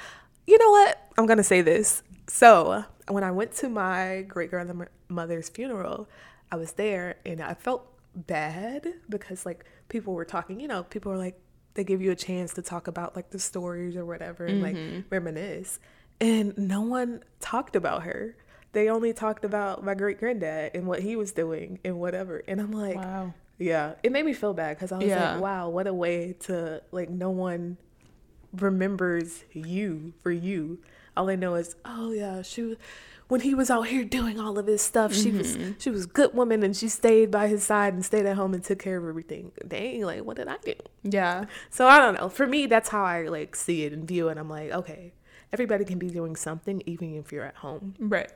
You 0.46 0.59
know 0.59 0.70
what? 0.70 0.98
I'm 1.16 1.27
gonna 1.27 1.44
say 1.44 1.62
this. 1.62 2.03
So 2.27 2.85
when 3.09 3.22
I 3.22 3.31
went 3.31 3.53
to 3.57 3.68
my 3.68 4.22
great 4.27 4.51
grandmother's 4.51 5.48
funeral, 5.48 6.09
I 6.51 6.57
was 6.57 6.72
there 6.72 7.16
and 7.25 7.40
I 7.40 7.55
felt 7.55 7.87
bad 8.14 8.87
because 9.09 9.46
like 9.46 9.64
people 9.88 10.14
were 10.14 10.25
talking. 10.25 10.61
You 10.61 10.68
know, 10.68 10.83
people 10.85 11.12
were 11.12 11.18
like 11.18 11.40
they 11.75 11.85
give 11.85 12.03
you 12.03 12.11
a 12.11 12.16
chance 12.16 12.55
to 12.55 12.62
talk 12.62 12.87
about 12.87 13.16
like 13.16 13.31
the 13.31 13.38
stories 13.38 13.96
or 13.96 14.05
whatever 14.05 14.44
and 14.46 14.62
like 14.62 14.77
mm-hmm. 14.77 15.01
reminisce. 15.11 15.79
And 16.20 16.57
no 16.57 16.83
one 16.83 17.25
talked 17.40 17.77
about 17.77 18.05
her. 18.05 18.37
They 18.72 18.88
only 18.88 19.12
talked 19.12 19.44
about 19.44 19.85
my 19.85 19.94
great 19.94 20.18
granddad 20.18 20.72
and 20.75 20.87
what 20.87 21.01
he 21.01 21.16
was 21.16 21.33
doing 21.33 21.79
and 21.85 21.98
whatever. 21.98 22.42
And 22.46 22.61
I'm 22.61 22.72
like, 22.72 22.96
Wow. 22.96 23.35
yeah, 23.59 23.94
it 24.03 24.12
made 24.12 24.25
me 24.25 24.33
feel 24.33 24.55
bad 24.55 24.77
because 24.77 24.92
I 24.92 24.98
was 24.98 25.07
Yeah. 25.07 25.33
like, 25.33 25.42
wow, 25.42 25.68
what 25.68 25.87
a 25.87 25.94
way 25.94 26.35
to 26.40 26.83
like 26.90 27.11
no 27.11 27.31
one 27.31 27.77
remembers 28.53 29.44
you 29.53 30.12
for 30.22 30.31
you. 30.31 30.79
All 31.16 31.29
I 31.29 31.37
know 31.37 31.55
is, 31.55 31.77
oh 31.85 32.12
yeah, 32.12 32.42
she 32.42 32.62
was 32.62 32.77
when 33.29 33.40
he 33.40 33.55
was 33.55 33.70
out 33.70 33.87
here 33.87 34.05
doing 34.05 34.38
all 34.38 34.59
of 34.59 34.66
his 34.66 34.83
stuff. 34.83 35.14
She 35.14 35.31
was 35.31 35.57
mm-hmm. 35.57 35.72
she 35.79 35.90
was 35.90 36.05
good 36.07 36.35
woman 36.35 36.62
and 36.62 36.77
she 36.77 36.88
stayed 36.88 37.31
by 37.31 37.48
his 37.48 37.64
side 37.64 37.94
and 37.94 38.05
stayed 38.05 38.27
at 38.27 38.37
home 38.37 38.53
and 38.53 38.62
took 38.62 38.79
care 38.79 38.98
of 38.98 39.09
everything. 39.09 39.53
Dang, 39.66 40.03
like 40.03 40.25
what 40.25 40.37
did 40.37 40.48
I 40.48 40.57
do? 40.59 40.75
Yeah. 41.03 41.46
So 41.70 41.87
I 41.87 41.98
don't 41.98 42.14
know. 42.14 42.29
For 42.29 42.46
me, 42.46 42.66
that's 42.66 42.90
how 42.90 43.05
I 43.05 43.29
like 43.29 43.57
see 43.57 43.85
it 43.85 43.92
and 43.92 44.07
view 44.07 44.29
it. 44.29 44.37
I'm 44.37 44.51
like, 44.51 44.70
okay, 44.72 45.14
everybody 45.53 45.85
can 45.85 45.98
be 45.98 46.09
doing 46.09 46.37
something 46.37 46.83
even 46.87 47.16
if 47.16 47.33
you're 47.33 47.44
at 47.44 47.57
home. 47.57 47.94
Right. 47.98 48.31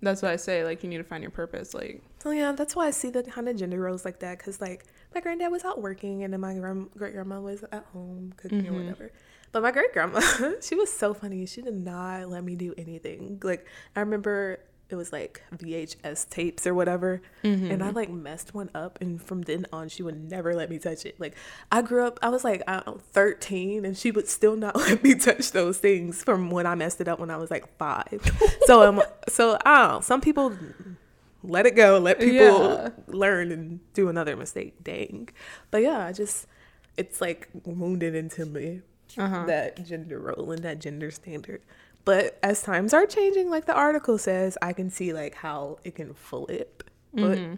That's 0.00 0.22
why 0.22 0.32
I 0.32 0.36
say 0.36 0.64
like 0.64 0.82
you 0.82 0.88
need 0.88 0.98
to 0.98 1.04
find 1.04 1.22
your 1.22 1.30
purpose. 1.30 1.74
Like 1.74 2.02
So 2.20 2.30
yeah, 2.30 2.52
that's 2.52 2.74
why 2.74 2.86
I 2.86 2.90
see 2.90 3.10
the 3.10 3.24
kind 3.24 3.48
of 3.50 3.56
gender 3.56 3.80
roles 3.80 4.04
like 4.06 4.20
that. 4.20 4.38
Cause 4.38 4.60
like 4.60 4.86
my 5.14 5.20
granddad 5.20 5.50
was 5.50 5.64
out 5.64 5.80
working, 5.80 6.24
and 6.24 6.32
then 6.32 6.40
my 6.40 6.54
great 6.96 7.12
grandma 7.12 7.40
was 7.40 7.64
at 7.72 7.84
home 7.92 8.32
cooking 8.36 8.60
or 8.60 8.72
mm-hmm. 8.72 8.76
whatever. 8.76 9.12
But 9.52 9.62
my 9.62 9.70
great 9.70 9.92
grandma, 9.92 10.20
she 10.60 10.74
was 10.74 10.92
so 10.92 11.14
funny. 11.14 11.46
She 11.46 11.62
did 11.62 11.74
not 11.74 12.28
let 12.28 12.44
me 12.44 12.54
do 12.54 12.74
anything. 12.76 13.40
Like 13.42 13.66
I 13.96 14.00
remember 14.00 14.60
it 14.90 14.94
was 14.96 15.12
like 15.12 15.42
VHS 15.54 16.30
tapes 16.30 16.66
or 16.66 16.72
whatever, 16.74 17.20
and 17.42 17.82
I 17.82 17.90
like 17.90 18.08
messed 18.10 18.54
one 18.54 18.70
up, 18.74 18.98
and 19.02 19.20
from 19.22 19.42
then 19.42 19.66
on, 19.72 19.88
she 19.90 20.02
would 20.02 20.30
never 20.30 20.54
let 20.54 20.70
me 20.70 20.78
touch 20.78 21.04
it. 21.04 21.18
Like 21.20 21.34
I 21.70 21.82
grew 21.82 22.06
up, 22.06 22.18
I 22.22 22.30
was 22.30 22.42
like 22.44 22.62
I 22.66 22.82
know, 22.86 22.98
thirteen, 23.12 23.84
and 23.84 23.96
she 23.96 24.10
would 24.10 24.28
still 24.28 24.56
not 24.56 24.76
let 24.88 25.02
me 25.02 25.14
touch 25.14 25.52
those 25.52 25.76
things 25.78 26.22
from 26.24 26.50
when 26.50 26.66
I 26.66 26.74
messed 26.74 27.00
it 27.02 27.08
up 27.08 27.18
when 27.18 27.30
I 27.30 27.36
was 27.36 27.50
like 27.50 27.66
five. 27.78 28.20
so 28.66 28.82
um, 28.88 29.02
so 29.28 29.58
I 29.64 29.78
don't 29.78 29.88
know. 29.96 30.00
Some 30.00 30.20
people 30.22 30.54
let 31.42 31.66
it 31.66 31.76
go 31.76 31.98
let 31.98 32.18
people 32.18 32.34
Yeah. 32.34 32.88
learn 33.06 33.52
and 33.52 33.80
do 33.94 34.08
another 34.08 34.36
mistake 34.36 34.82
dang 34.82 35.28
but 35.70 35.80
yeah 35.82 36.04
i 36.04 36.12
just 36.12 36.48
it's 36.96 37.20
like 37.20 37.48
wounded 37.64 38.16
into 38.16 38.44
me 38.44 38.82
Uh-huh. 39.16 39.44
that 39.46 39.84
gender 39.86 40.18
role 40.18 40.50
and 40.52 40.62
that 40.62 40.78
gender 40.80 41.10
standard 41.10 41.62
but 42.04 42.38
as 42.42 42.62
times 42.62 42.92
are 42.92 43.06
changing 43.06 43.48
like 43.50 43.64
the 43.66 43.74
article 43.74 44.18
says 44.18 44.58
i 44.62 44.72
can 44.72 44.90
see 44.90 45.12
like 45.12 45.34
how 45.34 45.78
it 45.84 45.94
can 45.94 46.12
flip 46.14 46.84
but 47.14 47.38
Mm-hmm. 47.38 47.54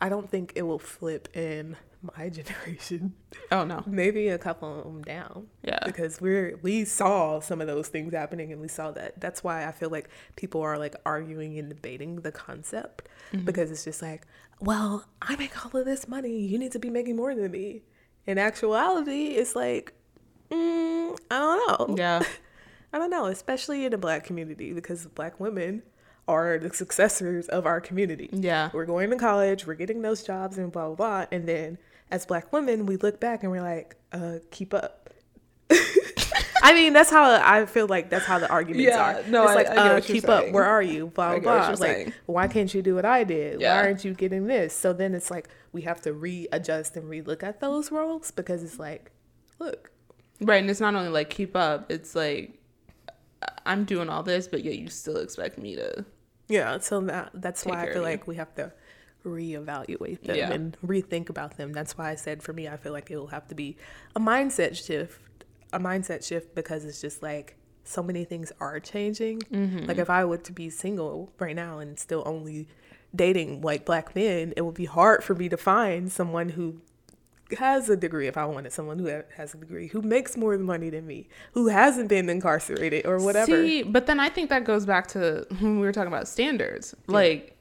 i 0.00 0.08
don't 0.08 0.30
think 0.30 0.52
it 0.56 0.62
will 0.62 0.78
flip 0.78 1.28
in 1.36 1.76
my 2.16 2.28
generation 2.38 3.14
oh 3.52 3.64
no. 3.64 3.82
maybe 3.86 4.28
a 4.28 4.38
couple 4.38 4.78
of 4.78 4.84
them 4.84 5.02
down 5.02 5.46
Yeah. 5.62 5.78
because 5.84 6.20
we're 6.20 6.58
we 6.62 6.84
saw 6.84 7.40
some 7.40 7.60
of 7.60 7.66
those 7.66 7.88
things 7.88 8.12
happening 8.12 8.50
and 8.52 8.60
we 8.60 8.68
saw 8.68 8.90
that 8.92 9.20
that's 9.20 9.44
why 9.44 9.66
i 9.66 9.72
feel 9.72 9.90
like 9.90 10.08
people 10.36 10.60
are 10.62 10.78
like 10.78 10.96
arguing 11.06 11.58
and 11.58 11.68
debating 11.68 12.16
the 12.22 12.32
concept 12.32 13.08
because 13.44 13.70
it's 13.70 13.84
just 13.84 14.00
like 14.02 14.26
well 14.60 15.04
i 15.22 15.34
make 15.36 15.64
all 15.64 15.78
of 15.80 15.84
this 15.86 16.06
money 16.08 16.38
you 16.40 16.58
need 16.58 16.72
to 16.72 16.78
be 16.78 16.88
making 16.90 17.16
more 17.16 17.34
than 17.34 17.50
me 17.50 17.82
in 18.26 18.38
actuality 18.38 19.28
it's 19.40 19.54
like 19.56 19.92
mm, 20.54 21.18
i 21.30 21.38
don't 21.38 21.88
know 21.90 21.96
Yeah. 21.96 22.22
i 22.92 22.98
don't 22.98 23.10
know 23.10 23.26
especially 23.26 23.84
in 23.84 23.90
the 23.90 23.98
black 23.98 24.24
community 24.24 24.72
because 24.72 25.06
black 25.06 25.38
women 25.40 25.82
are 26.26 26.58
the 26.58 26.72
successors 26.72 27.48
of 27.48 27.66
our 27.66 27.80
community 27.80 28.30
Yeah. 28.32 28.70
we're 28.72 28.86
going 28.86 29.10
to 29.10 29.16
college, 29.16 29.66
we're 29.66 29.74
getting 29.74 30.00
those 30.02 30.22
jobs 30.22 30.56
and 30.56 30.72
blah 30.72 30.86
blah 30.86 30.94
blah. 30.94 31.26
And 31.30 31.46
then 31.46 31.76
as 32.10 32.24
black 32.24 32.50
women, 32.50 32.86
we 32.86 32.96
look 32.96 33.20
back 33.20 33.42
and 33.42 33.52
we're 33.52 33.60
like, 33.60 33.96
uh, 34.10 34.38
keep 34.50 34.72
up. 34.72 35.10
I 36.62 36.72
mean, 36.72 36.94
that's 36.94 37.10
how 37.10 37.30
I 37.42 37.66
feel 37.66 37.86
like 37.88 38.08
that's 38.08 38.24
how 38.24 38.38
the 38.38 38.48
arguments 38.48 38.86
Yeah, 38.86 39.18
are. 39.18 39.22
no, 39.28 39.42
it's 39.42 39.50
I- 39.52 39.54
like, 39.54 39.68
I 39.68 39.88
uh, 39.96 40.00
keep 40.00 40.26
up. 40.26 40.50
Where 40.50 40.64
are 40.64 40.80
you? 40.82 41.08
Blah 41.08 41.40
blah 41.40 41.74
blah. 41.74 41.86
Like, 41.86 42.14
why 42.24 42.48
can't 42.48 42.72
you 42.72 42.80
do 42.80 42.94
what 42.94 43.04
I 43.04 43.22
did? 43.24 43.60
Yeah. 43.60 43.76
Why 43.76 43.82
aren't 43.88 44.02
you 44.02 44.14
getting 44.14 44.46
this? 44.46 44.74
So 44.74 44.94
then 44.94 45.14
it's 45.14 45.30
like 45.30 45.50
we 45.72 45.82
have 45.82 46.00
to 46.02 46.14
readjust 46.14 46.96
and 46.96 47.04
relook 47.10 47.42
at 47.42 47.60
those 47.60 47.92
roles 47.92 48.30
because 48.30 48.62
it's 48.62 48.78
like, 48.78 49.10
look, 49.58 49.90
Right, 50.40 50.56
and 50.60 50.68
it's 50.70 50.80
not 50.80 50.94
only 50.94 51.10
like 51.10 51.30
keep 51.30 51.54
up. 51.56 51.90
It's 51.90 52.14
like 52.14 52.58
I'm 53.66 53.84
doing 53.84 54.08
all 54.08 54.22
this, 54.22 54.48
but 54.48 54.64
yet 54.64 54.76
you 54.78 54.88
still 54.88 55.16
expect 55.18 55.58
me 55.58 55.76
to. 55.76 56.04
Yeah, 56.48 56.78
so 56.78 57.00
that 57.02 57.30
that's 57.34 57.64
why 57.64 57.82
I 57.82 57.92
feel 57.92 58.02
like 58.02 58.26
we 58.26 58.36
have 58.36 58.54
to 58.56 58.72
reevaluate 59.24 60.22
them 60.22 60.36
Yeah. 60.36 60.52
and 60.52 60.76
rethink 60.84 61.28
about 61.30 61.56
them. 61.56 61.72
That's 61.72 61.96
why 61.96 62.10
I 62.10 62.14
said 62.14 62.42
for 62.42 62.52
me, 62.52 62.68
I 62.68 62.76
feel 62.76 62.92
like 62.92 63.10
it 63.10 63.16
will 63.16 63.28
have 63.28 63.48
to 63.48 63.54
be 63.54 63.76
a 64.14 64.20
mindset 64.20 64.76
shift, 64.76 65.20
a 65.72 65.78
mindset 65.78 66.26
shift 66.26 66.54
because 66.54 66.84
it's 66.84 67.00
just 67.00 67.22
like 67.22 67.56
so 67.84 68.02
many 68.02 68.24
things 68.24 68.52
are 68.60 68.80
changing. 68.80 69.40
Mm-hmm. 69.40 69.86
Like 69.86 69.98
if 69.98 70.10
I 70.10 70.24
were 70.24 70.38
to 70.38 70.52
be 70.52 70.68
single 70.70 71.32
right 71.38 71.56
now 71.56 71.78
and 71.78 71.98
still 71.98 72.22
only 72.26 72.68
dating 73.14 73.62
like 73.62 73.84
black 73.84 74.14
men, 74.14 74.52
it 74.56 74.62
would 74.62 74.74
be 74.74 74.86
hard 74.86 75.24
for 75.24 75.34
me 75.34 75.48
to 75.48 75.56
find 75.56 76.10
someone 76.12 76.50
who 76.50 76.80
has 77.54 77.88
a 77.88 77.96
degree 77.96 78.26
if 78.26 78.36
I 78.36 78.44
wanted 78.44 78.72
someone 78.72 78.98
who 78.98 79.06
has 79.36 79.54
a 79.54 79.56
degree 79.56 79.88
who 79.88 80.02
makes 80.02 80.36
more 80.36 80.56
money 80.58 80.90
than 80.90 81.06
me, 81.06 81.28
who 81.52 81.68
hasn't 81.68 82.08
been 82.08 82.28
incarcerated 82.28 83.06
or 83.06 83.18
whatever. 83.18 83.66
See, 83.66 83.82
but 83.82 84.06
then 84.06 84.20
I 84.20 84.28
think 84.28 84.50
that 84.50 84.64
goes 84.64 84.86
back 84.86 85.06
to 85.08 85.46
when 85.60 85.80
we 85.80 85.86
were 85.86 85.92
talking 85.92 86.08
about 86.08 86.28
standards. 86.28 86.94
Like, 87.06 87.56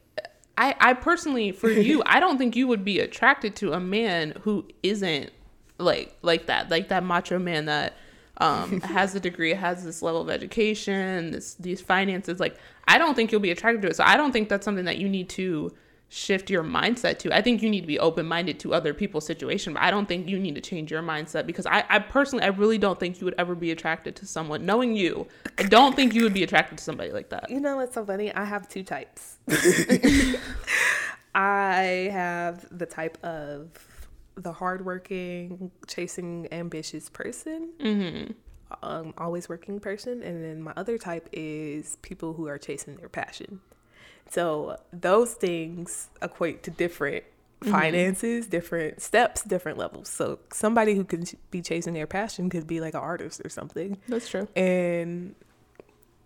I, 0.58 0.76
I 0.80 0.94
personally, 0.94 1.52
for 1.52 1.70
you, 1.72 2.04
I 2.06 2.20
don't 2.20 2.38
think 2.38 2.56
you 2.56 2.68
would 2.68 2.86
be 2.86 3.00
attracted 3.00 3.56
to 3.58 3.74
a 3.74 3.80
man 3.80 4.34
who 4.42 4.68
isn't 4.84 5.32
like 5.80 6.16
like 6.22 6.46
that, 6.46 6.70
like 6.70 6.90
that 6.90 7.04
macho 7.04 7.40
man 7.40 7.66
that 7.66 7.98
um 8.38 8.82
has 8.82 9.16
a 9.16 9.20
degree, 9.20 9.54
has 9.54 9.84
this 9.84 10.02
level 10.02 10.22
of 10.22 10.30
education, 10.30 11.32
this 11.32 11.56
these 11.56 11.82
finances. 11.82 12.40
Like, 12.40 12.58
I 12.88 12.98
don't 12.98 13.16
think 13.16 13.32
you'll 13.32 13.42
be 13.42 13.52
attracted 13.52 13.82
to 13.84 13.88
it. 13.90 13.96
So 13.96 14.04
I 14.06 14.18
don't 14.18 14.32
think 14.32 14.50
that's 14.50 14.66
something 14.66 14.86
that 14.86 14.98
you 14.98 15.10
need 15.10 15.30
to 15.30 15.74
shift 16.14 16.50
your 16.50 16.64
mindset 16.64 17.18
to. 17.20 17.36
I 17.36 17.42
think 17.42 17.64
you 17.64 17.70
need 17.70 17.82
to 17.82 17.88
be 17.88 17.98
open 18.00 18.28
minded 18.28 18.60
to 18.60 18.74
other 18.74 18.94
people's 18.94 19.26
situation, 19.26 19.74
but 19.74 19.82
I 19.82 19.90
don't 19.90 20.08
think 20.08 20.30
you 20.30 20.40
need 20.40 20.54
to 20.56 20.62
change 20.62 20.92
your 20.92 21.02
mindset 21.02 21.48
because 21.48 21.66
I, 21.66 21.84
I 21.90 22.00
personally 22.00 22.44
I 22.44 22.50
really 22.50 22.78
don't 22.78 23.00
think 23.00 23.20
you 23.20 23.26
would 23.26 23.34
ever 23.40 23.56
be 23.56 23.72
attracted 23.72 24.16
to 24.18 24.28
someone 24.28 24.64
knowing 24.66 24.96
you. 24.96 25.28
I 25.58 25.64
don't 25.64 25.96
think 25.96 26.14
you 26.14 26.24
would 26.24 26.34
be 26.34 26.44
attracted 26.44 26.78
to 26.78 26.84
somebody 26.84 27.12
like 27.12 27.30
that. 27.30 27.50
You 27.50 27.60
know 27.60 27.78
what's 27.78 27.96
so 27.96 28.06
funny? 28.06 28.34
I 28.34 28.46
have 28.46 28.70
two 28.70 28.84
types. 28.84 29.38
I 31.36 32.10
have 32.12 32.68
the 32.78 32.86
type 32.86 33.18
of 33.24 33.72
the 34.36 34.54
hardworking, 34.54 35.72
chasing, 35.88 36.48
ambitious 36.52 37.10
person, 37.10 37.72
mm-hmm. 37.80 38.32
um, 38.84 39.16
always 39.18 39.50
working 39.50 39.80
person, 39.80 40.22
and 40.22 40.44
then 40.44 40.62
my 40.62 40.74
other 40.78 41.00
type 41.00 41.28
is 41.32 41.98
people 42.04 42.34
who 42.34 42.48
are 42.48 42.60
chasing 42.60 42.98
their 42.98 43.10
passion. 43.10 43.62
So 44.30 44.78
those 44.92 45.34
things 45.34 46.10
equate 46.22 46.64
to 46.64 46.72
different 46.72 47.24
mm-hmm. 47.62 47.72
finances, 47.72 48.48
different 48.48 49.02
steps, 49.02 49.44
different 49.44 49.78
levels. 49.78 50.10
So 50.10 50.40
somebody 50.52 50.96
who 50.96 51.04
can 51.04 51.26
be 51.52 51.62
chasing 51.62 51.94
their 51.94 52.08
passion 52.08 52.50
could 52.50 52.68
be 52.68 52.80
like 52.80 52.94
an 52.94 53.00
artist 53.02 53.42
or 53.44 53.50
something. 53.50 53.98
That's 54.08 54.30
true. 54.30 54.48
And 54.56 55.36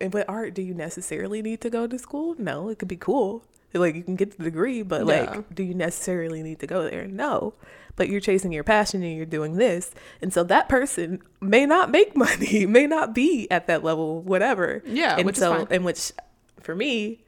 and 0.00 0.12
with 0.14 0.24
art, 0.28 0.54
do 0.54 0.62
you 0.62 0.74
necessarily 0.74 1.42
need 1.42 1.60
to 1.62 1.70
go 1.70 1.86
to 1.86 1.98
school? 1.98 2.34
No, 2.38 2.68
it 2.68 2.78
could 2.78 2.88
be 2.88 2.96
cool. 2.96 3.42
Like 3.74 3.94
you 3.94 4.02
can 4.02 4.16
get 4.16 4.38
the 4.38 4.44
degree, 4.44 4.82
but 4.82 5.00
Yeah. 5.06 5.30
like, 5.30 5.54
do 5.54 5.62
you 5.62 5.74
necessarily 5.74 6.42
need 6.42 6.60
to 6.60 6.66
go 6.66 6.88
there? 6.88 7.06
No. 7.06 7.54
But 7.96 8.08
you're 8.08 8.20
chasing 8.20 8.52
your 8.52 8.64
passion 8.64 9.02
and 9.02 9.14
you're 9.16 9.26
doing 9.26 9.56
this. 9.56 9.90
And 10.22 10.32
so 10.32 10.42
that 10.44 10.68
person 10.68 11.20
may 11.40 11.66
not 11.66 11.90
make 11.90 12.16
money, 12.16 12.64
may 12.64 12.86
not 12.86 13.14
be 13.14 13.50
at 13.50 13.66
that 13.66 13.84
level, 13.84 14.22
whatever. 14.22 14.82
Yeah, 14.86 15.16
And 15.16 15.26
which 15.26 15.36
is 15.36 15.40
so, 15.40 15.54
fine. 15.54 15.66
in 15.70 15.84
which 15.84 16.12
for 16.60 16.74
me, 16.74 17.24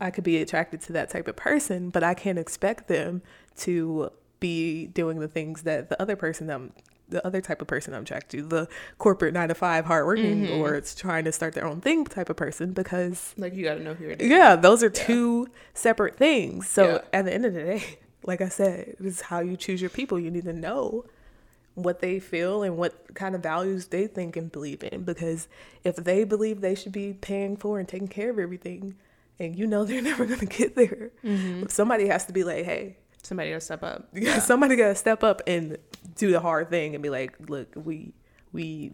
I 0.00 0.10
could 0.10 0.24
be 0.24 0.38
attracted 0.42 0.80
to 0.82 0.92
that 0.94 1.10
type 1.10 1.28
of 1.28 1.36
person, 1.36 1.90
but 1.90 2.02
I 2.02 2.14
can't 2.14 2.38
expect 2.38 2.88
them 2.88 3.22
to 3.58 4.10
be 4.40 4.86
doing 4.88 5.20
the 5.20 5.28
things 5.28 5.62
that 5.62 5.88
the 5.88 6.00
other 6.02 6.16
person 6.16 6.50
I'm 6.50 6.72
the 7.06 7.24
other 7.26 7.40
type 7.42 7.60
of 7.60 7.68
person 7.68 7.92
I'm 7.94 8.02
attracted 8.02 8.38
to, 8.40 8.46
the 8.46 8.68
corporate 8.98 9.34
nine 9.34 9.48
to 9.48 9.54
five 9.54 9.84
hardworking 9.84 10.46
Mm-hmm. 10.46 10.54
or 10.54 10.74
it's 10.74 10.94
trying 10.94 11.24
to 11.26 11.32
start 11.32 11.52
their 11.54 11.66
own 11.66 11.80
thing 11.82 12.04
type 12.06 12.30
of 12.30 12.36
person 12.36 12.72
because 12.72 13.34
Like 13.36 13.54
you 13.54 13.62
got 13.62 13.74
to 13.74 13.82
know 13.82 13.92
who 13.94 14.04
you're 14.06 14.16
yeah, 14.18 14.56
those 14.56 14.82
are 14.82 14.88
two 14.90 15.48
separate 15.74 16.16
things. 16.16 16.66
So 16.68 16.94
Yeah. 16.94 16.98
at 17.12 17.24
the 17.26 17.32
end 17.34 17.44
of 17.44 17.52
the 17.52 17.60
day, 17.62 17.98
like 18.24 18.40
I 18.40 18.48
said, 18.48 18.96
it's 19.00 19.20
how 19.20 19.40
you 19.40 19.56
choose 19.56 19.82
your 19.82 19.90
people. 19.90 20.18
You 20.18 20.30
need 20.30 20.44
to 20.44 20.52
know 20.54 21.04
what 21.74 22.00
they 22.00 22.20
feel 22.20 22.62
and 22.62 22.78
what 22.78 23.14
kind 23.14 23.34
of 23.34 23.42
values 23.42 23.88
they 23.88 24.06
think 24.06 24.34
and 24.36 24.50
believe 24.50 24.82
in. 24.82 25.02
Because 25.04 25.46
if 25.84 25.96
they 25.96 26.24
believe 26.24 26.62
they 26.62 26.74
should 26.74 26.92
be 26.92 27.12
paying 27.12 27.56
for 27.56 27.78
and 27.78 27.86
taking 27.86 28.08
care 28.08 28.30
of 28.30 28.38
everything, 28.38 28.94
and 29.38 29.56
you 29.56 29.66
know 29.66 29.84
they're 29.88 30.02
never 30.02 30.24
gonna 30.26 30.46
get 30.46 30.74
there, 30.76 31.10
Mm-hmm. 31.24 31.66
somebody 31.68 32.08
has 32.08 32.26
to 32.26 32.32
be 32.32 32.44
like, 32.44 32.64
hey, 32.64 32.96
Somebody 33.22 33.48
got 33.50 33.54
to 33.56 33.60
step 33.62 33.82
up. 33.82 34.08
yeah. 34.12 34.38
somebody 34.38 34.76
gotta 34.76 34.94
step 34.94 35.24
up 35.24 35.40
and 35.46 35.78
do 36.16 36.30
the 36.30 36.40
hard 36.40 36.68
thing 36.68 36.94
and 36.94 37.02
be 37.02 37.08
like, 37.08 37.34
look, 37.48 37.72
we 37.74 38.12
we 38.52 38.92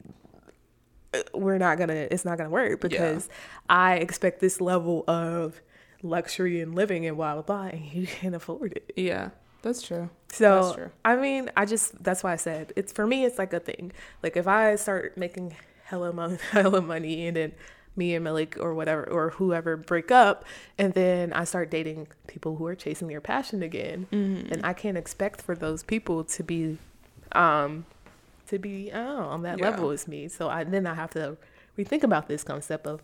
uh, 1.13 1.19
we're 1.35 1.59
not 1.59 1.79
gonna 1.79 2.07
it's 2.13 2.25
not 2.25 2.39
gonna 2.39 2.49
work 2.51 2.81
because 2.81 3.29
I 3.69 3.97
expect 3.97 4.39
this 4.41 4.61
level 4.61 5.03
of 5.09 5.61
luxury 6.05 6.61
and 6.61 6.77
living 6.77 7.07
and 7.07 7.17
blah 7.17 7.35
blah 7.35 7.43
blah 7.43 7.65
and 7.77 7.85
you 7.93 8.07
can't 8.21 8.37
afford 8.37 8.73
it. 8.75 8.93
Yeah, 8.97 9.31
that's 9.63 9.83
true. 9.83 10.11
So 10.33 10.63
That's 10.63 10.75
true. 10.77 10.91
I 11.05 11.17
mean, 11.17 11.51
I 11.57 11.65
just 11.67 12.01
that's 12.05 12.23
why 12.23 12.33
I 12.33 12.37
said 12.37 12.73
it's 12.77 12.93
for 12.93 13.07
me. 13.09 13.25
It's 13.25 13.37
like 13.37 13.53
a 13.53 13.59
thing. 13.59 13.91
Like 14.23 14.37
if 14.37 14.47
I 14.47 14.77
start 14.77 15.19
making 15.19 15.57
hella 15.83 16.13
money, 16.13 16.39
hella 16.53 16.81
money, 16.81 17.27
and 17.27 17.37
then 17.37 17.53
me 17.97 18.15
and 18.15 18.25
Malik 18.25 18.57
or 18.59 18.75
whatever 18.75 19.09
or 19.09 19.31
whoever 19.31 19.77
break 19.77 20.11
up, 20.11 20.45
and 20.79 20.95
then 20.95 21.33
I 21.33 21.45
start 21.45 21.71
dating 21.71 22.09
people 22.27 22.57
who 22.57 22.67
are 22.67 22.75
chasing 22.75 23.09
their 23.09 23.21
passion 23.21 23.63
again, 23.63 24.07
Mm-hmm. 24.13 24.53
and 24.53 24.65
I 24.65 24.73
can't 24.73 24.97
expect 24.97 25.43
for 25.43 25.55
those 25.55 25.83
people 25.83 26.25
to 26.25 26.43
be, 26.43 26.79
um, 27.33 27.85
to 28.49 28.59
be 28.59 28.91
oh, 28.93 29.19
on 29.25 29.43
that 29.43 29.59
Yeah. 29.59 29.71
level 29.71 29.91
as 29.91 30.07
me. 30.09 30.29
So 30.29 30.49
I 30.49 30.65
then 30.65 30.87
I 30.87 30.95
have 30.95 31.11
to 31.11 31.37
rethink 31.79 32.03
about 32.03 32.29
this 32.29 32.43
concept 32.45 32.87
of 32.87 33.03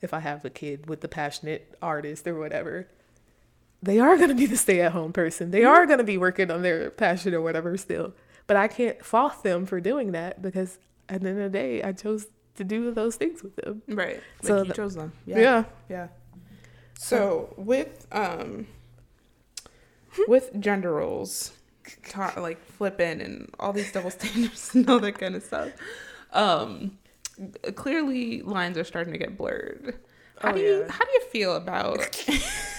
if 0.00 0.12
I 0.12 0.20
have 0.20 0.44
a 0.44 0.50
kid 0.50 0.88
with 0.88 1.00
the 1.00 1.08
passionate 1.08 1.74
artist 1.80 2.26
or 2.26 2.38
whatever, 2.38 2.88
they 3.82 3.98
are 3.98 4.16
going 4.16 4.28
to 4.28 4.34
be 4.34 4.46
the 4.46 4.56
stay 4.56 4.80
at 4.80 4.92
home 4.92 5.12
person. 5.12 5.50
They 5.52 5.64
are 5.64 5.86
going 5.86 5.98
to 5.98 6.04
be 6.04 6.18
working 6.18 6.50
on 6.50 6.62
their 6.62 6.90
passion 6.90 7.34
or 7.34 7.40
whatever 7.40 7.76
still. 7.76 8.12
But 8.46 8.56
I 8.56 8.68
can't 8.68 9.04
fault 9.04 9.42
them 9.42 9.66
for 9.66 9.80
doing 9.80 10.12
that 10.12 10.42
because 10.42 10.78
at 11.08 11.20
the 11.22 11.28
end 11.30 11.40
of 11.40 11.52
the 11.52 11.58
day, 11.58 11.82
I 11.82 11.92
chose 11.92 12.26
to 12.56 12.64
do 12.64 12.90
those 12.92 13.16
things 13.16 13.42
with 13.42 13.56
them. 13.56 13.82
Right. 13.88 14.16
Like 14.42 14.46
So 14.46 14.58
you 14.62 14.68
the- 14.68 14.74
chose 14.74 14.94
them. 14.94 15.12
Yeah. 15.26 15.64
Yeah. 15.88 16.08
So 16.98 17.52
with 17.56 18.06
um 18.12 18.66
with 20.28 20.50
gender 20.60 20.92
roles, 20.92 21.52
ta- 22.08 22.34
like 22.36 22.62
flipping 22.64 23.20
and 23.20 23.50
all 23.58 23.72
these 23.72 23.90
double 23.92 24.10
standards 24.16 24.74
and 24.74 24.88
all 24.88 25.00
that 25.00 25.18
kind 25.18 25.34
of 25.34 25.42
stuff, 25.42 25.70
um, 26.32 26.98
clearly 27.74 28.42
lines 28.42 28.76
are 28.78 28.84
starting 28.84 29.12
to 29.12 29.18
get 29.18 29.36
blurred. 29.36 29.98
How 30.40 30.50
Oh, 30.50 30.52
do 30.54 30.60
you 30.60 30.80
yeah. 30.80 30.90
how 30.92 31.04
do 31.04 31.10
you 31.12 31.22
feel 31.30 31.56
about 31.56 31.98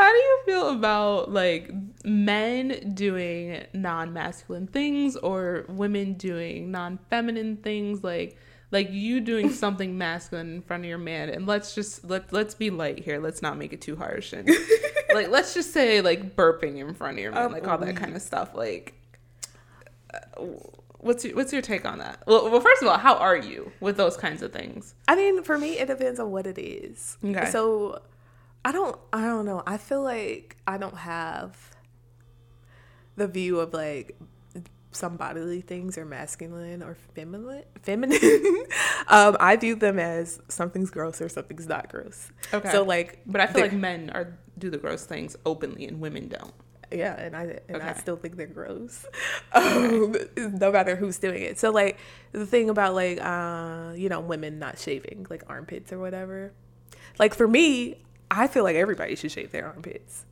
how 0.00 0.10
do 0.10 0.16
you 0.16 0.38
feel 0.46 0.70
about 0.70 1.30
like 1.30 1.70
men 2.04 2.94
doing 2.94 3.66
non-masculine 3.74 4.66
things 4.66 5.14
or 5.14 5.66
women 5.68 6.14
doing 6.14 6.70
non-feminine 6.70 7.58
things? 7.58 8.02
Like 8.02 8.38
like 8.70 8.90
you 8.90 9.20
doing 9.20 9.50
something 9.64 9.98
masculine 9.98 10.54
in 10.54 10.62
front 10.62 10.84
of 10.84 10.88
your 10.88 10.96
man 10.96 11.28
and 11.28 11.46
let's 11.46 11.74
just 11.74 12.08
let 12.08 12.32
let's 12.32 12.54
be 12.54 12.70
light 12.70 13.00
here. 13.00 13.20
Let's 13.20 13.42
not 13.42 13.58
make 13.58 13.74
it 13.74 13.82
too 13.82 13.94
harsh 13.94 14.32
and 14.32 14.48
like 15.14 15.28
let's 15.28 15.52
just 15.52 15.70
say 15.74 16.00
like 16.00 16.34
burping 16.34 16.78
in 16.78 16.94
front 16.94 17.18
of 17.18 17.22
your 17.22 17.32
man 17.32 17.46
Um, 17.46 17.52
like 17.52 17.68
all 17.68 17.76
that 17.76 17.96
kind 17.96 18.16
of 18.16 18.22
stuff. 18.22 18.54
Like 18.54 18.94
uh, 20.14 20.44
what's 20.96 21.26
your, 21.26 21.36
what's 21.36 21.52
your 21.52 21.60
take 21.60 21.84
on 21.84 21.98
that? 21.98 22.22
Well, 22.26 22.50
well 22.50 22.62
first 22.62 22.80
of 22.80 22.88
all 22.88 22.96
how 22.96 23.16
are 23.16 23.36
you 23.36 23.70
with 23.80 23.98
those 23.98 24.16
kinds 24.16 24.40
of 24.40 24.50
things? 24.50 24.94
I 25.08 25.14
mean, 25.14 25.42
for 25.42 25.58
me, 25.58 25.78
it 25.78 25.88
depends 25.88 26.18
on 26.18 26.30
what 26.30 26.46
it 26.46 26.58
is. 26.58 27.18
Okay. 27.22 27.50
So 27.50 28.00
I 28.64 28.72
don't, 28.72 28.98
I 29.12 29.22
don't 29.22 29.46
know. 29.46 29.62
I 29.66 29.76
feel 29.78 30.02
like 30.02 30.56
I 30.66 30.76
don't 30.76 30.96
have 30.96 31.56
the 33.16 33.26
view 33.26 33.60
of 33.60 33.72
like 33.72 34.18
some 34.92 35.16
bodily 35.16 35.60
things 35.60 35.96
are 35.96 36.04
masculine 36.04 36.82
or 36.82 36.96
feminine. 37.14 37.64
Feminine. 37.82 38.18
um, 39.08 39.36
I 39.40 39.56
view 39.56 39.76
them 39.76 39.98
as 39.98 40.40
something's 40.48 40.90
gross 40.90 41.20
or 41.20 41.28
something's 41.28 41.66
not 41.66 41.88
gross. 41.88 42.30
Okay. 42.52 42.70
So 42.70 42.82
like, 42.82 43.20
but 43.26 43.40
i 43.40 43.46
feel 43.46 43.62
like 43.62 43.72
men 43.72 44.10
are 44.10 44.38
do 44.58 44.68
the 44.68 44.78
gross 44.78 45.06
things 45.06 45.36
openly 45.46 45.86
and 45.86 46.00
women 46.00 46.28
don't 46.28 46.52
yeah, 46.92 47.14
and 47.18 47.36
I 47.36 47.58
and 47.68 47.82
I 47.82 47.92
still 47.94 48.16
think 48.16 48.36
they're 48.36 48.46
gross, 48.46 49.06
um, 49.52 50.14
no 50.36 50.72
matter 50.72 50.96
who's 50.96 51.18
doing 51.18 51.42
it. 51.42 51.58
So 51.58 51.70
like 51.70 51.98
the 52.32 52.46
thing 52.46 52.68
about 52.68 52.94
like 52.94 53.20
uh, 53.20 53.92
you 53.94 54.08
know 54.08 54.20
women 54.20 54.58
not 54.58 54.78
shaving 54.78 55.26
like 55.30 55.44
armpits 55.48 55.92
or 55.92 55.98
whatever, 55.98 56.52
like 57.18 57.34
for 57.34 57.46
me, 57.46 58.02
I 58.30 58.46
feel 58.46 58.64
like 58.64 58.76
everybody 58.76 59.16
should 59.16 59.32
shave 59.32 59.50
their 59.50 59.66
armpits. 59.66 60.24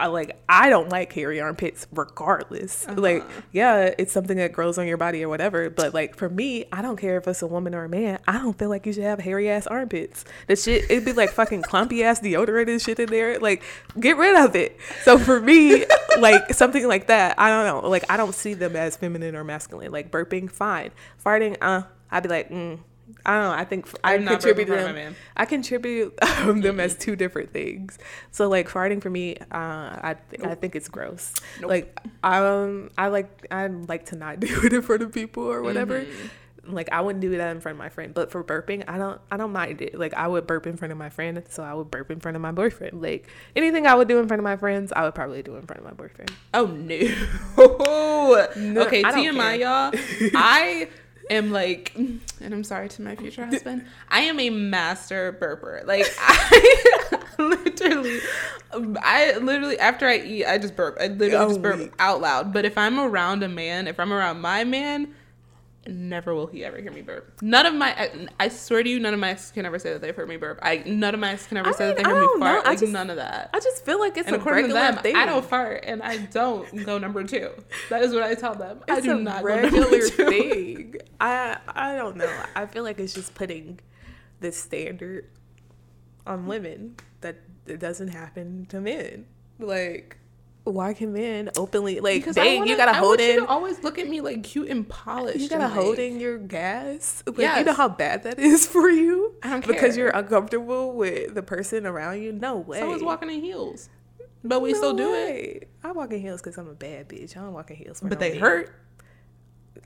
I 0.00 0.06
like 0.06 0.42
I 0.48 0.70
don't 0.70 0.88
like 0.88 1.12
hairy 1.12 1.40
armpits 1.40 1.86
regardless. 1.92 2.88
Like 2.88 3.22
yeah, 3.52 3.94
it's 3.98 4.12
something 4.12 4.38
that 4.38 4.52
grows 4.52 4.78
on 4.78 4.86
your 4.86 4.96
body 4.96 5.22
or 5.22 5.28
whatever. 5.28 5.68
But 5.68 5.92
like 5.92 6.16
for 6.16 6.30
me, 6.30 6.64
I 6.72 6.80
don't 6.80 6.96
care 6.96 7.18
if 7.18 7.28
it's 7.28 7.42
a 7.42 7.46
woman 7.46 7.74
or 7.74 7.84
a 7.84 7.88
man. 7.88 8.18
I 8.26 8.38
don't 8.38 8.58
feel 8.58 8.70
like 8.70 8.86
you 8.86 8.94
should 8.94 9.04
have 9.04 9.20
hairy 9.20 9.50
ass 9.50 9.66
armpits. 9.66 10.24
The 10.46 10.56
shit 10.56 10.90
it'd 10.90 11.04
be 11.04 11.12
like 11.12 11.30
fucking 11.30 11.62
clumpy 11.62 12.02
ass 12.02 12.20
deodorant 12.20 12.70
and 12.70 12.80
shit 12.80 12.98
in 12.98 13.10
there. 13.10 13.38
Like 13.38 13.62
get 13.98 14.16
rid 14.16 14.42
of 14.42 14.56
it. 14.56 14.78
So 15.02 15.18
for 15.18 15.38
me, 15.38 15.84
like 16.18 16.54
something 16.54 16.88
like 16.88 17.08
that, 17.08 17.38
I 17.38 17.50
don't 17.50 17.66
know. 17.66 17.88
Like 17.88 18.10
I 18.10 18.16
don't 18.16 18.34
see 18.34 18.54
them 18.54 18.76
as 18.76 18.96
feminine 18.96 19.36
or 19.36 19.44
masculine. 19.44 19.92
Like 19.92 20.10
burping, 20.10 20.50
fine. 20.50 20.92
Farting, 21.22 21.58
uh, 21.60 21.82
I'd 22.10 22.22
be 22.22 22.28
like, 22.30 22.50
mm. 22.50 22.78
I 23.24 23.34
don't 23.34 23.44
know. 23.44 23.52
I 23.52 23.64
think 23.64 23.88
I 24.04 24.14
I'm 24.14 24.26
contribute 24.26 24.68
them. 24.68 25.16
I 25.36 25.44
contribute 25.44 26.18
um, 26.40 26.60
them 26.60 26.80
as 26.80 26.96
two 26.96 27.16
different 27.16 27.52
things. 27.52 27.98
So 28.30 28.48
like 28.48 28.68
farting 28.68 29.02
for 29.02 29.10
me, 29.10 29.36
uh, 29.36 29.44
I 29.52 30.16
th- 30.30 30.42
I 30.42 30.54
think 30.54 30.76
it's 30.76 30.88
gross. 30.88 31.34
Nope. 31.60 31.70
Like 31.70 32.00
um, 32.22 32.90
I 32.96 33.08
like 33.08 33.46
I 33.50 33.66
like 33.66 34.06
to 34.06 34.16
not 34.16 34.40
do 34.40 34.64
it 34.64 34.72
in 34.72 34.82
front 34.82 35.02
of 35.02 35.12
people 35.12 35.44
or 35.44 35.62
whatever. 35.62 36.00
Mm-hmm. 36.00 36.74
Like 36.74 36.92
I 36.92 37.00
wouldn't 37.00 37.22
do 37.22 37.30
that 37.36 37.50
in 37.56 37.60
front 37.60 37.76
of 37.76 37.78
my 37.78 37.88
friend, 37.88 38.12
but 38.14 38.30
for 38.30 38.44
burping, 38.44 38.84
I 38.86 38.98
don't 38.98 39.20
I 39.30 39.36
don't 39.36 39.52
mind 39.52 39.80
it. 39.82 39.98
Like 39.98 40.14
I 40.14 40.28
would 40.28 40.46
burp 40.46 40.66
in 40.66 40.76
front 40.76 40.92
of 40.92 40.98
my 40.98 41.08
friend, 41.08 41.42
so 41.48 41.62
I 41.62 41.74
would 41.74 41.90
burp 41.90 42.10
in 42.10 42.20
front 42.20 42.36
of 42.36 42.42
my 42.42 42.52
boyfriend. 42.52 43.00
Like 43.00 43.28
anything 43.56 43.86
I 43.86 43.94
would 43.94 44.08
do 44.08 44.18
in 44.18 44.28
front 44.28 44.40
of 44.40 44.44
my 44.44 44.56
friends, 44.56 44.92
I 44.94 45.04
would 45.04 45.14
probably 45.14 45.42
do 45.42 45.56
in 45.56 45.62
front 45.62 45.80
of 45.80 45.86
my 45.86 45.92
boyfriend. 45.94 46.32
Oh 46.54 46.66
no. 46.66 46.96
No, 48.56 48.82
okay, 48.82 49.02
TMI, 49.02 49.58
y'all. 49.58 49.90
I 50.34 50.88
am 51.30 51.50
like, 51.52 51.92
and 51.96 52.20
I'm 52.42 52.64
sorry 52.64 52.88
to 52.90 53.02
my 53.02 53.16
future 53.16 53.46
husband. 53.46 53.86
I 54.08 54.22
am 54.22 54.38
a 54.40 54.50
master 54.50 55.36
burper. 55.40 55.86
Like 55.86 56.06
I 56.18 57.18
literally, 57.38 58.18
I 59.02 59.36
literally 59.38 59.78
after 59.78 60.06
I 60.06 60.18
eat, 60.18 60.44
I 60.46 60.58
just 60.58 60.76
burp. 60.76 60.96
I 61.00 61.06
literally 61.06 61.34
Oh, 61.36 61.48
just 61.48 61.62
burp 61.62 61.76
oh, 61.76 61.78
weak. 61.84 61.92
out 61.98 62.20
loud. 62.20 62.52
But 62.52 62.64
if 62.64 62.76
I'm 62.76 62.98
around 62.98 63.42
a 63.42 63.48
man, 63.48 63.86
if 63.88 63.98
I'm 64.00 64.12
around 64.12 64.40
my 64.40 64.64
man. 64.64 65.14
Never 65.90 66.34
will 66.34 66.46
he 66.46 66.64
ever 66.64 66.78
hear 66.80 66.92
me 66.92 67.02
burp. 67.02 67.42
None 67.42 67.66
of 67.66 67.74
my, 67.74 67.88
I, 67.98 68.26
I 68.38 68.48
swear 68.48 68.82
to 68.82 68.88
you, 68.88 69.00
none 69.00 69.12
of 69.12 69.18
my 69.20 69.30
exes 69.30 69.50
can 69.50 69.66
ever 69.66 69.78
say 69.78 69.92
that 69.92 70.00
they've 70.00 70.14
heard 70.14 70.28
me 70.28 70.36
burp. 70.36 70.58
I 70.62 70.82
none 70.86 71.14
of 71.14 71.20
my 71.20 71.32
exes 71.32 71.48
can 71.48 71.56
ever 71.56 71.70
I 71.70 71.72
say 71.72 71.86
that 71.88 71.96
they 71.96 72.02
mean, 72.04 72.14
heard 72.14 72.20
me 72.20 72.26
know. 72.34 72.38
fart. 72.38 72.64
I 72.64 72.68
Like 72.70 72.78
just- 72.80 72.92
none 72.92 73.10
of 73.10 73.16
that. 73.16 73.50
I 73.52 73.58
just 73.60 73.84
feel 73.84 73.98
like 73.98 74.16
it's 74.16 74.28
And 74.28 74.36
a 74.36 74.38
according 74.38 74.68
to 74.68 74.74
regular 74.74 74.92
them, 74.92 75.02
thing. 75.02 75.16
I 75.16 75.26
don't 75.26 75.44
fart 75.44 75.84
and 75.86 76.02
I 76.02 76.18
don't 76.18 76.84
go 76.86 76.98
number 76.98 77.24
two. 77.24 77.50
That 77.88 78.02
is 78.02 78.14
what 78.14 78.22
I 78.22 78.34
tell 78.34 78.54
them. 78.54 78.80
I 78.88 79.00
do 79.00 79.18
not 79.20 79.40
go 79.42 79.46
regular 79.48 80.00
thing. 80.08 80.94
I 81.20 81.58
I 81.68 81.96
don't 81.96 82.16
know. 82.16 82.42
I 82.54 82.66
feel 82.66 82.84
like 82.84 83.00
it's 83.00 83.12
just 83.14 83.34
putting 83.34 83.80
this 84.40 84.56
standard 84.56 85.26
on 86.26 86.46
women 86.46 86.96
that 87.20 87.36
it 87.66 87.80
doesn't 87.80 88.08
happen 88.08 88.66
to 88.66 88.80
men. 88.80 89.26
Like, 89.58 90.16
why 90.70 90.94
can 90.94 91.12
men 91.12 91.50
openly 91.56 92.00
like 92.00 92.14
Because 92.22 92.36
dang, 92.36 92.58
wanna, 92.60 92.70
you 92.70 92.76
gotta 92.76 92.92
I 92.92 92.94
hold 92.94 93.18
want 93.18 93.20
you 93.22 93.30
in 93.30 93.36
to 93.40 93.46
always 93.46 93.82
look 93.84 93.98
at 93.98 94.08
me 94.08 94.20
like 94.20 94.42
cute 94.42 94.68
and 94.68 94.88
polished. 94.88 95.38
you 95.40 95.48
gotta 95.48 95.64
and, 95.64 95.72
hold 95.72 95.90
like- 95.90 95.98
in 95.98 96.20
your 96.20 96.38
gas. 96.38 97.22
Like, 97.26 97.38
Yes. 97.38 97.58
You 97.58 97.64
know 97.64 97.72
how 97.74 97.88
bad 97.88 98.22
that 98.24 98.38
is 98.38 98.66
for 98.66 98.88
you? 98.90 99.34
I 99.42 99.50
don't 99.50 99.66
Because 99.66 99.94
care. 99.96 100.06
you're 100.06 100.10
uncomfortable 100.10 100.92
with 100.92 101.34
the 101.34 101.42
person 101.42 101.86
around 101.86 102.22
you? 102.22 102.32
No 102.32 102.56
way. 102.58 102.78
Someone's 102.80 103.02
walking 103.02 103.30
in 103.30 103.40
heels, 103.40 103.88
but 104.44 104.60
we 104.60 104.72
No 104.72 104.78
still 104.78 104.92
do 104.94 105.14
it. 105.14 105.68
I 105.84 105.92
walk 105.92 106.12
in 106.12 106.20
heels 106.20 106.40
because 106.40 106.56
I'm 106.58 106.68
a 106.68 106.74
bad 106.74 107.08
bitch. 107.08 107.36
I 107.36 107.40
don't 107.40 107.52
walk 107.52 107.70
in 107.70 107.76
heels 107.76 108.00
for 108.00 108.08
But 108.08 108.20
no 108.20 108.28
they 108.28 108.38
hurt. 108.38 108.74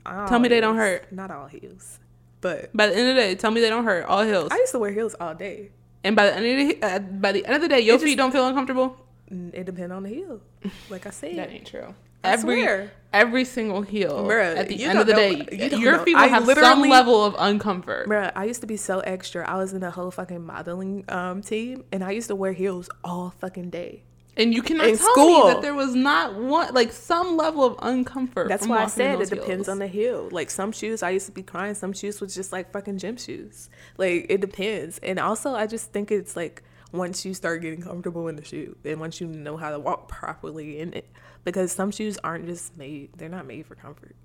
All 0.05 0.27
Tell 0.27 0.39
me 0.39 0.49
they 0.49 0.61
don't 0.61 0.75
hurt. 0.77 1.11
Not 1.11 1.31
all 1.31 1.47
heels. 1.47 1.99
But 2.41 2.75
By 2.75 2.87
the 2.87 2.95
end 2.95 3.09
of 3.09 3.15
the 3.15 3.21
day, 3.21 3.35
tell 3.35 3.49
me 3.51 3.61
they 3.61 3.69
don't 3.69 3.85
hurt. 3.85 4.05
All 4.05 4.23
heels. 4.23 4.49
I 4.51 4.57
used 4.57 4.71
to 4.71 4.79
wear 4.79 4.91
heels 4.91 5.15
all 5.19 5.33
day. 5.33 5.71
And 6.03 6.15
by 6.15 6.27
the 6.27 6.35
end 6.35 6.45
of 6.71 6.79
the, 6.79 6.85
uh, 6.87 6.99
by 6.99 7.31
the 7.31 7.43
end 7.45 7.55
of 7.55 7.61
the 7.61 7.67
day, 7.67 7.79
your 7.79 7.95
It 7.95 7.97
just- 7.97 8.03
feet 8.05 8.15
don't 8.15 8.31
feel 8.31 8.45
uncomfortable. 8.45 8.97
It 9.29 9.65
depends 9.65 9.91
on 9.91 10.03
the 10.03 10.09
heel. 10.09 10.41
Like 10.89 11.05
I 11.05 11.09
said. 11.09 11.37
That 11.37 11.49
ain't 11.51 11.65
true. 11.67 11.93
I 12.23 12.31
Every 12.33 12.61
swear. 12.63 12.91
every 13.13 13.45
single 13.45 13.83
heel 13.83 14.25
Bruh, 14.25 14.57
at 14.57 14.67
the 14.67 14.83
end 14.83 14.97
of 14.97 15.05
the 15.05 15.13
don't 15.13 15.47
day, 15.47 15.69
you 15.71 15.77
your 15.77 15.99
feet 15.99 16.15
will 16.15 16.27
have 16.27 16.45
some 16.57 16.81
level 16.81 17.23
of 17.23 17.35
uncomfort. 17.35 18.07
Bruh, 18.07 18.31
I 18.35 18.45
used 18.45 18.61
to 18.61 18.67
be 18.67 18.77
so 18.77 18.99
extra. 19.01 19.47
I 19.47 19.57
was 19.57 19.73
in 19.73 19.83
a 19.83 19.91
whole 19.91 20.09
fucking 20.09 20.43
modeling 20.43 21.05
um, 21.09 21.41
team, 21.43 21.83
and 21.91 22.03
I 22.03 22.11
used 22.11 22.29
to 22.29 22.35
wear 22.35 22.51
heels 22.53 22.89
all 23.03 23.29
fucking 23.39 23.69
day. 23.69 24.01
And 24.37 24.53
you 24.53 24.61
cannot 24.63 24.87
In 24.87 24.97
tell 24.97 25.11
school. 25.11 25.47
me 25.47 25.53
that 25.53 25.61
there 25.61 25.75
was 25.75 25.93
not 25.95 26.35
one 26.35 26.73
like 26.73 26.91
some 26.91 27.37
level 27.37 27.63
of 27.63 27.77
uncomfort. 27.77 28.49
That's 28.49 28.67
why 28.67 28.83
I 28.83 28.87
said 28.87 29.21
it 29.21 29.29
depends 29.29 29.47
heels. 29.47 29.69
on 29.69 29.79
the 29.79 29.87
heel. 29.87 30.27
Like 30.31 30.49
some 30.49 30.71
shoes, 30.71 31.03
I 31.03 31.11
used 31.11 31.27
to 31.27 31.31
be 31.31 31.43
crying. 31.43 31.75
Some 31.75 31.93
shoes 31.93 32.19
was 32.19 32.33
just 32.33 32.51
like 32.51 32.71
fucking 32.71 32.97
gym 32.97 33.17
shoes. 33.17 33.69
Like 33.97 34.25
it 34.29 34.41
depends. 34.41 34.97
And 34.99 35.19
also, 35.19 35.53
I 35.53 35.67
just 35.67 35.91
think 35.93 36.11
it's 36.11 36.35
like 36.35 36.63
once 36.97 37.25
you 37.25 37.33
start 37.33 37.61
getting 37.61 37.81
comfortable 37.81 38.27
in 38.27 38.35
the 38.35 38.43
shoe, 38.43 38.75
and 38.83 38.99
once 38.99 39.19
you 39.19 39.27
know 39.27 39.57
how 39.57 39.71
to 39.71 39.79
walk 39.79 40.07
properly 40.07 40.79
in 40.79 40.93
it, 40.93 41.09
because 41.43 41.71
some 41.71 41.91
shoes 41.91 42.17
aren't 42.23 42.45
just 42.45 42.77
made. 42.77 43.09
They're 43.17 43.29
not 43.29 43.45
made 43.45 43.65
for 43.65 43.75
comfort, 43.75 44.15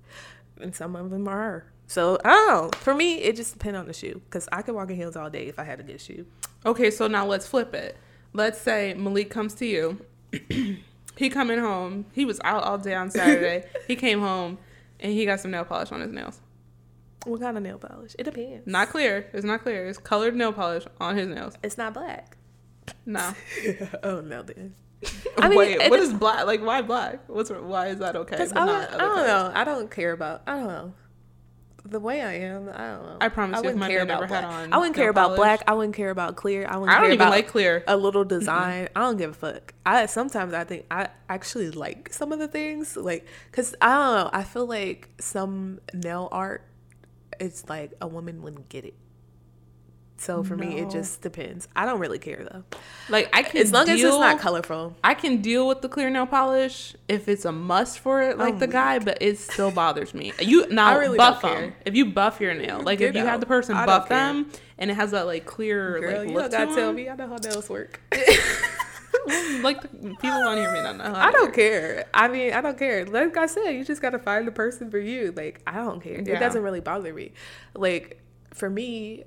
and 0.59 0.75
some 0.75 0.95
of 0.95 1.09
them 1.09 1.27
are. 1.27 1.65
So 1.91 2.17
I 2.23 2.29
don't 2.29 2.47
know. 2.47 2.71
For 2.79 2.95
me, 2.95 3.15
it 3.15 3.35
just 3.35 3.51
depends 3.51 3.77
on 3.77 3.85
the 3.85 3.93
shoe. 3.93 4.21
Because 4.23 4.47
I 4.49 4.61
could 4.61 4.75
walk 4.75 4.89
in 4.89 4.95
heels 4.95 5.17
all 5.17 5.29
day 5.29 5.47
if 5.47 5.59
I 5.59 5.65
had 5.65 5.81
a 5.81 5.83
good 5.83 5.99
shoe. 5.99 6.25
Okay, 6.65 6.89
so 6.89 7.07
now 7.07 7.25
let's 7.25 7.45
flip 7.45 7.73
it. 7.73 7.97
Let's 8.31 8.61
say 8.61 8.93
Malik 8.93 9.29
comes 9.29 9.53
to 9.55 9.65
you. 9.65 10.05
he 11.17 11.29
coming 11.29 11.59
home. 11.59 12.05
He 12.13 12.23
was 12.23 12.39
out 12.45 12.63
all 12.63 12.77
day 12.77 12.95
on 12.95 13.11
Saturday. 13.11 13.65
he 13.87 13.97
came 13.97 14.21
home 14.21 14.57
and 15.01 15.11
he 15.11 15.25
got 15.25 15.41
some 15.41 15.51
nail 15.51 15.65
polish 15.65 15.91
on 15.91 15.99
his 15.99 16.11
nails. 16.11 16.39
What 17.25 17.41
kind 17.41 17.57
of 17.57 17.63
nail 17.63 17.77
polish? 17.77 18.15
It 18.17 18.23
depends. 18.23 18.65
Not 18.65 18.87
clear. 18.89 19.29
It's 19.33 19.43
not 19.43 19.61
clear. 19.61 19.87
It's 19.87 19.97
colored 19.97 20.33
nail 20.33 20.53
polish 20.53 20.85
on 21.01 21.17
his 21.17 21.27
nails. 21.27 21.57
It's 21.61 21.77
not 21.77 21.93
black. 21.93 22.37
No. 23.05 23.33
oh 24.03 24.21
no, 24.21 24.43
then. 24.43 24.75
I 25.39 25.45
I 25.45 25.49
mean, 25.49 25.57
Wait, 25.57 25.81
it 25.81 25.89
what 25.89 25.99
is 25.99 26.13
black? 26.13 26.45
Like 26.45 26.61
why 26.63 26.81
black? 26.81 27.27
What's 27.27 27.49
why 27.49 27.87
is 27.87 27.99
that 27.99 28.15
okay? 28.15 28.35
Because 28.35 28.53
I, 28.53 28.65
don't- 28.65 28.93
I 28.93 28.97
don't 28.97 29.27
know. 29.27 29.51
I 29.53 29.63
don't 29.63 29.89
care 29.89 30.11
about. 30.11 30.43
I 30.47 30.55
don't 30.57 30.67
know. 30.67 30.93
The 31.83 31.99
way 31.99 32.21
I 32.21 32.33
am, 32.33 32.69
I 32.69 32.87
don't 32.89 33.03
know. 33.03 33.17
I 33.19 33.29
promise 33.29 33.57
you, 33.57 33.63
wouldn't 33.63 33.79
my 33.79 33.87
care 33.87 34.03
about 34.03 34.27
black. 34.27 34.43
on 34.43 34.71
I 34.71 34.77
wouldn't 34.77 34.95
care 34.95 35.09
about 35.09 35.29
polish- 35.29 35.37
black. 35.37 35.63
I 35.67 35.73
wouldn't 35.73 35.95
care 35.95 36.11
about 36.11 36.35
clear. 36.35 36.67
I 36.69 36.77
wouldn't 36.77 36.91
I 36.91 36.99
don't 36.99 37.05
care 37.05 37.13
even 37.13 37.21
about 37.27 37.31
like 37.31 37.47
clear. 37.47 37.83
a 37.87 37.97
little 37.97 38.23
design. 38.23 38.87
I 38.95 38.99
don't 38.99 39.17
give 39.17 39.31
a 39.31 39.33
fuck. 39.33 39.73
I 39.83 40.05
sometimes 40.05 40.53
I 40.53 40.63
think 40.63 40.85
I 40.91 41.09
actually 41.27 41.71
like 41.71 42.13
some 42.13 42.31
of 42.31 42.37
the 42.37 42.47
things 42.47 42.95
like 42.95 43.25
because 43.49 43.73
I 43.81 43.87
don't 43.95 44.15
know. 44.15 44.29
I 44.31 44.43
feel 44.43 44.67
like 44.67 45.09
some 45.19 45.79
nail 45.91 46.29
art, 46.31 46.63
it's 47.39 47.67
like 47.67 47.93
a 47.99 48.07
woman 48.07 48.43
wouldn't 48.43 48.69
get 48.69 48.85
it. 48.85 48.93
So 50.21 50.43
for 50.43 50.55
me, 50.55 50.77
it 50.77 50.91
just 50.91 51.21
depends. 51.21 51.67
I 51.75 51.87
don't 51.87 51.99
really 51.99 52.19
care 52.19 52.47
though, 52.47 52.63
Like 53.09 53.27
I 53.33 53.41
can 53.41 53.59
as 53.59 53.71
long 53.71 53.89
as 53.89 53.99
it's 53.99 54.03
not 54.03 54.39
colorful. 54.39 54.95
I 55.03 55.15
can 55.15 55.41
deal 55.41 55.67
with 55.67 55.81
the 55.81 55.89
clear 55.89 56.11
nail 56.11 56.27
polish 56.27 56.95
if 57.07 57.27
it's 57.27 57.43
a 57.43 57.51
must 57.51 57.97
for 57.97 58.21
it, 58.21 58.37
like 58.37 58.59
the 58.59 58.67
oh 58.67 58.71
guy, 58.71 58.99
but 58.99 59.17
it 59.19 59.39
still 59.39 59.71
bothers 59.71 60.13
me. 60.13 60.31
You 60.39 60.67
now 60.69 60.95
really 60.99 61.17
buff 61.17 61.41
them. 61.41 61.55
care. 61.55 61.75
If 61.87 61.95
you 61.95 62.05
buff 62.05 62.39
your 62.39 62.53
nail, 62.53 62.81
like 62.83 63.01
if 63.01 63.15
You 63.15 63.25
have 63.25 63.39
the 63.39 63.47
person 63.47 63.75
I 63.75 63.87
buff 63.87 64.09
them 64.09 64.51
and 64.77 64.91
it 64.91 64.93
has 64.93 65.09
that 65.09 65.25
like 65.25 65.47
clear 65.47 65.99
Girl, 65.99 66.19
like 66.19 66.29
you 66.29 66.35
look 66.35 66.51
don't 66.51 66.69
to 66.69 66.75
tell 66.75 66.93
me. 66.93 67.09
I 67.09 67.15
know 67.15 67.27
how 67.27 67.37
nails 67.37 67.67
work. 67.67 67.99
like 69.63 69.81
people 69.81 70.29
on 70.29 70.57
here 70.57 70.71
may 70.71 70.83
not 70.83 70.97
know. 70.97 71.13
I 71.15 71.31
don't 71.31 71.51
care. 71.51 72.05
I 72.13 72.27
mean, 72.27 72.53
I 72.53 72.61
don't 72.61 72.77
care. 72.77 73.07
Like 73.07 73.35
I 73.37 73.47
said, 73.47 73.71
you 73.71 73.83
just 73.83 74.03
gotta 74.03 74.19
find 74.19 74.47
the 74.47 74.51
person 74.51 74.91
for 74.91 74.99
you. 74.99 75.33
Like 75.35 75.63
I 75.65 75.77
don't 75.77 75.99
care. 75.99 76.21
Yeah. 76.21 76.35
It 76.35 76.39
doesn't 76.39 76.61
really 76.61 76.79
bother 76.79 77.11
me. 77.11 77.31
Like 77.73 78.21
for 78.53 78.69
me, 78.69 79.23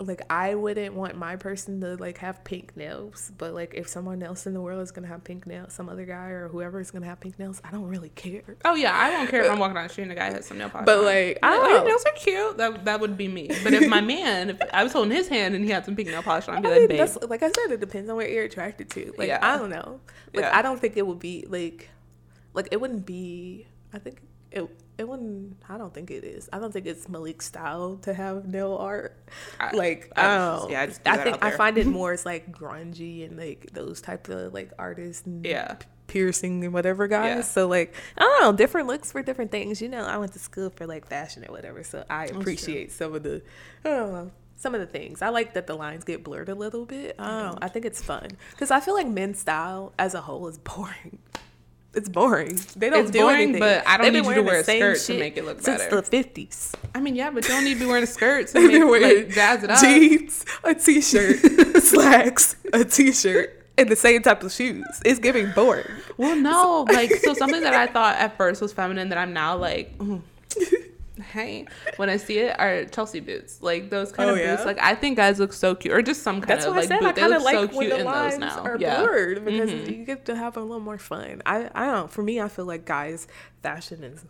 like 0.00 0.22
I 0.30 0.54
wouldn't 0.54 0.94
want 0.94 1.16
my 1.16 1.36
person 1.36 1.80
to 1.82 1.96
like 1.96 2.18
have 2.18 2.42
pink 2.44 2.76
nails. 2.76 3.30
But 3.36 3.52
like 3.54 3.74
if 3.74 3.86
someone 3.88 4.22
else 4.22 4.46
in 4.46 4.54
the 4.54 4.60
world 4.60 4.80
is 4.82 4.90
gonna 4.90 5.06
have 5.08 5.22
pink 5.24 5.46
nails, 5.46 5.72
some 5.72 5.88
other 5.88 6.04
guy 6.06 6.28
or 6.28 6.48
whoever 6.48 6.80
is 6.80 6.90
gonna 6.90 7.06
have 7.06 7.20
pink 7.20 7.38
nails, 7.38 7.60
I 7.64 7.70
don't 7.70 7.86
really 7.88 8.08
care. 8.10 8.56
Oh 8.64 8.74
yeah, 8.74 8.96
I 8.96 9.10
don't 9.10 9.28
care 9.28 9.42
if 9.44 9.50
I'm 9.50 9.58
uh, 9.58 9.60
walking 9.60 9.74
down 9.74 9.84
the 9.84 9.90
street 9.90 10.02
and 10.04 10.10
the 10.10 10.14
guy 10.16 10.30
has 10.32 10.46
some 10.46 10.58
nail 10.58 10.70
polish. 10.70 10.86
But 10.86 11.04
like 11.04 11.38
I 11.42 11.54
Oh, 11.56 11.60
don't 11.60 11.70
your 11.70 11.84
nails 11.84 12.04
are 12.06 12.12
cute. 12.12 12.56
That 12.56 12.84
that 12.86 13.00
would 13.00 13.16
be 13.16 13.28
me. 13.28 13.48
But 13.62 13.74
if 13.74 13.88
my 13.88 14.00
man, 14.00 14.50
if 14.50 14.60
I 14.72 14.82
was 14.82 14.92
holding 14.92 15.12
his 15.12 15.28
hand 15.28 15.54
and 15.54 15.64
he 15.64 15.70
had 15.70 15.84
some 15.84 15.94
pink 15.96 16.08
nail 16.08 16.22
polish 16.22 16.48
on, 16.48 16.56
I'd 16.56 16.62
be 16.62 16.68
I 16.68 16.70
like, 16.72 16.78
mean, 16.80 16.88
babe. 16.88 16.98
that's 16.98 17.16
like 17.24 17.42
I 17.42 17.50
said, 17.50 17.72
it 17.72 17.80
depends 17.80 18.08
on 18.08 18.16
what 18.16 18.30
you're 18.30 18.44
attracted 18.44 18.90
to. 18.90 19.12
Like 19.18 19.28
Yeah. 19.28 19.38
I 19.42 19.58
don't 19.58 19.70
know. 19.70 20.00
Like 20.34 20.44
Yeah. 20.44 20.56
I 20.56 20.62
don't 20.62 20.80
think 20.80 20.96
it 20.96 21.06
would 21.06 21.18
be 21.20 21.44
like, 21.48 21.90
like 22.54 22.68
it 22.72 22.80
wouldn't 22.80 23.04
be. 23.06 23.66
I 23.92 23.98
think 23.98 24.20
it 24.50 24.68
it 24.98 25.08
wouldn't. 25.08 25.56
I 25.68 25.78
don't 25.78 25.94
think 25.94 26.10
it 26.10 26.24
is. 26.24 26.48
I 26.52 26.58
don't 26.58 26.72
think 26.72 26.86
it's 26.86 27.08
Malik's 27.08 27.46
style 27.46 27.96
to 28.02 28.12
have 28.12 28.46
nail 28.46 28.76
art. 28.78 29.16
I- 29.58 29.74
like 29.74 30.12
I 30.16 30.22
don't. 30.22 30.64
Um, 30.64 30.70
yeah, 30.70 30.90
I 31.06 31.10
I 31.12 31.16
think 31.18 31.42
I 31.44 31.50
find 31.52 31.78
it 31.78 31.86
more 31.98 32.12
as 32.12 32.26
like 32.26 32.52
grungy 32.52 33.24
and 33.26 33.38
like 33.38 33.70
those 33.72 34.00
type 34.00 34.28
of 34.28 34.52
like 34.52 34.72
artists 34.78 35.24
and 35.26 35.44
Yeah. 35.46 35.76
piercing 36.06 36.64
and 36.64 36.74
whatever 36.74 37.06
guys. 37.06 37.36
Yeah. 37.36 37.40
So 37.42 37.66
like 37.68 37.94
I 38.18 38.20
don't 38.20 38.42
know, 38.42 38.52
different 38.52 38.88
looks 38.88 39.10
for 39.12 39.22
different 39.22 39.50
things. 39.50 39.80
You 39.80 39.88
know, 39.88 40.04
I 40.04 40.18
went 40.18 40.32
to 40.34 40.38
school 40.38 40.68
for 40.70 40.86
like 40.86 41.06
fashion 41.06 41.44
or 41.48 41.52
whatever, 41.52 41.82
so 41.82 42.04
I 42.10 42.26
appreciate 42.26 42.92
some 42.92 43.14
of 43.14 43.22
the 43.22 43.42
I 43.84 43.88
don't 43.88 44.12
know. 44.12 44.30
Some 44.56 44.74
of 44.74 44.80
the 44.82 44.86
things 44.86 45.22
I 45.22 45.30
like 45.30 45.54
that 45.54 45.66
the 45.66 45.74
lines 45.74 46.04
get 46.04 46.22
blurred 46.22 46.50
a 46.50 46.54
little 46.54 46.84
bit. 46.84 47.14
I 47.18 47.26
don't 47.26 47.52
know. 47.52 47.58
I 47.62 47.68
think 47.68 47.86
it's 47.86 48.02
fun 48.02 48.28
because 48.50 48.70
I 48.70 48.80
feel 48.80 48.92
like 48.92 49.06
men's 49.06 49.38
style 49.38 49.94
as 49.98 50.12
a 50.12 50.20
whole 50.20 50.46
is 50.48 50.58
boring. 50.70 51.18
It's 51.92 52.08
boring. 52.08 52.58
They 52.76 52.88
don't 52.88 53.00
It's 53.00 53.10
do 53.10 53.20
boring, 53.20 53.40
anything. 53.40 53.60
but 53.60 53.86
I 53.86 53.96
don't 53.96 54.12
They've 54.12 54.22
need 54.22 54.28
you 54.28 54.34
to 54.36 54.42
wear 54.42 54.60
a 54.60 54.64
skirt 54.64 54.98
to 54.98 55.18
make 55.18 55.36
it 55.36 55.44
look 55.44 55.60
since 55.60 55.82
better. 55.82 55.96
the 55.96 56.02
fifties. 56.04 56.72
I 56.94 57.00
mean, 57.00 57.16
yeah, 57.16 57.30
but 57.30 57.42
you 57.44 57.50
don't 57.54 57.64
need 57.64 57.74
to 57.74 57.80
be 57.80 57.86
wearing 57.86 58.04
a 58.04 58.06
skirt 58.06 58.46
to 58.54 58.60
make 58.60 59.02
like 59.02 59.30
jazz 59.34 59.64
it 59.64 59.70
up. 59.70 59.80
jeans, 59.80 60.44
a 60.62 60.74
t-shirt, 60.74 61.38
slacks, 61.82 62.54
a 62.72 62.84
t-shirt, 62.84 63.66
and 63.76 63.88
the 63.88 63.96
same 63.96 64.22
type 64.22 64.42
of 64.44 64.52
shoes. 64.52 64.84
It's 65.04 65.18
giving 65.18 65.50
boring. 65.50 65.86
Well, 66.16 66.36
no, 66.36 66.86
like 66.92 67.10
so 67.16 67.34
something 67.42 67.62
that 67.62 67.74
I 67.74 67.88
thought 67.88 68.16
at 68.18 68.36
first 68.36 68.62
was 68.62 68.72
feminine 68.72 69.08
that 69.08 69.18
I'm 69.18 69.32
now 69.32 69.56
like, 69.56 69.98
mm, 69.98 70.22
hey, 71.20 71.66
when 71.96 72.08
I 72.10 72.16
see 72.16 72.38
it 72.38 72.58
are 72.58 72.84
Chelsea 72.86 73.20
boots, 73.20 73.62
like 73.62 73.90
those 73.90 74.12
kind 74.12 74.30
Oh, 74.30 74.34
of 74.34 74.38
yeah? 74.40 74.56
boots. 74.56 74.66
Like 74.66 74.78
I 74.80 74.94
think 74.94 75.16
guys 75.16 75.38
look 75.38 75.52
so 75.52 75.74
cute, 75.74 75.94
or 75.94 76.02
just 76.02 76.22
some 76.22 76.40
kind 76.40 76.48
That's 76.50 76.64
of 76.66 76.72
why 76.72 76.78
I 76.78 76.80
like 76.80 76.88
said 76.88 77.00
boot. 77.00 77.08
I 77.08 77.12
They 77.12 77.20
kind 77.22 77.34
of 77.34 77.42
look 77.42 77.52
like 77.52 77.54
so 77.72 77.78
cute 77.78 77.90
the 77.90 77.98
in 77.98 78.04
those 78.06 78.14
lines 78.14 78.38
now. 78.38 78.62
are 78.62 78.76
yeah. 78.78 79.00
blurred 79.00 79.44
because 79.44 79.70
Mhm. 79.70 79.98
you 79.98 80.04
get 80.04 80.24
to 80.26 80.36
have 80.36 80.56
a 80.56 80.60
little 80.60 80.80
more 80.80 80.98
fun. 80.98 81.42
I 81.46 81.70
I 81.74 81.86
don't. 81.86 82.10
For 82.10 82.22
me, 82.22 82.40
I 82.40 82.48
feel 82.48 82.64
like 82.66 82.84
guys' 82.84 83.26
fashion 83.62 84.02
is 84.04 84.24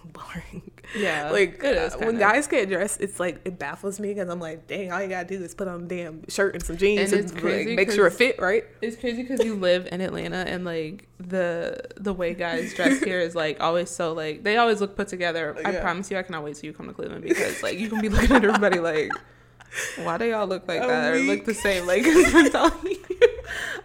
boring. 0.12 0.62
Yeah, 0.96 1.30
like 1.30 1.62
it 1.62 1.76
is 1.76 1.94
uh, 1.94 1.98
when 1.98 2.18
guys 2.18 2.46
get 2.46 2.68
dressed, 2.68 3.00
it's 3.00 3.20
like 3.20 3.40
it 3.44 3.58
baffles 3.58 4.00
me 4.00 4.08
because 4.08 4.28
I'm 4.28 4.40
like, 4.40 4.66
dang, 4.66 4.90
all 4.90 5.02
you 5.02 5.08
gotta 5.08 5.28
do 5.28 5.42
is 5.42 5.54
put 5.54 5.68
on 5.68 5.82
a 5.82 5.86
damn 5.86 6.28
shirt 6.28 6.54
and 6.54 6.64
some 6.64 6.76
jeans 6.76 7.12
And 7.12 7.20
and, 7.20 7.30
it's 7.30 7.44
like, 7.44 7.68
make 7.76 7.90
sure 7.90 8.06
it 8.06 8.12
fit 8.12 8.40
right. 8.40 8.64
It's 8.80 8.96
crazy 8.96 9.22
because 9.22 9.44
you 9.44 9.54
live 9.54 9.88
in 9.90 10.00
Atlanta 10.00 10.38
and 10.38 10.64
like 10.64 11.06
the 11.18 11.80
the 11.96 12.12
way 12.12 12.34
guys 12.34 12.74
dress 12.74 13.00
here 13.04 13.20
is 13.20 13.34
like 13.34 13.60
always 13.60 13.90
so 13.90 14.12
like 14.12 14.44
they 14.44 14.56
always 14.56 14.80
look 14.80 14.96
put 14.96 15.08
together. 15.08 15.56
I 15.64 15.72
promise 15.76 16.10
you, 16.10 16.16
I 16.16 16.22
cannot 16.22 16.44
wait 16.44 16.56
till 16.56 16.68
you 16.68 16.72
come 16.72 16.86
to 16.86 16.94
Cleveland 16.94 17.22
because 17.22 17.62
like 17.62 17.78
you 17.78 17.88
can 17.88 18.00
be 18.00 18.08
looking 18.08 18.34
at 18.34 18.44
everybody 18.44 18.80
like, 18.80 19.12
why 20.02 20.16
do 20.16 20.24
y'all 20.26 20.46
look 20.46 20.66
like 20.66 20.80
I'm 20.80 20.88
that 20.88 21.14
or 21.14 21.18
look 21.18 21.44
the 21.44 21.54
same? 21.54 21.86
Like 21.86 22.02
I'm 22.06 22.50
telling 22.50 22.86
you, 22.86 23.04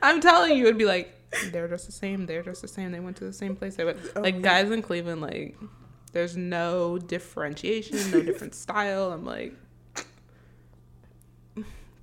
I'm 0.02 0.22
telling 0.22 0.58
you, 0.58 0.66
it'd 0.66 0.78
be 0.78 0.86
like 0.86 1.14
they're 1.52 1.68
just 1.68 1.86
the 1.86 1.92
same. 1.92 2.26
They're 2.26 2.44
just 2.44 2.62
the 2.62 2.68
same. 2.68 2.92
They 2.92 3.00
went 3.00 3.18
to 3.18 3.26
the 3.26 3.34
same 3.34 3.56
place. 3.56 3.76
They 3.76 3.86
went 3.86 4.16
like 4.16 4.42
guys 4.42 4.72
in 4.72 4.82
Cleveland 4.82 5.22
like. 5.22 5.58
There's 6.14 6.38
no 6.38 6.98
differentiation, 6.98 8.12
no 8.12 8.22
different 8.30 8.56
style. 8.56 9.12
I'm 9.12 9.26
like, 9.26 9.54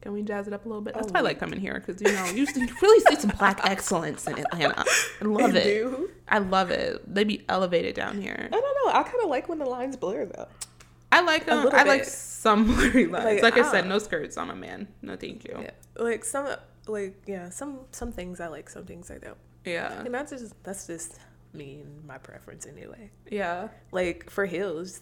can 0.00 0.12
we 0.14 0.22
jazz 0.22 0.46
it 0.48 0.54
up 0.54 0.64
a 0.64 0.68
little 0.68 0.82
bit? 0.82 0.94
That's 0.94 1.08
Oh, 1.08 1.12
why 1.12 1.20
I 1.20 1.22
oh. 1.22 1.24
like 1.24 1.38
coming 1.38 1.60
here 1.60 1.74
because 1.84 2.00
you 2.00 2.10
know 2.12 2.24
you, 2.26 2.46
really 2.82 3.00
see 3.00 3.16
some 3.20 3.30
black 3.38 3.60
excellence 3.64 4.26
in 4.26 4.38
Atlanta. 4.38 4.84
I 5.20 5.24
love 5.24 5.52
You 5.52 5.58
it. 5.60 5.64
do? 5.64 6.10
I 6.28 6.38
love 6.38 6.70
it. 6.70 7.02
They 7.12 7.24
be 7.24 7.44
elevated 7.48 7.94
down 7.94 8.20
here. 8.20 8.48
I 8.50 8.60
don't 8.60 8.62
know. 8.86 8.92
I 8.98 9.02
kind 9.02 9.22
of 9.22 9.28
like 9.28 9.48
when 9.48 9.58
the 9.58 9.66
lines 9.66 9.96
blur 9.96 10.24
though. 10.26 10.48
I 11.12 11.20
like 11.22 11.44
them. 11.46 11.58
Uh, 11.58 11.64
little 11.64 11.78
I 11.78 11.82
like 11.82 12.04
some 12.04 12.66
blurry 12.66 13.06
lines. 13.06 13.42
Like, 13.42 13.54
Like, 13.54 13.64
I 13.64 13.68
I 13.68 13.70
said, 13.70 13.80
don't- 13.82 13.90
no 13.90 13.98
skirts 13.98 14.36
on 14.38 14.48
a 14.50 14.56
man. 14.56 14.88
No, 15.02 15.16
thank 15.16 15.44
you. 15.44 15.56
Yeah, 15.60 15.70
like 15.96 16.24
some 16.24 16.48
like 16.86 17.22
yeah 17.26 17.50
some 17.50 17.80
some 17.92 18.10
things 18.10 18.40
I 18.40 18.46
like, 18.48 18.70
some 18.70 18.86
things 18.86 19.10
I 19.10 19.18
don't. 19.18 19.36
Yeah, 19.64 20.00
And 20.00 20.14
that's 20.14 20.30
just 20.32 20.54
that's 20.64 20.86
just 20.86 21.20
me 21.52 21.80
and 21.80 22.04
my 22.06 22.18
preference 22.18 22.66
anyway. 22.66 23.10
yeah. 23.30 23.68
Like 23.92 24.30
for 24.30 24.46
heels, 24.46 25.00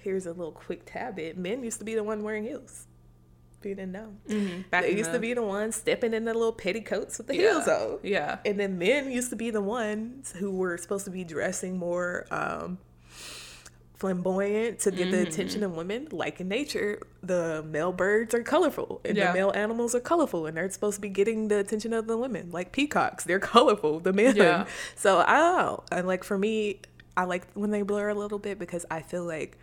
here's 0.00 0.26
a 0.26 0.32
little 0.32 0.52
quick 0.52 0.82
tabit. 0.86 1.36
Men 1.36 1.62
used 1.62 1.78
to 1.78 1.84
be 1.84 1.94
the 1.94 2.04
one 2.04 2.22
wearing 2.22 2.44
heels. 2.44 2.86
If 3.60 3.66
you 3.66 3.74
didn't 3.76 3.92
know. 3.92 4.14
Mm-hmm. 4.28 4.62
Back 4.70 4.82
they 4.84 4.90
used 4.94 5.10
the- 5.10 5.14
to 5.14 5.18
be 5.20 5.32
the 5.34 5.42
ones 5.42 5.76
stepping 5.76 6.12
in 6.12 6.24
the 6.24 6.34
little 6.34 6.52
petticoats 6.52 7.16
with 7.18 7.28
the 7.28 7.36
yeah. 7.36 7.40
heels 7.52 7.68
on. 7.68 7.98
Yeah, 8.02 8.38
And 8.44 8.60
then 8.60 8.76
men 8.78 9.10
used 9.10 9.30
to 9.30 9.36
be 9.36 9.50
the 9.50 9.62
ones 9.62 10.32
who 10.36 10.50
were 10.50 10.76
supposed 10.76 11.04
to 11.06 11.10
be 11.10 11.24
dressing 11.24 11.78
more 11.78 12.26
um, 12.30 12.78
flamboyant 13.94 14.80
to 14.80 14.90
get 14.90 15.10
the 15.10 15.22
attention 15.22 15.60
Mm-hmm. 15.62 15.70
of 15.70 15.76
women. 15.76 16.08
Like 16.10 16.40
in 16.40 16.48
nature, 16.48 17.00
the 17.22 17.62
male 17.66 17.92
birds 17.92 18.34
are 18.34 18.42
colorful 18.42 19.00
and 19.04 19.16
Yeah. 19.16 19.28
the 19.28 19.34
male 19.38 19.52
animals 19.54 19.94
are 19.94 20.00
colorful, 20.00 20.46
and 20.46 20.56
they're 20.56 20.68
supposed 20.70 20.96
to 20.96 21.00
be 21.00 21.08
getting 21.08 21.48
the 21.48 21.58
attention 21.58 21.92
of 21.92 22.06
the 22.06 22.16
women. 22.16 22.50
Like 22.50 22.72
peacocks, 22.72 23.24
they're 23.24 23.38
colorful. 23.54 24.00
The 24.00 24.12
men. 24.12 24.36
Yeah. 24.36 24.66
So 24.96 25.18
I 25.26 25.36
don't 25.36 25.56
know. 25.58 25.84
And 25.92 26.06
like 26.06 26.24
for 26.24 26.36
me, 26.38 26.80
I 27.16 27.24
like 27.24 27.46
when 27.54 27.70
they 27.70 27.82
blur 27.82 28.08
a 28.08 28.14
little 28.14 28.38
bit 28.40 28.58
because 28.58 28.84
I 28.90 29.00
feel 29.02 29.24
like 29.24 29.56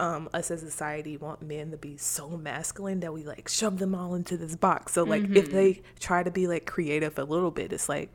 um, 0.00 0.28
us 0.32 0.50
as 0.50 0.62
a 0.62 0.70
society 0.70 1.16
want 1.16 1.42
men 1.42 1.70
to 1.72 1.76
be 1.76 1.96
so 1.96 2.28
masculine 2.30 3.00
that 3.00 3.12
we 3.12 3.24
like 3.24 3.48
shove 3.48 3.78
them 3.78 3.94
all 3.94 4.14
into 4.14 4.36
this 4.36 4.54
box. 4.56 4.92
So 4.92 5.02
like 5.04 5.24
if 5.30 5.50
they 5.50 5.82
try 5.98 6.22
to 6.22 6.30
be 6.30 6.46
like 6.46 6.66
creative 6.66 7.18
a 7.18 7.24
little 7.24 7.50
bit, 7.50 7.72
it's 7.72 7.88
like, 7.88 8.10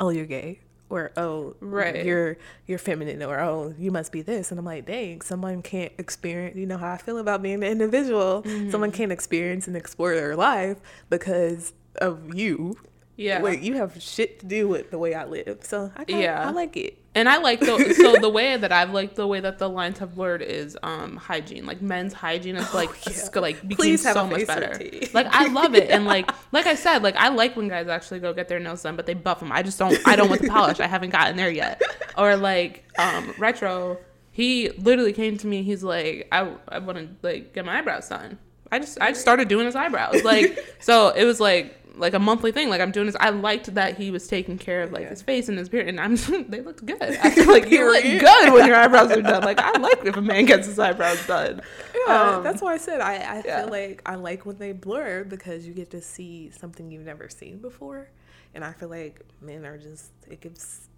oh, 0.00 0.08
you're 0.10 0.26
gay, 0.26 0.60
or 0.92 1.10
oh, 1.16 1.56
Right. 1.60 2.04
you're 2.04 2.36
you're 2.66 2.78
feminine, 2.78 3.22
or 3.22 3.40
oh, 3.40 3.74
you 3.78 3.90
must 3.90 4.12
be 4.12 4.20
this. 4.20 4.50
And 4.50 4.60
I'm 4.60 4.66
like, 4.66 4.86
dang, 4.86 5.22
someone 5.22 5.62
can't 5.62 5.92
experience. 5.96 6.56
You 6.56 6.66
know 6.66 6.76
how 6.76 6.92
I 6.92 6.98
feel 6.98 7.16
about 7.18 7.40
being 7.42 7.56
an 7.56 7.62
individual. 7.64 8.42
Someone 8.44 8.90
mm-hmm. 8.90 8.90
can't 8.90 9.12
experience 9.12 9.66
and 9.66 9.76
explore 9.76 10.14
their 10.14 10.36
life 10.36 10.78
because 11.08 11.72
of 11.96 12.34
you. 12.34 12.76
Yeah. 13.16 13.40
Like 13.40 13.62
you 13.62 13.74
have 13.74 14.00
shit 14.02 14.40
to 14.40 14.46
do 14.46 14.68
with 14.68 14.90
the 14.90 14.98
way 14.98 15.14
I 15.14 15.24
live. 15.26 15.58
So 15.62 15.92
I 15.96 16.04
kinda, 16.04 16.22
Yeah. 16.22 16.46
I 16.48 16.50
like 16.50 16.76
it. 16.76 16.98
And 17.14 17.28
I 17.28 17.36
like 17.36 17.60
the 17.60 17.94
so 17.94 18.14
the 18.18 18.28
way 18.38 18.56
that 18.56 18.72
I've 18.72 18.90
liked 18.90 19.16
the 19.16 19.26
way 19.26 19.38
that 19.40 19.58
the 19.58 19.68
lines 19.68 19.98
have 19.98 20.14
blurred 20.14 20.40
is 20.40 20.78
um 20.82 21.16
hygiene. 21.18 21.66
Like 21.66 21.82
men's 21.82 22.14
hygiene 22.14 22.56
is 22.56 22.72
like 22.72 22.88
Oh, 22.88 23.10
yeah. 23.34 23.40
like 23.40 23.68
became 23.68 23.98
so 23.98 24.26
much 24.26 24.46
better. 24.46 24.78
Like 25.12 25.26
I 25.30 25.48
love 25.48 25.74
it, 25.74 25.90
and 25.90 26.06
like 26.06 26.30
like 26.52 26.66
I 26.66 26.74
said, 26.74 27.02
like 27.02 27.16
I 27.16 27.28
like 27.28 27.54
when 27.54 27.68
guys 27.68 27.86
actually 27.88 28.20
go 28.20 28.32
get 28.32 28.48
their 28.48 28.58
nails 28.58 28.82
done, 28.82 28.96
but 28.96 29.04
they 29.04 29.12
buff 29.14 29.40
them. 29.40 29.52
I 29.52 29.62
just 29.62 29.78
don't. 29.78 29.96
I 30.08 30.16
don't 30.16 30.30
want 30.30 30.40
the 30.40 30.48
polish. 30.48 30.80
I 30.80 30.86
haven't 30.86 31.10
gotten 31.10 31.36
there 31.36 31.50
yet. 31.50 31.82
Or 32.16 32.34
like 32.36 32.84
um 32.98 33.34
retro. 33.38 33.98
He 34.30 34.70
literally 34.78 35.12
came 35.12 35.36
to 35.36 35.46
me. 35.46 35.62
He's 35.62 35.82
like, 35.84 36.28
I 36.32 36.50
I 36.66 36.78
want 36.78 36.96
to 36.96 37.08
like 37.20 37.52
get 37.52 37.66
my 37.66 37.78
eyebrows 37.78 38.08
done. 38.08 38.38
I 38.70 38.78
just 38.78 38.98
I 39.02 39.10
just 39.10 39.20
started 39.20 39.48
doing 39.48 39.66
his 39.66 39.76
eyebrows. 39.76 40.24
Like 40.24 40.58
so 40.80 41.10
it 41.10 41.24
was 41.26 41.40
like 41.40 41.76
like 41.96 42.14
a 42.14 42.18
monthly 42.18 42.52
thing. 42.52 42.68
Like 42.70 42.80
I'm 42.80 42.90
doing 42.90 43.06
this. 43.06 43.16
I 43.20 43.30
liked 43.30 43.74
that 43.74 43.96
he 43.98 44.10
was 44.10 44.26
taking 44.26 44.58
care 44.58 44.82
of 44.82 44.92
like 44.92 45.02
Yeah. 45.02 45.10
his 45.10 45.22
face 45.22 45.48
and 45.48 45.58
his 45.58 45.68
beard, 45.68 45.88
and 45.88 46.00
I'm 46.00 46.16
they 46.48 46.60
looked 46.60 46.84
good. 46.86 47.00
I 47.02 47.30
feel 47.30 47.46
like 47.48 47.70
you 47.70 47.84
look 47.90 48.02
good 48.02 48.52
when 48.52 48.66
your 48.66 48.76
eyebrows 48.76 49.10
are 49.12 49.22
done. 49.22 49.42
Like 49.42 49.58
I 49.60 49.78
like 49.78 50.04
if 50.04 50.16
a 50.16 50.22
man 50.22 50.44
gets 50.46 50.66
his 50.66 50.78
eyebrows 50.78 51.26
done. 51.26 51.60
Yeah, 52.06 52.36
Um, 52.36 52.42
that's 52.42 52.60
why 52.62 52.74
I 52.74 52.78
said 52.78 53.00
I, 53.00 53.14
I 53.14 53.42
yeah. 53.44 53.60
feel 53.62 53.70
like 53.70 54.02
I 54.06 54.14
like 54.16 54.44
when 54.46 54.58
they 54.58 54.72
blur 54.72 55.24
because 55.24 55.66
you 55.66 55.74
get 55.74 55.90
to 55.90 56.00
see 56.00 56.50
something 56.50 56.90
you've 56.90 57.04
never 57.04 57.28
seen 57.28 57.58
before. 57.58 58.08
And 58.54 58.64
I 58.64 58.72
feel 58.72 58.88
like 58.88 59.20
men 59.40 59.64
are 59.64 59.78
just 59.78 60.10
it 60.28 60.40
gives 60.40 60.88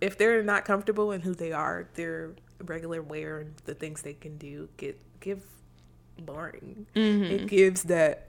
if 0.00 0.16
they're 0.16 0.42
not 0.42 0.64
comfortable 0.64 1.10
in 1.12 1.20
who 1.22 1.34
they 1.34 1.52
are, 1.52 1.88
their 1.94 2.30
regular 2.64 3.02
wear 3.02 3.38
and 3.40 3.54
the 3.64 3.74
things 3.74 4.02
they 4.02 4.12
can 4.14 4.36
do 4.38 4.68
get 4.76 5.00
give 5.20 5.44
boring. 6.18 6.86
It 6.94 7.46
gives 7.48 7.84
that 7.84 8.28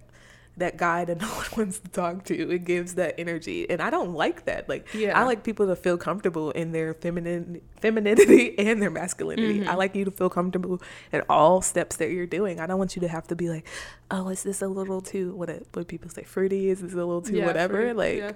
that 0.60 0.78
guy 0.78 1.06
that 1.06 1.20
no 1.22 1.28
one 1.28 1.46
wants 1.58 1.80
to 1.80 1.88
talk 1.90 2.24
to. 2.26 2.52
It 2.52 2.64
gives 2.66 2.96
that 2.96 3.16
energy, 3.18 3.70
and 3.70 3.82
I 3.82 3.90
don't 3.90 4.14
like 4.14 4.46
that. 4.46 4.70
Like, 4.70 4.88
Yeah. 4.94 5.20
I 5.20 5.24
like 5.24 5.44
people 5.44 5.68
to 5.68 5.76
feel 5.76 5.98
comfortable 5.98 6.52
in 6.52 6.72
their 6.72 6.94
feminine 6.94 7.62
femininity 7.82 8.58
and 8.60 8.82
their 8.82 8.90
masculinity. 8.92 9.66
I 9.68 9.76
like 9.76 9.96
you 9.96 10.06
to 10.06 10.12
feel 10.12 10.30
comfortable 10.30 10.82
in 11.12 11.22
all 11.30 11.62
steps 11.62 11.96
that 11.98 12.12
you're 12.12 12.28
doing. 12.28 12.60
I 12.60 12.68
don't 12.68 12.78
want 12.78 12.96
you 12.96 13.00
to 13.02 13.08
have 13.08 13.28
to 13.28 13.36
be 13.36 13.50
like, 13.50 13.66
oh, 14.12 14.30
is 14.30 14.44
this 14.44 14.62
a 14.62 14.68
little 14.68 15.02
too 15.02 15.34
what? 15.34 15.50
it- 15.50 15.68
What 15.74 15.88
people 15.88 16.10
say, 16.10 16.24
fruity? 16.24 16.70
Is 16.70 16.82
this 16.82 16.94
a 16.94 16.98
little 16.98 17.22
too 17.22 17.38
Yeah, 17.38 17.46
whatever? 17.48 17.94
like, 17.94 18.18
yeah. 18.18 18.32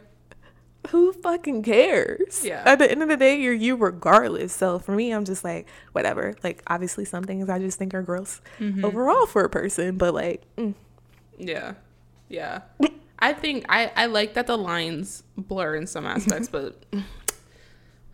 who 0.90 1.14
fucking 1.14 1.64
cares? 1.64 2.44
Yeah. 2.44 2.62
At 2.66 2.80
the 2.80 2.90
end 2.92 3.02
of 3.02 3.10
the 3.10 3.18
day, 3.18 3.40
you're 3.40 3.54
you 3.54 3.76
regardless. 3.76 4.54
So 4.54 4.80
for 4.80 4.92
me, 4.94 5.12
I'm 5.14 5.26
just 5.26 5.44
like, 5.44 5.68
whatever. 5.94 6.36
Like, 6.44 6.62
obviously, 6.68 7.06
some 7.06 7.24
things 7.24 7.50
I 7.50 7.60
just 7.60 7.78
think 7.80 7.94
are 7.94 8.02
gross 8.02 8.42
Mm-hmm. 8.60 8.84
overall 8.86 9.26
for 9.26 9.44
a 9.44 9.50
person, 9.50 9.98
but 9.98 10.14
like, 10.14 10.44
mm, 10.58 10.74
Yeah. 11.38 11.74
Yeah. 12.30 12.62
I 13.20 13.34
think 13.34 13.66
I, 13.70 13.92
I 13.96 14.06
like 14.08 14.34
that 14.34 14.48
the 14.48 14.58
lines 14.58 15.24
blur 15.38 15.76
in 15.76 15.88
some 15.88 16.06
aspects, 16.06 16.50
but 16.50 16.84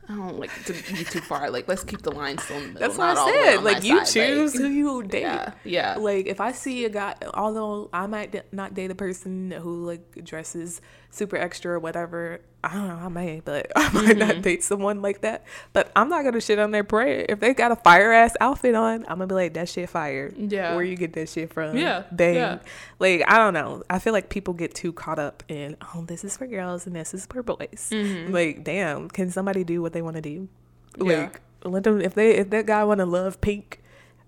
I 0.08 0.16
don't 0.16 0.40
like 0.40 0.52
to 0.66 0.74
be 0.74 1.04
too 1.04 1.22
far. 1.22 1.50
Like, 1.50 1.68
let's 1.68 1.84
keep 1.84 2.02
the 2.02 2.12
lines 2.12 2.44
still 2.44 2.58
in 2.58 2.62
the 2.64 2.68
middle. 2.74 2.88
that's 2.88 2.98
what 2.98 3.14
not 3.14 3.18
I 3.30 3.44
said. 3.56 3.64
Like, 3.64 3.84
you 3.84 3.98
side. 4.06 4.08
choose 4.08 4.56
Like, 4.56 4.64
who 4.64 4.68
you 4.70 5.04
date. 5.08 5.22
yeah. 5.22 5.52
Yeah. 5.64 5.96
Like, 5.98 6.26
if 6.28 6.42
I 6.42 6.52
see 6.52 6.86
a 6.86 6.90
guy, 6.90 7.16
although 7.34 7.90
I 7.94 8.08
might 8.08 8.54
not 8.54 8.74
date 8.74 8.92
a 8.92 8.96
person 8.96 9.52
who 9.52 9.86
like 9.86 10.24
dresses 10.26 10.82
super 11.12 11.36
extra 11.36 11.74
or 11.74 11.80
whatever, 11.80 12.40
I 12.64 12.74
don't 12.74 12.88
know, 12.88 12.96
I 12.96 13.08
may, 13.10 13.42
but 13.44 13.72
I 13.76 13.90
might 13.92 14.04
Mm-hmm. 14.10 14.20
not 14.20 14.42
date 14.42 14.64
someone 14.64 15.02
like 15.02 15.22
that. 15.22 15.44
But 15.74 15.92
I'm 15.96 16.10
not 16.10 16.24
gonna 16.24 16.40
shit 16.42 16.60
on 16.60 16.72
their 16.72 16.84
prayer. 16.84 17.26
If 17.28 17.40
they 17.40 17.54
got 17.54 17.72
a 17.72 17.76
fire 17.76 18.12
ass 18.12 18.36
outfit 18.42 18.76
on, 18.76 19.02
I'm 19.08 19.18
gonna 19.18 19.28
be 19.28 19.36
like, 19.36 19.54
that 19.56 19.70
shit 19.70 19.90
fire. 19.90 20.32
Yeah. 20.38 20.76
Where 20.76 20.84
you 20.84 20.96
get 20.96 21.14
that 21.14 21.30
shit 21.30 21.52
from? 21.54 21.76
Yeah, 21.78 22.04
Bang. 22.12 22.36
yeah. 22.36 22.60
Like, 23.00 23.24
I 23.28 23.38
don't 23.38 23.54
know. 23.54 23.84
I 23.90 24.00
feel 24.00 24.14
like 24.14 24.30
people 24.30 24.54
get 24.54 24.74
too 24.76 24.94
caught 24.94 25.20
up 25.20 25.42
in, 25.48 25.78
oh, 25.96 26.04
this 26.06 26.24
is 26.24 26.38
for 26.38 26.48
girls 26.48 26.86
and 26.86 26.96
this 26.96 27.14
is 27.14 27.26
for 27.26 27.42
boys. 27.44 27.90
Mm-hmm. 27.92 28.34
Like, 28.34 28.64
damn, 28.64 29.10
can 29.10 29.30
somebody 29.32 29.64
do 29.64 29.82
what 29.82 29.94
they 29.94 30.02
want 30.02 30.16
to 30.18 30.22
do? 30.22 30.48
Yeah. 31.04 31.24
Like, 31.24 31.42
let 31.64 31.84
them, 31.84 32.02
if 32.02 32.14
they, 32.14 32.36
if 32.36 32.50
that 32.52 32.66
guy 32.66 32.84
want 32.84 33.00
to 33.00 33.06
love 33.06 33.42
pink, 33.42 33.82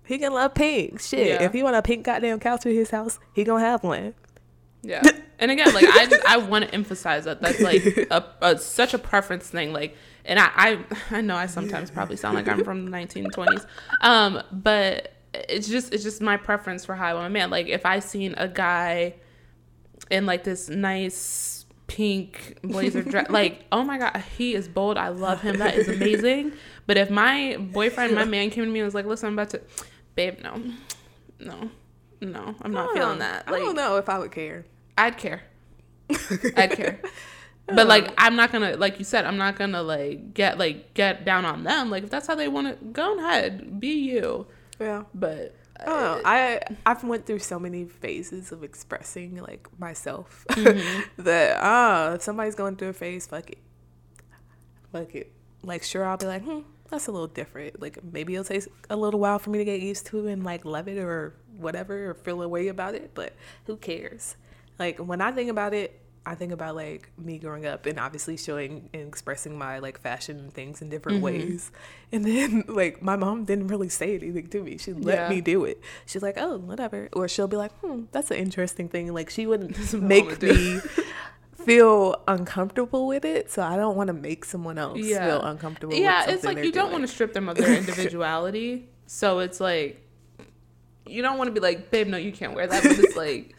he 0.04 0.18
can 0.18 0.32
love 0.34 0.54
pink. 0.54 1.00
Shit. 1.00 1.26
Yeah. 1.28 1.42
If 1.44 1.52
he 1.52 1.62
want 1.62 1.76
a 1.76 1.82
pink 1.82 2.04
goddamn 2.04 2.40
couch 2.40 2.66
in 2.66 2.74
his 2.74 2.90
house, 2.90 3.18
he 3.32 3.44
gonna 3.44 3.64
have 3.64 3.84
one. 3.84 4.14
Yeah. 4.82 5.02
And 5.38 5.50
again, 5.50 5.72
like 5.74 5.86
I 5.88 6.08
I 6.28 6.36
want 6.36 6.64
to 6.64 6.74
emphasize 6.74 7.24
that 7.24 7.40
that's 7.40 7.60
like 7.60 7.84
a, 8.10 8.24
a 8.40 8.58
such 8.58 8.94
a 8.94 8.98
preference 8.98 9.48
thing. 9.48 9.72
Like, 9.72 9.96
and 10.24 10.38
I, 10.38 10.50
I 10.54 10.78
I 11.10 11.20
know 11.20 11.36
I 11.36 11.46
sometimes 11.46 11.90
probably 11.90 12.16
sound 12.16 12.36
like 12.36 12.48
I'm 12.48 12.62
from 12.64 12.84
the 12.84 12.90
1920s, 12.90 13.66
um, 14.02 14.42
but 14.52 15.12
it's 15.34 15.68
just 15.68 15.92
it's 15.92 16.02
just 16.04 16.20
my 16.20 16.36
preference 16.36 16.84
for 16.84 16.94
how 16.94 17.06
I 17.06 17.14
want 17.14 17.26
a 17.26 17.30
man. 17.30 17.50
Like 17.50 17.66
if 17.68 17.84
I 17.86 17.98
seen 17.98 18.34
a 18.36 18.46
guy 18.46 19.14
in 20.10 20.26
like 20.26 20.44
this 20.44 20.68
nice 20.68 21.64
pink 21.88 22.58
blazer 22.62 23.02
dress, 23.02 23.28
like 23.30 23.64
oh 23.72 23.82
my 23.82 23.98
god, 23.98 24.22
he 24.36 24.54
is 24.54 24.68
bold. 24.68 24.96
I 24.96 25.08
love 25.08 25.40
him. 25.42 25.58
That 25.58 25.74
is 25.74 25.88
amazing. 25.88 26.52
But 26.86 26.96
if 26.98 27.10
my 27.10 27.56
boyfriend, 27.58 28.14
my 28.14 28.24
man 28.24 28.50
came 28.50 28.64
to 28.64 28.70
me 28.70 28.80
and 28.80 28.84
was 28.84 28.94
like, 28.94 29.06
listen, 29.06 29.28
I'm 29.28 29.32
about 29.34 29.50
to, 29.50 29.60
babe, 30.14 30.38
no, 30.42 30.62
no. 31.40 31.70
No, 32.22 32.54
I'm 32.62 32.72
not 32.72 32.92
feeling 32.94 33.18
that. 33.18 33.44
I 33.48 33.58
don't 33.58 33.74
know 33.74 33.96
if 33.96 34.08
I 34.08 34.18
would 34.18 34.30
care. 34.30 34.64
I'd 34.96 35.18
care. 35.18 35.42
I'd 36.56 36.70
care. 36.70 37.00
But 37.66 37.86
like 37.86 38.12
I'm 38.18 38.36
not 38.36 38.52
gonna 38.52 38.76
like 38.76 38.98
you 38.98 39.04
said, 39.04 39.24
I'm 39.24 39.36
not 39.36 39.56
gonna 39.56 39.82
like 39.82 40.34
get 40.34 40.58
like 40.58 40.94
get 40.94 41.24
down 41.24 41.44
on 41.44 41.64
them. 41.64 41.90
Like 41.90 42.04
if 42.04 42.10
that's 42.10 42.26
how 42.26 42.34
they 42.34 42.48
wanna 42.48 42.76
go 42.92 43.18
ahead, 43.18 43.80
be 43.80 43.88
you. 43.88 44.46
Yeah. 44.78 45.04
But 45.14 45.56
I 45.80 45.84
don't 45.84 46.00
know. 46.00 46.22
I 46.24 46.60
I've 46.86 47.02
went 47.02 47.26
through 47.26 47.40
so 47.40 47.58
many 47.58 47.86
phases 47.86 48.52
of 48.52 48.62
expressing 48.62 49.36
like 49.36 49.68
myself 49.78 50.44
Mm-hmm. 50.50 51.02
that 51.22 51.58
ah, 51.60 52.12
if 52.14 52.22
somebody's 52.22 52.54
going 52.54 52.76
through 52.76 52.88
a 52.90 52.92
phase, 52.92 53.26
fuck 53.26 53.50
it, 53.50 53.58
fuck 54.92 55.14
it. 55.14 55.32
Like 55.64 55.82
sure, 55.82 56.04
I'll 56.04 56.16
be 56.16 56.26
like, 56.26 56.42
hmm, 56.42 56.60
that's 56.92 57.08
a 57.08 57.12
little 57.12 57.26
different. 57.26 57.80
Like 57.80 57.98
maybe 58.04 58.34
it'll 58.34 58.44
take 58.44 58.64
a 58.90 58.96
little 58.96 59.18
while 59.18 59.38
for 59.40 59.50
me 59.50 59.58
to 59.58 59.64
get 59.64 59.80
used 59.80 60.06
to 60.06 60.28
and 60.28 60.44
like 60.44 60.64
love 60.64 60.86
it 60.88 60.98
or 60.98 61.34
whatever 61.56 62.10
or 62.10 62.14
feel 62.14 62.42
a 62.42 62.48
way 62.48 62.68
about 62.68 62.94
it. 62.94 63.10
But 63.14 63.32
who 63.66 63.76
cares? 63.76 64.36
Like 64.78 64.98
when 64.98 65.20
I 65.20 65.32
think 65.32 65.50
about 65.50 65.74
it, 65.74 65.98
I 66.24 66.36
think 66.36 66.52
about 66.52 66.76
like 66.76 67.10
me 67.18 67.38
growing 67.38 67.66
up 67.66 67.84
and 67.86 67.98
obviously 67.98 68.36
showing 68.36 68.88
and 68.94 69.08
expressing 69.08 69.58
my 69.58 69.80
like 69.80 69.98
fashion 70.00 70.38
and 70.38 70.54
things 70.54 70.80
in 70.80 70.88
different 70.88 71.16
Mm-hmm. 71.18 71.24
ways. 71.24 71.70
And 72.12 72.24
then 72.26 72.64
like 72.68 73.00
my 73.02 73.16
mom 73.16 73.44
didn't 73.46 73.68
really 73.68 73.88
say 73.88 74.14
anything 74.16 74.46
to 74.48 74.62
me. 74.62 74.76
She 74.76 74.92
let 74.92 75.18
Yeah. 75.18 75.28
me 75.30 75.40
do 75.40 75.64
it. 75.64 75.80
She's 76.06 76.22
like, 76.22 76.36
oh, 76.38 76.58
whatever. 76.58 77.08
Or 77.14 77.26
she'll 77.26 77.48
be 77.48 77.56
like, 77.56 77.72
hmm, 77.80 78.02
that's 78.12 78.30
an 78.30 78.36
interesting 78.36 78.88
thing. 78.90 79.12
Like 79.14 79.30
she 79.30 79.46
wouldn't 79.46 79.92
make 80.02 80.42
me 80.42 80.80
feel 81.64 82.22
uncomfortable 82.28 83.06
with 83.06 83.24
it. 83.24 83.50
So 83.50 83.62
I 83.62 83.76
don't 83.76 83.96
want 83.96 84.08
to 84.08 84.12
make 84.12 84.44
someone 84.44 84.78
else 84.78 84.98
Yeah. 84.98 85.26
feel 85.26 85.42
uncomfortable. 85.42 85.94
yeah, 85.94 86.30
it's 86.30 86.44
like 86.44 86.58
you 86.64 86.72
don't 86.72 86.92
want 86.92 87.02
to 87.02 87.08
strip 87.08 87.32
them 87.32 87.48
of 87.48 87.56
their 87.56 87.72
individuality. 87.74 88.88
so 89.06 89.38
it's 89.40 89.60
like 89.60 89.98
you 91.06 91.20
don't 91.20 91.36
want 91.36 91.48
to 91.48 91.52
be 91.52 91.60
like, 91.60 91.90
babe, 91.90 92.06
no, 92.06 92.16
you 92.16 92.32
can't 92.32 92.54
wear 92.54 92.66
that. 92.66 92.82
But 92.82 92.98
it's 92.98 93.16
like 93.26 93.56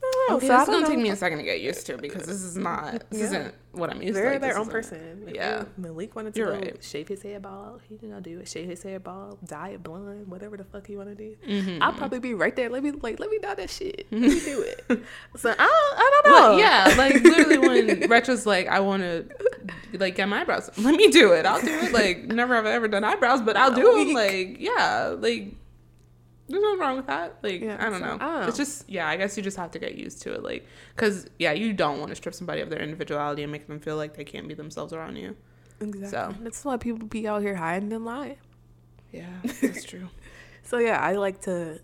to. 0.00 0.34
okay, 0.34 0.46
so 0.46 0.54
I 0.54 0.58
this 0.58 0.62
is 0.62 0.66
don't 0.66 0.66
gonna 0.66 0.80
know. 0.80 0.88
take 0.88 0.98
me 0.98 1.10
a 1.10 1.16
second 1.16 1.38
to 1.38 1.44
get 1.44 1.60
used 1.60 1.86
to 1.86 1.96
because 1.98 2.24
this 2.26 2.42
is 2.42 2.56
not 2.56 3.08
this 3.10 3.20
Yeah. 3.20 3.26
isn't 3.26 3.54
what 3.72 3.90
I'm 3.90 4.02
used 4.02 4.14
to. 4.16 4.20
They're 4.22 4.32
Like, 4.32 4.40
their 4.40 4.58
own 4.58 4.68
person. 4.68 5.24
If 5.28 5.34
Yeah. 5.34 5.64
Malik 5.76 6.16
wanted 6.16 6.34
to 6.34 6.44
right. 6.44 6.82
shave 6.82 7.08
his 7.08 7.22
hair 7.22 7.38
bald. 7.40 7.82
He 7.88 7.96
gonna 7.96 8.20
do 8.20 8.38
it. 8.40 8.48
Shave 8.48 8.68
his 8.68 8.82
hair 8.82 8.98
bald, 8.98 9.38
dye 9.46 9.70
it 9.70 9.82
blonde, 9.82 10.26
whatever 10.28 10.56
the 10.56 10.64
fuck 10.64 10.86
he 10.86 10.96
want 10.96 11.08
to 11.10 11.14
do. 11.14 11.36
Mm-hmm. 11.46 11.82
I'll 11.82 11.92
probably 11.92 12.18
be 12.18 12.34
right 12.34 12.54
there. 12.56 12.68
Let 12.68 12.82
me 12.82 12.90
like 12.92 13.20
let 13.20 13.30
me 13.30 13.38
dye 13.38 13.54
that 13.54 13.70
shit. 13.70 14.06
Let 14.10 14.20
me 14.20 14.40
do 14.40 14.62
it. 14.62 14.84
So 15.36 15.50
I 15.50 15.54
don't, 15.54 15.98
I 15.98 16.10
don't 16.22 16.32
know. 16.32 16.40
Well, 16.50 16.58
yeah, 16.58 16.94
like 16.98 17.22
literally 17.22 17.58
when 17.58 18.08
Retro's 18.10 18.44
like, 18.46 18.66
I 18.66 18.80
want 18.80 19.02
to 19.02 19.26
like 19.98 20.16
get 20.16 20.28
my 20.28 20.40
eyebrows. 20.40 20.70
Let 20.78 20.94
me 20.96 21.08
do 21.08 21.32
it. 21.32 21.46
I'll 21.46 21.60
do 21.60 21.68
it. 21.68 21.92
Like 21.92 22.24
never 22.24 22.54
have 22.56 22.66
I 22.66 22.72
ever 22.72 22.88
done 22.88 23.04
eyebrows, 23.04 23.40
but 23.42 23.56
I'll 23.56 23.74
do 23.74 23.82
them. 24.04 24.12
Like 24.14 24.56
yeah, 24.60 25.14
like 25.18 25.54
there's 26.50 26.62
nothing 26.62 26.78
wrong 26.78 26.96
with 26.96 27.06
that. 27.06 27.38
Like 27.42 27.60
Yeah, 27.60 27.76
I 27.78 27.90
don't 27.90 28.00
so, 28.00 28.06
know. 28.06 28.14
I 28.14 28.18
don't 28.18 28.40
know. 28.40 28.48
It's 28.48 28.56
just 28.56 28.88
yeah. 28.88 29.08
I 29.08 29.16
guess 29.16 29.36
you 29.36 29.42
just 29.42 29.56
have 29.56 29.70
to 29.72 29.78
get 29.78 29.94
used 29.94 30.22
to 30.22 30.32
it. 30.34 30.42
Like 30.42 30.66
because 30.94 31.26
yeah, 31.38 31.52
you 31.52 31.72
don't 31.72 31.98
want 31.98 32.10
to 32.10 32.16
strip 32.16 32.34
somebody 32.34 32.60
of 32.60 32.70
their 32.70 32.80
individuality 32.80 33.42
and 33.42 33.52
make 33.52 33.66
them 33.66 33.80
feel 33.80 33.96
like 33.96 34.16
they 34.16 34.24
can't 34.24 34.48
be 34.48 34.54
themselves 34.54 34.92
around 34.92 35.16
you. 35.16 35.36
Exactly. 35.80 36.08
So. 36.08 36.34
That's 36.42 36.64
why 36.64 36.76
people 36.76 37.06
be 37.06 37.26
out 37.26 37.42
here 37.42 37.54
hiding 37.54 37.92
and 37.92 38.04
lying. 38.04 38.36
Yeah, 39.12 39.26
that's 39.62 39.84
true. 39.84 40.08
So 40.62 40.78
yeah, 40.78 41.00
I 41.00 41.14
like 41.14 41.40
to 41.42 41.80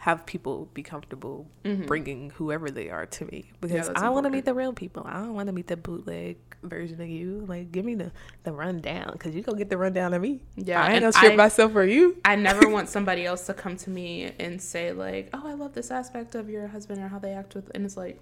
have 0.00 0.24
people 0.26 0.68
be 0.74 0.82
comfortable 0.82 1.50
bringing 1.86 2.30
whoever 2.30 2.70
they 2.70 2.88
are 2.88 3.04
to 3.04 3.24
me 3.26 3.50
because 3.60 3.88
Mm-hmm. 3.88 4.04
I 4.04 4.10
want 4.10 4.24
to 4.24 4.30
meet 4.30 4.44
the 4.44 4.54
real 4.54 4.72
people. 4.72 5.02
I 5.04 5.14
don't 5.14 5.34
want 5.34 5.48
to 5.48 5.52
meet 5.52 5.66
the 5.66 5.76
bootleg 5.76 6.36
version 6.62 7.00
of 7.00 7.08
you. 7.08 7.44
Like, 7.48 7.72
give 7.72 7.84
me 7.84 7.96
the 7.96 8.12
the 8.44 8.52
rundown 8.52 9.10
because 9.12 9.34
you 9.34 9.42
gonna 9.42 9.58
get 9.58 9.70
the 9.70 9.76
rundown 9.76 10.14
of 10.14 10.22
me. 10.22 10.40
Yeah, 10.56 10.82
I 10.82 10.92
ain't 10.92 11.00
gonna 11.00 11.12
strip 11.12 11.34
myself 11.36 11.72
for 11.72 11.84
you. 11.84 12.16
I 12.24 12.36
never 12.48 12.68
want 12.68 12.88
somebody 12.88 13.26
else 13.26 13.46
to 13.46 13.54
come 13.54 13.76
to 13.78 13.90
me 13.90 14.32
and 14.38 14.62
say 14.62 14.92
like, 14.92 15.30
"Oh, 15.34 15.42
I 15.44 15.54
love 15.54 15.74
this 15.74 15.90
aspect 15.90 16.36
of 16.36 16.48
your 16.48 16.68
husband 16.68 17.00
or 17.02 17.08
how 17.08 17.18
they 17.18 17.32
act 17.32 17.56
with," 17.56 17.68
and 17.74 17.84
it's 17.84 17.96
like, 17.96 18.20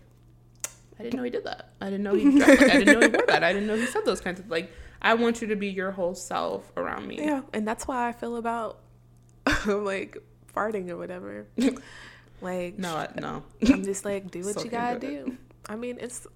I 0.98 1.02
didn't 1.02 1.18
know 1.18 1.24
he 1.24 1.30
did 1.30 1.44
that. 1.44 1.72
I 1.80 1.86
didn't 1.90 2.04
know 2.04 2.14
he. 2.14 2.24
Dressed, 2.38 2.62
I 2.62 2.78
didn't 2.78 3.00
know 3.00 3.06
he 3.06 3.12
wore 3.14 3.26
that. 3.26 3.44
I 3.44 3.52
didn't 3.52 3.68
know 3.68 3.76
he 3.76 3.86
said 3.86 4.04
those 4.06 4.20
kinds 4.22 4.40
of 4.40 4.50
like. 4.50 4.72
I 5.02 5.12
want 5.12 5.42
you 5.42 5.48
to 5.48 5.56
be 5.56 5.68
your 5.68 5.90
whole 5.90 6.14
self 6.14 6.72
around 6.74 7.06
me. 7.06 7.18
Yeah, 7.18 7.42
and 7.52 7.68
that's 7.68 7.86
why 7.86 8.08
I 8.08 8.12
feel 8.12 8.36
about 8.36 8.80
like 9.66 10.16
farting 10.56 10.88
or 10.90 10.96
whatever. 10.96 11.46
like, 12.40 12.78
No, 12.78 12.96
I, 12.96 13.08
no. 13.20 13.42
I'm 13.68 13.84
just 13.84 14.04
like, 14.04 14.30
do 14.30 14.40
what 14.40 14.50
Still 14.52 14.64
you 14.64 14.70
gotta 14.70 14.98
do. 14.98 15.36
I 15.68 15.76
mean, 15.76 15.98
it's 16.00 16.26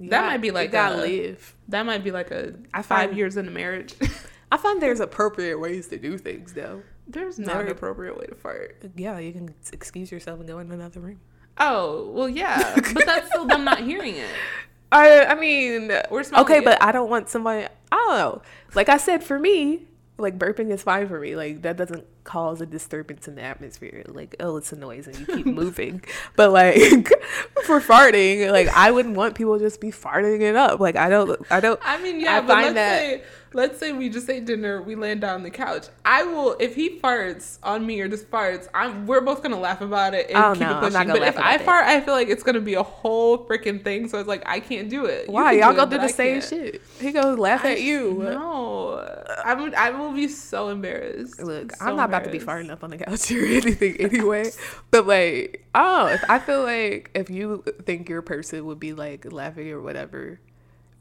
That 0.00 0.26
might 0.26 0.38
be 0.40 0.48
you 0.48 0.52
like 0.52 0.72
gotta 0.72 0.96
a- 0.96 1.06
live. 1.06 1.54
That 1.68 1.84
might 1.86 2.02
be 2.04 2.10
like 2.10 2.30
a 2.30 2.54
I 2.74 2.82
five 2.82 3.08
find- 3.10 3.16
years 3.16 3.36
into 3.36 3.50
marriage. 3.50 3.94
I 4.52 4.56
find 4.58 4.82
there's 4.82 5.00
appropriate 5.00 5.58
ways 5.58 5.88
to 5.88 5.98
do 5.98 6.18
things 6.18 6.52
though. 6.54 6.82
There's 7.06 7.38
not 7.38 7.54
Very- 7.54 7.66
an 7.66 7.72
appropriate 7.72 8.18
way 8.18 8.26
to 8.26 8.34
fart. 8.34 8.82
Yeah, 8.96 9.18
you 9.18 9.32
can 9.32 9.54
excuse 9.72 10.10
yourself 10.12 10.38
and 10.40 10.48
go 10.48 10.58
in 10.58 10.70
another 10.70 11.00
room. 11.00 11.20
Oh 11.58 12.10
well, 12.12 12.28
yeah, 12.28 12.74
but 12.94 13.04
that's 13.04 13.28
still 13.28 13.44
them 13.44 13.64
not 13.64 13.80
hearing 13.80 14.16
it. 14.16 14.28
I 14.92 15.24
I 15.26 15.34
mean, 15.34 15.88
We're 16.10 16.22
okay, 16.38 16.58
it. 16.58 16.64
but 16.64 16.82
I 16.82 16.92
don't 16.92 17.08
want 17.10 17.28
somebody. 17.28 17.66
I 17.90 17.96
don't 17.96 18.16
know. 18.18 18.42
Like 18.74 18.88
I 18.88 18.96
said, 18.98 19.22
for 19.24 19.38
me, 19.38 19.86
like 20.18 20.38
burping 20.38 20.70
is 20.70 20.82
fine 20.82 21.08
for 21.08 21.18
me. 21.20 21.34
Like 21.36 21.62
that 21.62 21.76
doesn't 21.76 22.04
cause 22.24 22.60
a 22.60 22.66
disturbance 22.66 23.26
in 23.28 23.34
the 23.34 23.42
atmosphere. 23.42 24.02
Like 24.06 24.36
oh, 24.40 24.56
it's 24.56 24.72
a 24.72 24.76
noise 24.76 25.06
and 25.06 25.18
you 25.18 25.26
keep 25.26 25.46
moving. 25.62 26.02
But 26.36 26.50
like 26.52 26.76
for 27.64 27.80
farting, 27.80 28.50
like 28.50 28.68
I 28.68 28.90
wouldn't 28.90 29.16
want 29.16 29.34
people 29.34 29.58
to 29.58 29.64
just 29.64 29.80
be 29.80 29.90
farting 29.90 30.40
it 30.40 30.56
up. 30.56 30.80
Like 30.80 30.96
I 30.96 31.08
don't. 31.08 31.40
I 31.50 31.60
don't. 31.60 31.80
I 31.82 32.00
mean, 32.02 32.20
yeah, 32.20 32.36
I 32.38 32.40
but 32.40 32.48
find 32.48 32.64
let's 32.66 32.74
that- 32.74 32.98
say 33.00 33.22
let's 33.54 33.78
say 33.78 33.92
we 33.92 34.08
just 34.08 34.30
ate 34.30 34.46
dinner, 34.46 34.80
we 34.80 34.94
land 34.94 35.20
down 35.20 35.34
on 35.34 35.42
the 35.42 35.50
couch. 35.50 35.88
I 36.06 36.22
will 36.22 36.56
if 36.58 36.74
he 36.74 36.98
farts 37.00 37.58
on 37.62 37.84
me 37.84 38.00
or 38.00 38.08
just 38.08 38.30
farts, 38.30 38.66
I'm 38.72 39.06
we're 39.06 39.20
both 39.20 39.42
gonna 39.42 39.60
laugh 39.60 39.82
about 39.82 40.14
it 40.14 40.28
and 40.30 40.38
Oh, 40.38 40.52
keep 40.52 40.62
no, 40.62 40.78
it 40.78 40.80
pushing. 40.92 41.08
but 41.08 41.22
if 41.22 41.36
I 41.38 41.56
about 41.56 41.64
fart, 41.66 41.84
I 41.86 42.00
feel 42.00 42.14
like 42.14 42.28
it's 42.28 42.42
gonna 42.42 42.60
be 42.60 42.74
a 42.74 42.82
whole 42.82 43.44
freaking 43.46 43.84
thing. 43.84 44.08
So 44.08 44.18
it's 44.18 44.28
like 44.28 44.42
I 44.46 44.58
can't 44.60 44.88
do 44.88 45.04
it. 45.04 45.26
You 45.26 45.32
Why? 45.34 45.52
Y'all 45.52 45.72
do 45.72 45.76
go 45.76 45.82
it, 45.82 45.90
do 45.90 45.98
the 45.98 46.08
same 46.08 46.40
shit? 46.40 46.80
He 46.98 47.12
goes 47.12 47.38
laugh 47.38 47.64
I- 47.64 47.72
at 47.72 47.82
you. 47.82 48.14
No, 48.22 49.00
I'm 49.44 49.74
I 49.74 49.90
will 49.90 50.12
be 50.12 50.28
so 50.28 50.68
embarrassed. 50.70 51.42
Look, 51.42 51.76
So 51.76 51.84
I'm 51.84 51.96
not 51.96 52.10
about 52.12 52.24
to 52.24 52.30
be 52.30 52.38
farting 52.38 52.70
up 52.70 52.84
on 52.84 52.90
the 52.90 52.98
couch 52.98 53.30
or 53.32 53.44
anything 53.44 53.96
anyway. 54.00 54.50
but 54.90 55.06
like, 55.06 55.66
oh, 55.74 56.06
if 56.06 56.22
I 56.28 56.38
feel 56.38 56.62
like 56.62 57.10
if 57.14 57.30
you 57.30 57.64
think 57.84 58.08
your 58.08 58.22
person 58.22 58.64
would 58.66 58.80
be 58.80 58.92
like 58.92 59.30
laughing 59.32 59.70
or 59.70 59.80
whatever, 59.80 60.40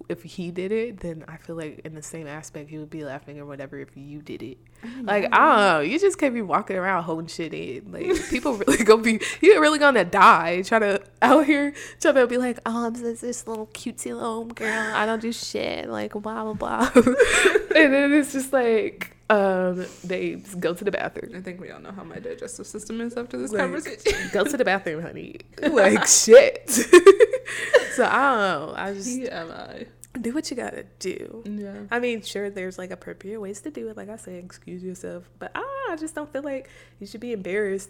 if 0.10 0.24
he 0.24 0.52
did 0.52 0.72
it, 0.72 1.00
then 1.00 1.24
I 1.28 1.38
feel 1.38 1.56
like 1.56 1.80
in 1.86 1.96
the 1.96 2.02
same 2.02 2.28
aspect 2.28 2.70
he 2.70 2.78
would 2.78 2.90
be 2.90 3.04
laughing 3.04 3.40
or 3.40 3.46
whatever 3.46 3.80
if 3.80 3.96
you 3.96 4.22
did 4.22 4.44
it. 4.44 4.58
Mm-hmm. 4.84 5.06
Like, 5.06 5.26
I 5.32 5.38
don't 5.38 5.58
know. 5.58 5.80
You 5.80 6.00
just 6.00 6.18
can't 6.18 6.34
be 6.34 6.42
walking 6.42 6.76
around 6.76 7.04
holding 7.04 7.28
shit 7.28 7.54
in. 7.54 7.92
Like, 7.92 8.30
people 8.30 8.54
really 8.54 8.84
gonna 8.84 9.02
be, 9.02 9.22
you're 9.42 9.62
really 9.62 9.80
gonna 9.80 10.06
die 10.06 10.64
trying 10.64 10.82
to 10.82 11.02
out 11.22 11.46
here 11.46 11.74
trying 12.00 12.16
to 12.16 12.28
be 12.28 12.38
like, 12.38 12.60
oh, 12.66 12.88
I'm 12.88 12.94
this, 12.94 13.22
this 13.22 13.48
little 13.48 13.68
cutesy 13.68 14.14
little 14.14 14.46
girl. 14.46 14.92
I 14.94 15.06
don't 15.06 15.22
do 15.22 15.32
shit. 15.32 15.90
Like, 15.90 16.14
blah, 16.14 16.44
blah, 16.44 16.54
blah. 16.54 16.92
and 16.96 17.94
then 17.94 18.12
it's 18.12 18.34
just 18.34 18.52
like, 18.52 19.16
um, 19.32 19.86
they 20.04 20.36
go 20.60 20.74
to 20.74 20.84
the 20.84 20.92
bathroom. 20.92 21.32
I 21.36 21.42
think 21.42 21.60
we 21.62 21.72
all 21.72 21.80
know 21.80 21.92
how 21.92 22.04
my 22.04 22.20
digestive 22.20 22.68
system 22.68 23.00
is 23.02 23.16
after 23.16 23.38
this 23.38 23.52
Like, 23.52 23.62
conversation. 23.62 24.30
go 24.34 24.44
to 24.44 24.58
the 24.58 24.66
bathroom, 24.66 25.02
honey. 25.02 25.38
Like 25.62 26.06
shit. 26.22 26.70
so 27.96 28.06
I 28.06 28.22
don't 28.30 28.40
know. 28.40 28.74
I 28.76 28.94
just 28.94 29.10
TMI. 29.20 29.88
do 30.22 30.34
what 30.34 30.50
you 30.52 30.58
gotta 30.58 30.86
do. 31.00 31.44
Yeah. 31.46 31.74
I 31.90 32.00
mean, 32.00 32.22
sure, 32.22 32.50
there's 32.50 32.78
like 32.78 32.92
appropriate 32.92 33.40
ways 33.40 33.62
to 33.62 33.72
do 33.72 33.88
it. 33.90 33.96
Like 33.98 34.10
I 34.10 34.18
say, 34.18 34.36
excuse 34.38 34.84
yourself. 34.84 35.30
But 35.40 35.52
I, 35.56 35.88
I 35.92 35.96
just 35.96 36.14
don't 36.16 36.32
feel 36.32 36.44
like 36.44 36.70
you 37.00 37.08
should 37.08 37.22
be 37.22 37.32
embarrassed 37.32 37.90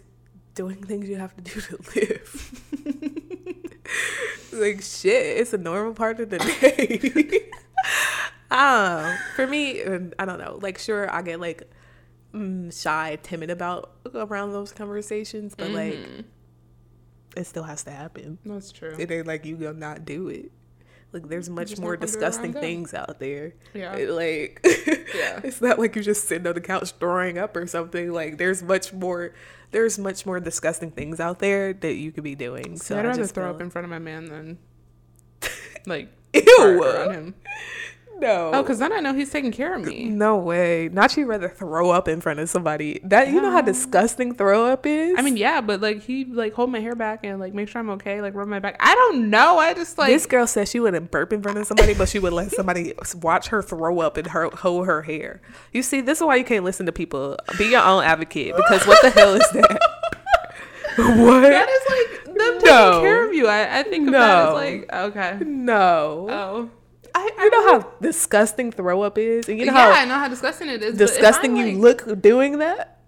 doing 0.54 0.82
things 0.82 1.08
you 1.08 1.16
have 1.16 1.34
to 1.36 1.42
do 1.42 1.60
to 1.60 1.78
live. 1.96 2.60
like 4.52 4.82
shit, 4.82 5.38
it's 5.40 5.52
a 5.52 5.58
normal 5.58 5.94
part 5.94 6.20
of 6.20 6.30
the 6.30 6.38
day. 6.38 7.50
Um, 8.52 9.16
for 9.36 9.46
me, 9.46 9.82
um, 9.82 10.12
I 10.18 10.24
don't 10.24 10.38
know. 10.38 10.58
Like, 10.60 10.78
sure, 10.78 11.12
I 11.12 11.22
get 11.22 11.40
like 11.40 11.70
mm, 12.34 12.72
shy, 12.82 13.18
timid 13.22 13.50
about 13.50 13.92
around 14.14 14.52
those 14.52 14.72
conversations, 14.72 15.54
but 15.54 15.70
like, 15.70 15.94
Mhm. 15.94 16.24
it 17.36 17.44
still 17.46 17.64
has 17.64 17.82
to 17.84 17.90
happen. 17.90 18.38
That's 18.44 18.72
true. 18.72 18.94
It 18.98 19.10
ain't 19.10 19.26
like 19.26 19.44
you 19.44 19.56
gonna 19.56 19.74
not 19.78 20.04
do 20.04 20.28
it. 20.28 20.50
Like 21.12 21.28
there's 21.28 21.50
much 21.50 21.78
more 21.78 21.92
not 21.92 22.00
gonna 22.00 22.00
do 22.00 22.02
it 22.04 22.06
disgusting 22.06 22.52
things 22.54 22.94
out 22.94 23.18
there. 23.20 23.52
Yeah. 23.74 23.94
It, 23.96 24.10
like 24.10 24.60
Yeah. 25.14 25.40
it's 25.44 25.60
not 25.60 25.78
like 25.78 25.94
you're 25.94 26.02
just 26.04 26.26
sitting 26.26 26.46
on 26.46 26.54
the 26.54 26.60
couch 26.62 26.92
throwing 26.98 27.36
up 27.36 27.54
or 27.54 27.66
something. 27.66 28.10
Like 28.12 28.38
there's 28.38 28.62
much 28.62 28.92
more 28.94 29.34
there's 29.72 29.98
much 29.98 30.24
more 30.24 30.40
disgusting 30.40 30.90
things 30.90 31.20
out 31.20 31.38
there 31.38 31.72
that 31.74 31.94
you 31.96 32.12
could 32.12 32.24
be 32.24 32.34
doing. 32.34 32.76
So 32.78 32.94
So 32.94 32.98
I'd 32.98 33.04
rather 33.06 33.18
just 33.22 33.34
throw 33.34 33.50
up 33.50 33.60
in 33.60 33.68
front 33.68 33.84
of 33.84 33.90
my 33.90 33.98
man 33.98 34.24
than 34.26 34.58
like 35.86 36.08
Ew. 36.34 36.82
around 36.82 37.12
him. 37.12 37.34
No. 38.22 38.52
Oh, 38.54 38.62
because 38.62 38.78
then 38.78 38.92
I 38.92 39.00
know 39.00 39.12
he's 39.12 39.30
taking 39.30 39.50
care 39.52 39.74
of 39.74 39.84
me. 39.84 40.04
no 40.04 40.36
way. 40.38 40.88
Not 40.92 41.16
you 41.16 41.26
rather 41.26 41.48
throw 41.48 41.90
up 41.90 42.06
in 42.08 42.20
front 42.20 42.38
of 42.40 42.48
somebody. 42.48 43.00
That 43.02 43.28
you 43.28 43.40
know 43.42 43.50
how 43.50 43.60
disgusting 43.60 44.34
throw 44.34 44.64
up 44.66 44.86
is? 44.86 45.16
I 45.18 45.22
mean, 45.22 45.36
yeah, 45.36 45.60
but 45.60 45.80
like 45.80 46.02
he 46.02 46.24
like 46.24 46.54
hold 46.54 46.70
my 46.70 46.78
hair 46.80 46.94
back 46.94 47.24
and 47.24 47.40
like 47.40 47.52
make 47.52 47.68
sure 47.68 47.80
I'm 47.80 47.90
okay, 47.90 48.22
like 48.22 48.34
rub 48.34 48.48
my 48.48 48.60
back. 48.60 48.76
I 48.80 48.94
don't 48.94 49.28
know. 49.28 49.58
I 49.58 49.74
just 49.74 49.98
like 49.98 50.08
this 50.08 50.26
girl 50.26 50.46
said 50.46 50.68
she 50.68 50.78
wouldn't 50.80 51.10
burp 51.10 51.32
in 51.32 51.42
front 51.42 51.58
of 51.58 51.66
somebody, 51.66 51.94
but 51.94 52.08
she 52.08 52.18
would 52.18 52.32
let 52.32 52.52
somebody 52.52 52.94
watch 53.20 53.48
her 53.48 53.60
throw 53.62 54.00
up 54.00 54.16
and 54.16 54.28
her 54.28 54.48
hold 54.50 54.86
her 54.86 55.02
hair. 55.02 55.40
You 55.72 55.82
see, 55.82 56.00
this 56.00 56.18
is 56.20 56.24
why 56.24 56.36
you 56.36 56.44
can't 56.44 56.64
listen 56.64 56.86
to 56.86 56.92
people. 56.92 57.36
Be 57.58 57.66
your 57.66 57.82
own 57.82 58.04
advocate 58.04 58.54
because 58.56 58.86
what 58.86 59.02
the 59.02 59.10
hell 59.10 59.34
is 59.34 59.50
that? 59.50 59.80
what? 60.96 61.40
that 61.40 61.68
is 61.68 61.82
like 61.90 62.24
them 62.36 62.60
taking 62.60 63.00
care 63.02 63.26
of 63.26 63.34
you. 63.34 63.46
I, 63.48 63.80
I 63.80 63.82
think 63.82 64.06
of 64.08 64.12
that 64.12 64.38
as 64.38 64.48
No. 64.48 64.54
like 64.54 64.92
okay. 64.92 65.38
No. 65.44 66.26
Oh, 66.30 66.70
I, 67.14 67.30
I 67.38 67.44
you 67.44 67.50
know 67.50 67.62
how 67.80 67.92
disgusting 68.00 68.72
throw 68.72 69.02
up 69.02 69.18
is, 69.18 69.48
and 69.48 69.58
you 69.58 69.66
know 69.66 69.72
yeah, 69.74 69.88
I 69.88 69.94
how 70.00 70.04
know 70.06 70.14
how 70.14 70.28
disgusting 70.28 70.68
it 70.68 70.82
is. 70.82 70.96
disgusting 70.96 71.56
you 71.56 71.78
like- 71.78 72.06
look 72.06 72.20
doing 72.22 72.58
that. 72.58 72.98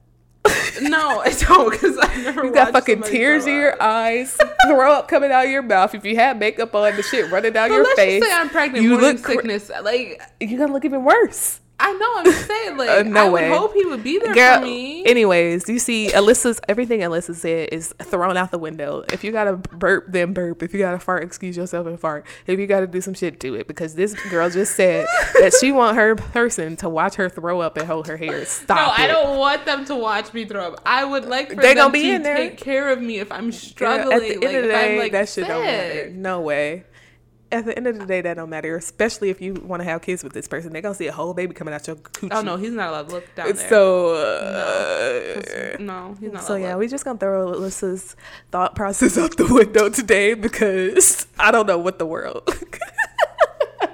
No, 0.82 1.20
I 1.20 1.30
don't 1.30 1.70
because 1.70 1.96
I 2.02 2.16
never. 2.22 2.44
You 2.44 2.52
got 2.52 2.72
fucking 2.72 3.02
tears 3.02 3.46
in 3.46 3.54
your 3.54 3.80
eyes, 3.82 4.36
throw 4.66 4.92
up 4.92 5.08
coming 5.08 5.30
out 5.32 5.44
of 5.46 5.50
your 5.50 5.62
mouth. 5.62 5.94
If 5.94 6.04
you 6.04 6.16
have 6.16 6.36
makeup 6.36 6.74
on, 6.74 6.96
the 6.96 7.02
shit 7.02 7.30
running 7.30 7.52
down 7.52 7.68
But 7.70 7.76
your 7.76 7.96
face. 7.96 8.20
just 8.20 8.30
say 8.30 8.36
I'm 8.38 8.48
pregnant, 8.50 8.84
you 8.84 8.98
look 9.00 9.18
sickness. 9.24 9.70
Like 9.82 10.20
You're 10.40 10.58
gonna 10.58 10.72
look 10.72 10.84
even 10.84 11.04
worse. 11.04 11.60
I 11.80 11.92
know, 11.94 12.12
I'm 12.16 12.24
just 12.24 12.46
saying. 12.46 12.76
Like 12.76 12.88
Uh, 12.90 13.02
no 13.04 13.26
I 13.26 13.28
would 13.30 13.44
hope 13.44 13.74
he 13.74 13.84
would 13.86 14.02
be 14.04 14.18
there 14.18 14.34
Girl, 14.34 14.58
for 14.58 14.64
me. 14.66 14.93
Anyways, 15.04 15.68
you 15.68 15.78
see, 15.78 16.08
Alyssa's 16.08 16.60
everything 16.68 17.00
Alyssa 17.00 17.34
said 17.34 17.68
is 17.72 17.94
thrown 18.02 18.36
out 18.36 18.50
the 18.50 18.58
window. 18.58 19.04
If 19.12 19.22
you 19.24 19.32
gotta 19.32 19.56
burp, 19.56 20.06
then 20.08 20.32
burp. 20.32 20.62
If 20.62 20.72
you 20.72 20.80
gotta 20.80 20.98
fart, 20.98 21.22
excuse 21.22 21.56
yourself 21.56 21.86
and 21.86 21.98
fart. 21.98 22.26
If 22.46 22.58
you 22.58 22.66
gotta 22.66 22.86
do 22.86 23.00
some 23.00 23.14
shit, 23.14 23.38
do 23.40 23.54
it. 23.54 23.68
Because 23.68 23.94
this 23.94 24.14
girl 24.30 24.48
just 24.50 24.74
said 24.74 25.06
that 25.40 25.52
she 25.60 25.72
want 25.72 25.96
her 25.96 26.14
person 26.16 26.76
to 26.76 26.88
watch 26.88 27.14
her 27.16 27.28
throw 27.28 27.60
up 27.60 27.76
and 27.76 27.86
hold 27.86 28.06
her 28.08 28.16
hair. 28.16 28.44
Stop. 28.44 28.76
No, 28.76 28.84
Stop 28.84 28.98
I 28.98 29.06
don't 29.06 29.38
want 29.38 29.64
them 29.64 29.84
to 29.86 29.94
watch 29.96 30.32
me 30.32 30.44
throw 30.44 30.68
up. 30.72 30.80
I 30.86 31.04
would 31.04 31.26
like 31.26 31.50
for 31.50 31.56
They 31.56 31.74
them 31.74 31.76
gonna 31.76 31.92
be 31.92 32.02
to 32.02 32.14
in 32.14 32.22
there. 32.22 32.36
take 32.36 32.56
care 32.58 32.90
of 32.90 33.00
me 33.00 33.18
if 33.18 33.30
I'm 33.30 33.50
Girl, 33.50 33.52
struggling. 33.52 34.12
At 34.14 34.20
the 34.20 34.32
end 34.34 34.42
like, 34.44 34.54
of 34.56 34.62
the 34.62 34.68
day, 34.68 34.98
like 34.98 35.12
that 35.12 35.28
shit 35.28 35.46
don't 35.46 35.64
matter. 35.64 36.10
No 36.10 36.40
way. 36.40 36.84
At 37.54 37.66
the 37.66 37.76
end 37.76 37.86
of 37.86 37.96
the 38.00 38.04
day, 38.04 38.20
that 38.20 38.34
don't 38.34 38.50
matter. 38.50 38.74
Especially 38.74 39.30
if 39.30 39.40
you 39.40 39.54
want 39.54 39.80
to 39.80 39.84
have 39.84 40.02
kids 40.02 40.24
with 40.24 40.32
this 40.32 40.48
person, 40.48 40.72
they're 40.72 40.82
gonna 40.82 40.96
see 40.96 41.06
a 41.06 41.12
whole 41.12 41.34
baby 41.34 41.54
coming 41.54 41.72
out 41.72 41.86
your 41.86 41.94
coochie. 41.94 42.28
Oh 42.32 42.42
no, 42.42 42.56
he's 42.56 42.72
not 42.72 42.88
allowed 42.88 43.08
to 43.10 43.14
look 43.14 43.34
down 43.36 43.52
there. 43.52 43.68
So, 43.68 44.14
uh, 44.16 45.76
no, 45.78 46.16
he's 46.18 46.32
not. 46.32 46.42
so 46.42 46.56
yeah, 46.56 46.72
to 46.72 46.78
we 46.78 46.88
just 46.88 47.04
gonna 47.04 47.16
throw 47.16 47.52
Alyssa's 47.52 48.16
thought 48.50 48.74
process 48.74 49.16
out 49.22 49.36
the 49.36 49.46
window 49.46 49.88
today 49.88 50.34
because 50.34 51.28
I 51.38 51.52
don't 51.52 51.68
know 51.68 51.78
what 51.78 52.00
the 52.00 52.06
world. 52.06 52.42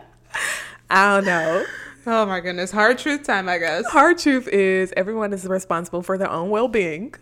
I 0.89 1.17
don't 1.17 1.27
know. 1.27 1.67
Oh 2.07 2.25
my 2.25 2.41
goodness, 2.41 2.71
hard 2.71 2.97
truth 2.97 3.25
time, 3.25 3.47
I 3.47 3.59
guess. 3.59 3.85
Hard 3.89 4.17
truth 4.17 4.49
is 4.49 4.95
everyone 4.97 5.35
is 5.35 5.47
responsible 5.47 6.01
for 6.01 6.17
their 6.17 6.31
own 6.31 6.49
well 6.49 6.67
being. 6.67 7.15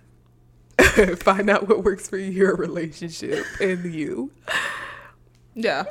Find 1.17 1.51
out 1.51 1.69
what 1.69 1.83
works 1.83 2.09
for 2.09 2.17
your 2.17 2.55
relationship 2.55 3.45
and 3.61 3.93
you. 3.93 4.31
Yeah. 5.55 5.83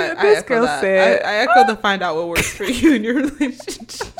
Yeah, 0.00 0.14
I, 0.18 0.26
echo 0.36 0.48
girl 0.48 0.62
that. 0.64 0.80
said- 0.80 1.22
I, 1.24 1.30
I 1.30 1.34
echo 1.36 1.66
the 1.66 1.72
ah. 1.78 1.82
find 1.82 2.02
out 2.02 2.16
what 2.16 2.28
works 2.28 2.52
for 2.54 2.64
you 2.64 2.94
in 2.94 3.04
your 3.04 3.14
relationship. 3.14 4.08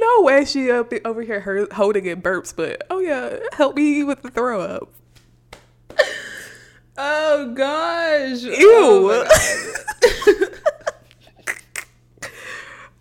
No 0.00 0.22
way 0.22 0.44
she 0.44 0.70
up 0.70 0.92
over 1.04 1.22
here 1.22 1.40
her, 1.40 1.66
holding 1.72 2.06
in 2.06 2.22
burps, 2.22 2.54
but 2.54 2.82
oh 2.88 3.00
yeah, 3.00 3.36
help 3.54 3.74
me 3.74 4.04
with 4.04 4.22
the 4.22 4.30
throw 4.30 4.60
up. 4.60 4.88
Oh 7.00 7.52
gosh. 7.54 8.42
Ew. 8.42 8.56
Oh. 8.64 10.48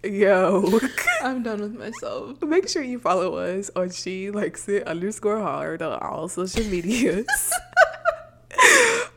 Yo. 0.03 0.79
I'm 1.23 1.41
done 1.41 1.61
with 1.61 1.73
myself. 1.79 2.39
Make 2.43 2.69
sure 2.69 2.83
you 2.83 2.99
follow 2.99 3.37
us 3.37 3.71
on 3.75 3.89
She 3.89 4.29
Likes 4.29 4.69
It 4.69 4.83
underscore 4.87 5.39
hard 5.39 5.81
on 5.81 5.97
all 5.99 6.27
social 6.27 6.63
medias. 6.65 7.25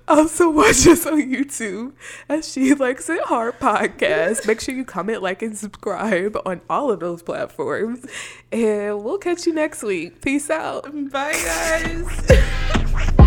Also 0.09 0.51
watch 0.51 0.87
us 0.87 1.07
on 1.07 1.23
YouTube 1.23 1.93
as 2.29 2.51
She 2.51 2.75
Likes 2.75 3.09
It 3.09 3.23
Hard 3.23 3.59
podcast. 3.59 4.47
Make 4.47 4.61
sure 4.61 4.75
you 4.75 4.85
comment, 4.85 5.23
like, 5.23 5.43
and 5.43 5.57
subscribe 5.57 6.37
on 6.45 6.61
all 6.69 6.91
of 6.91 7.01
those 7.01 7.23
platforms. 7.23 8.05
And 8.53 9.05
we'll 9.05 9.19
catch 9.19 9.47
you 9.47 9.55
next 9.55 9.83
week. 9.83 10.21
Peace 10.21 10.51
out. 10.51 10.85
Bye, 11.11 11.33
guys. 11.33 13.17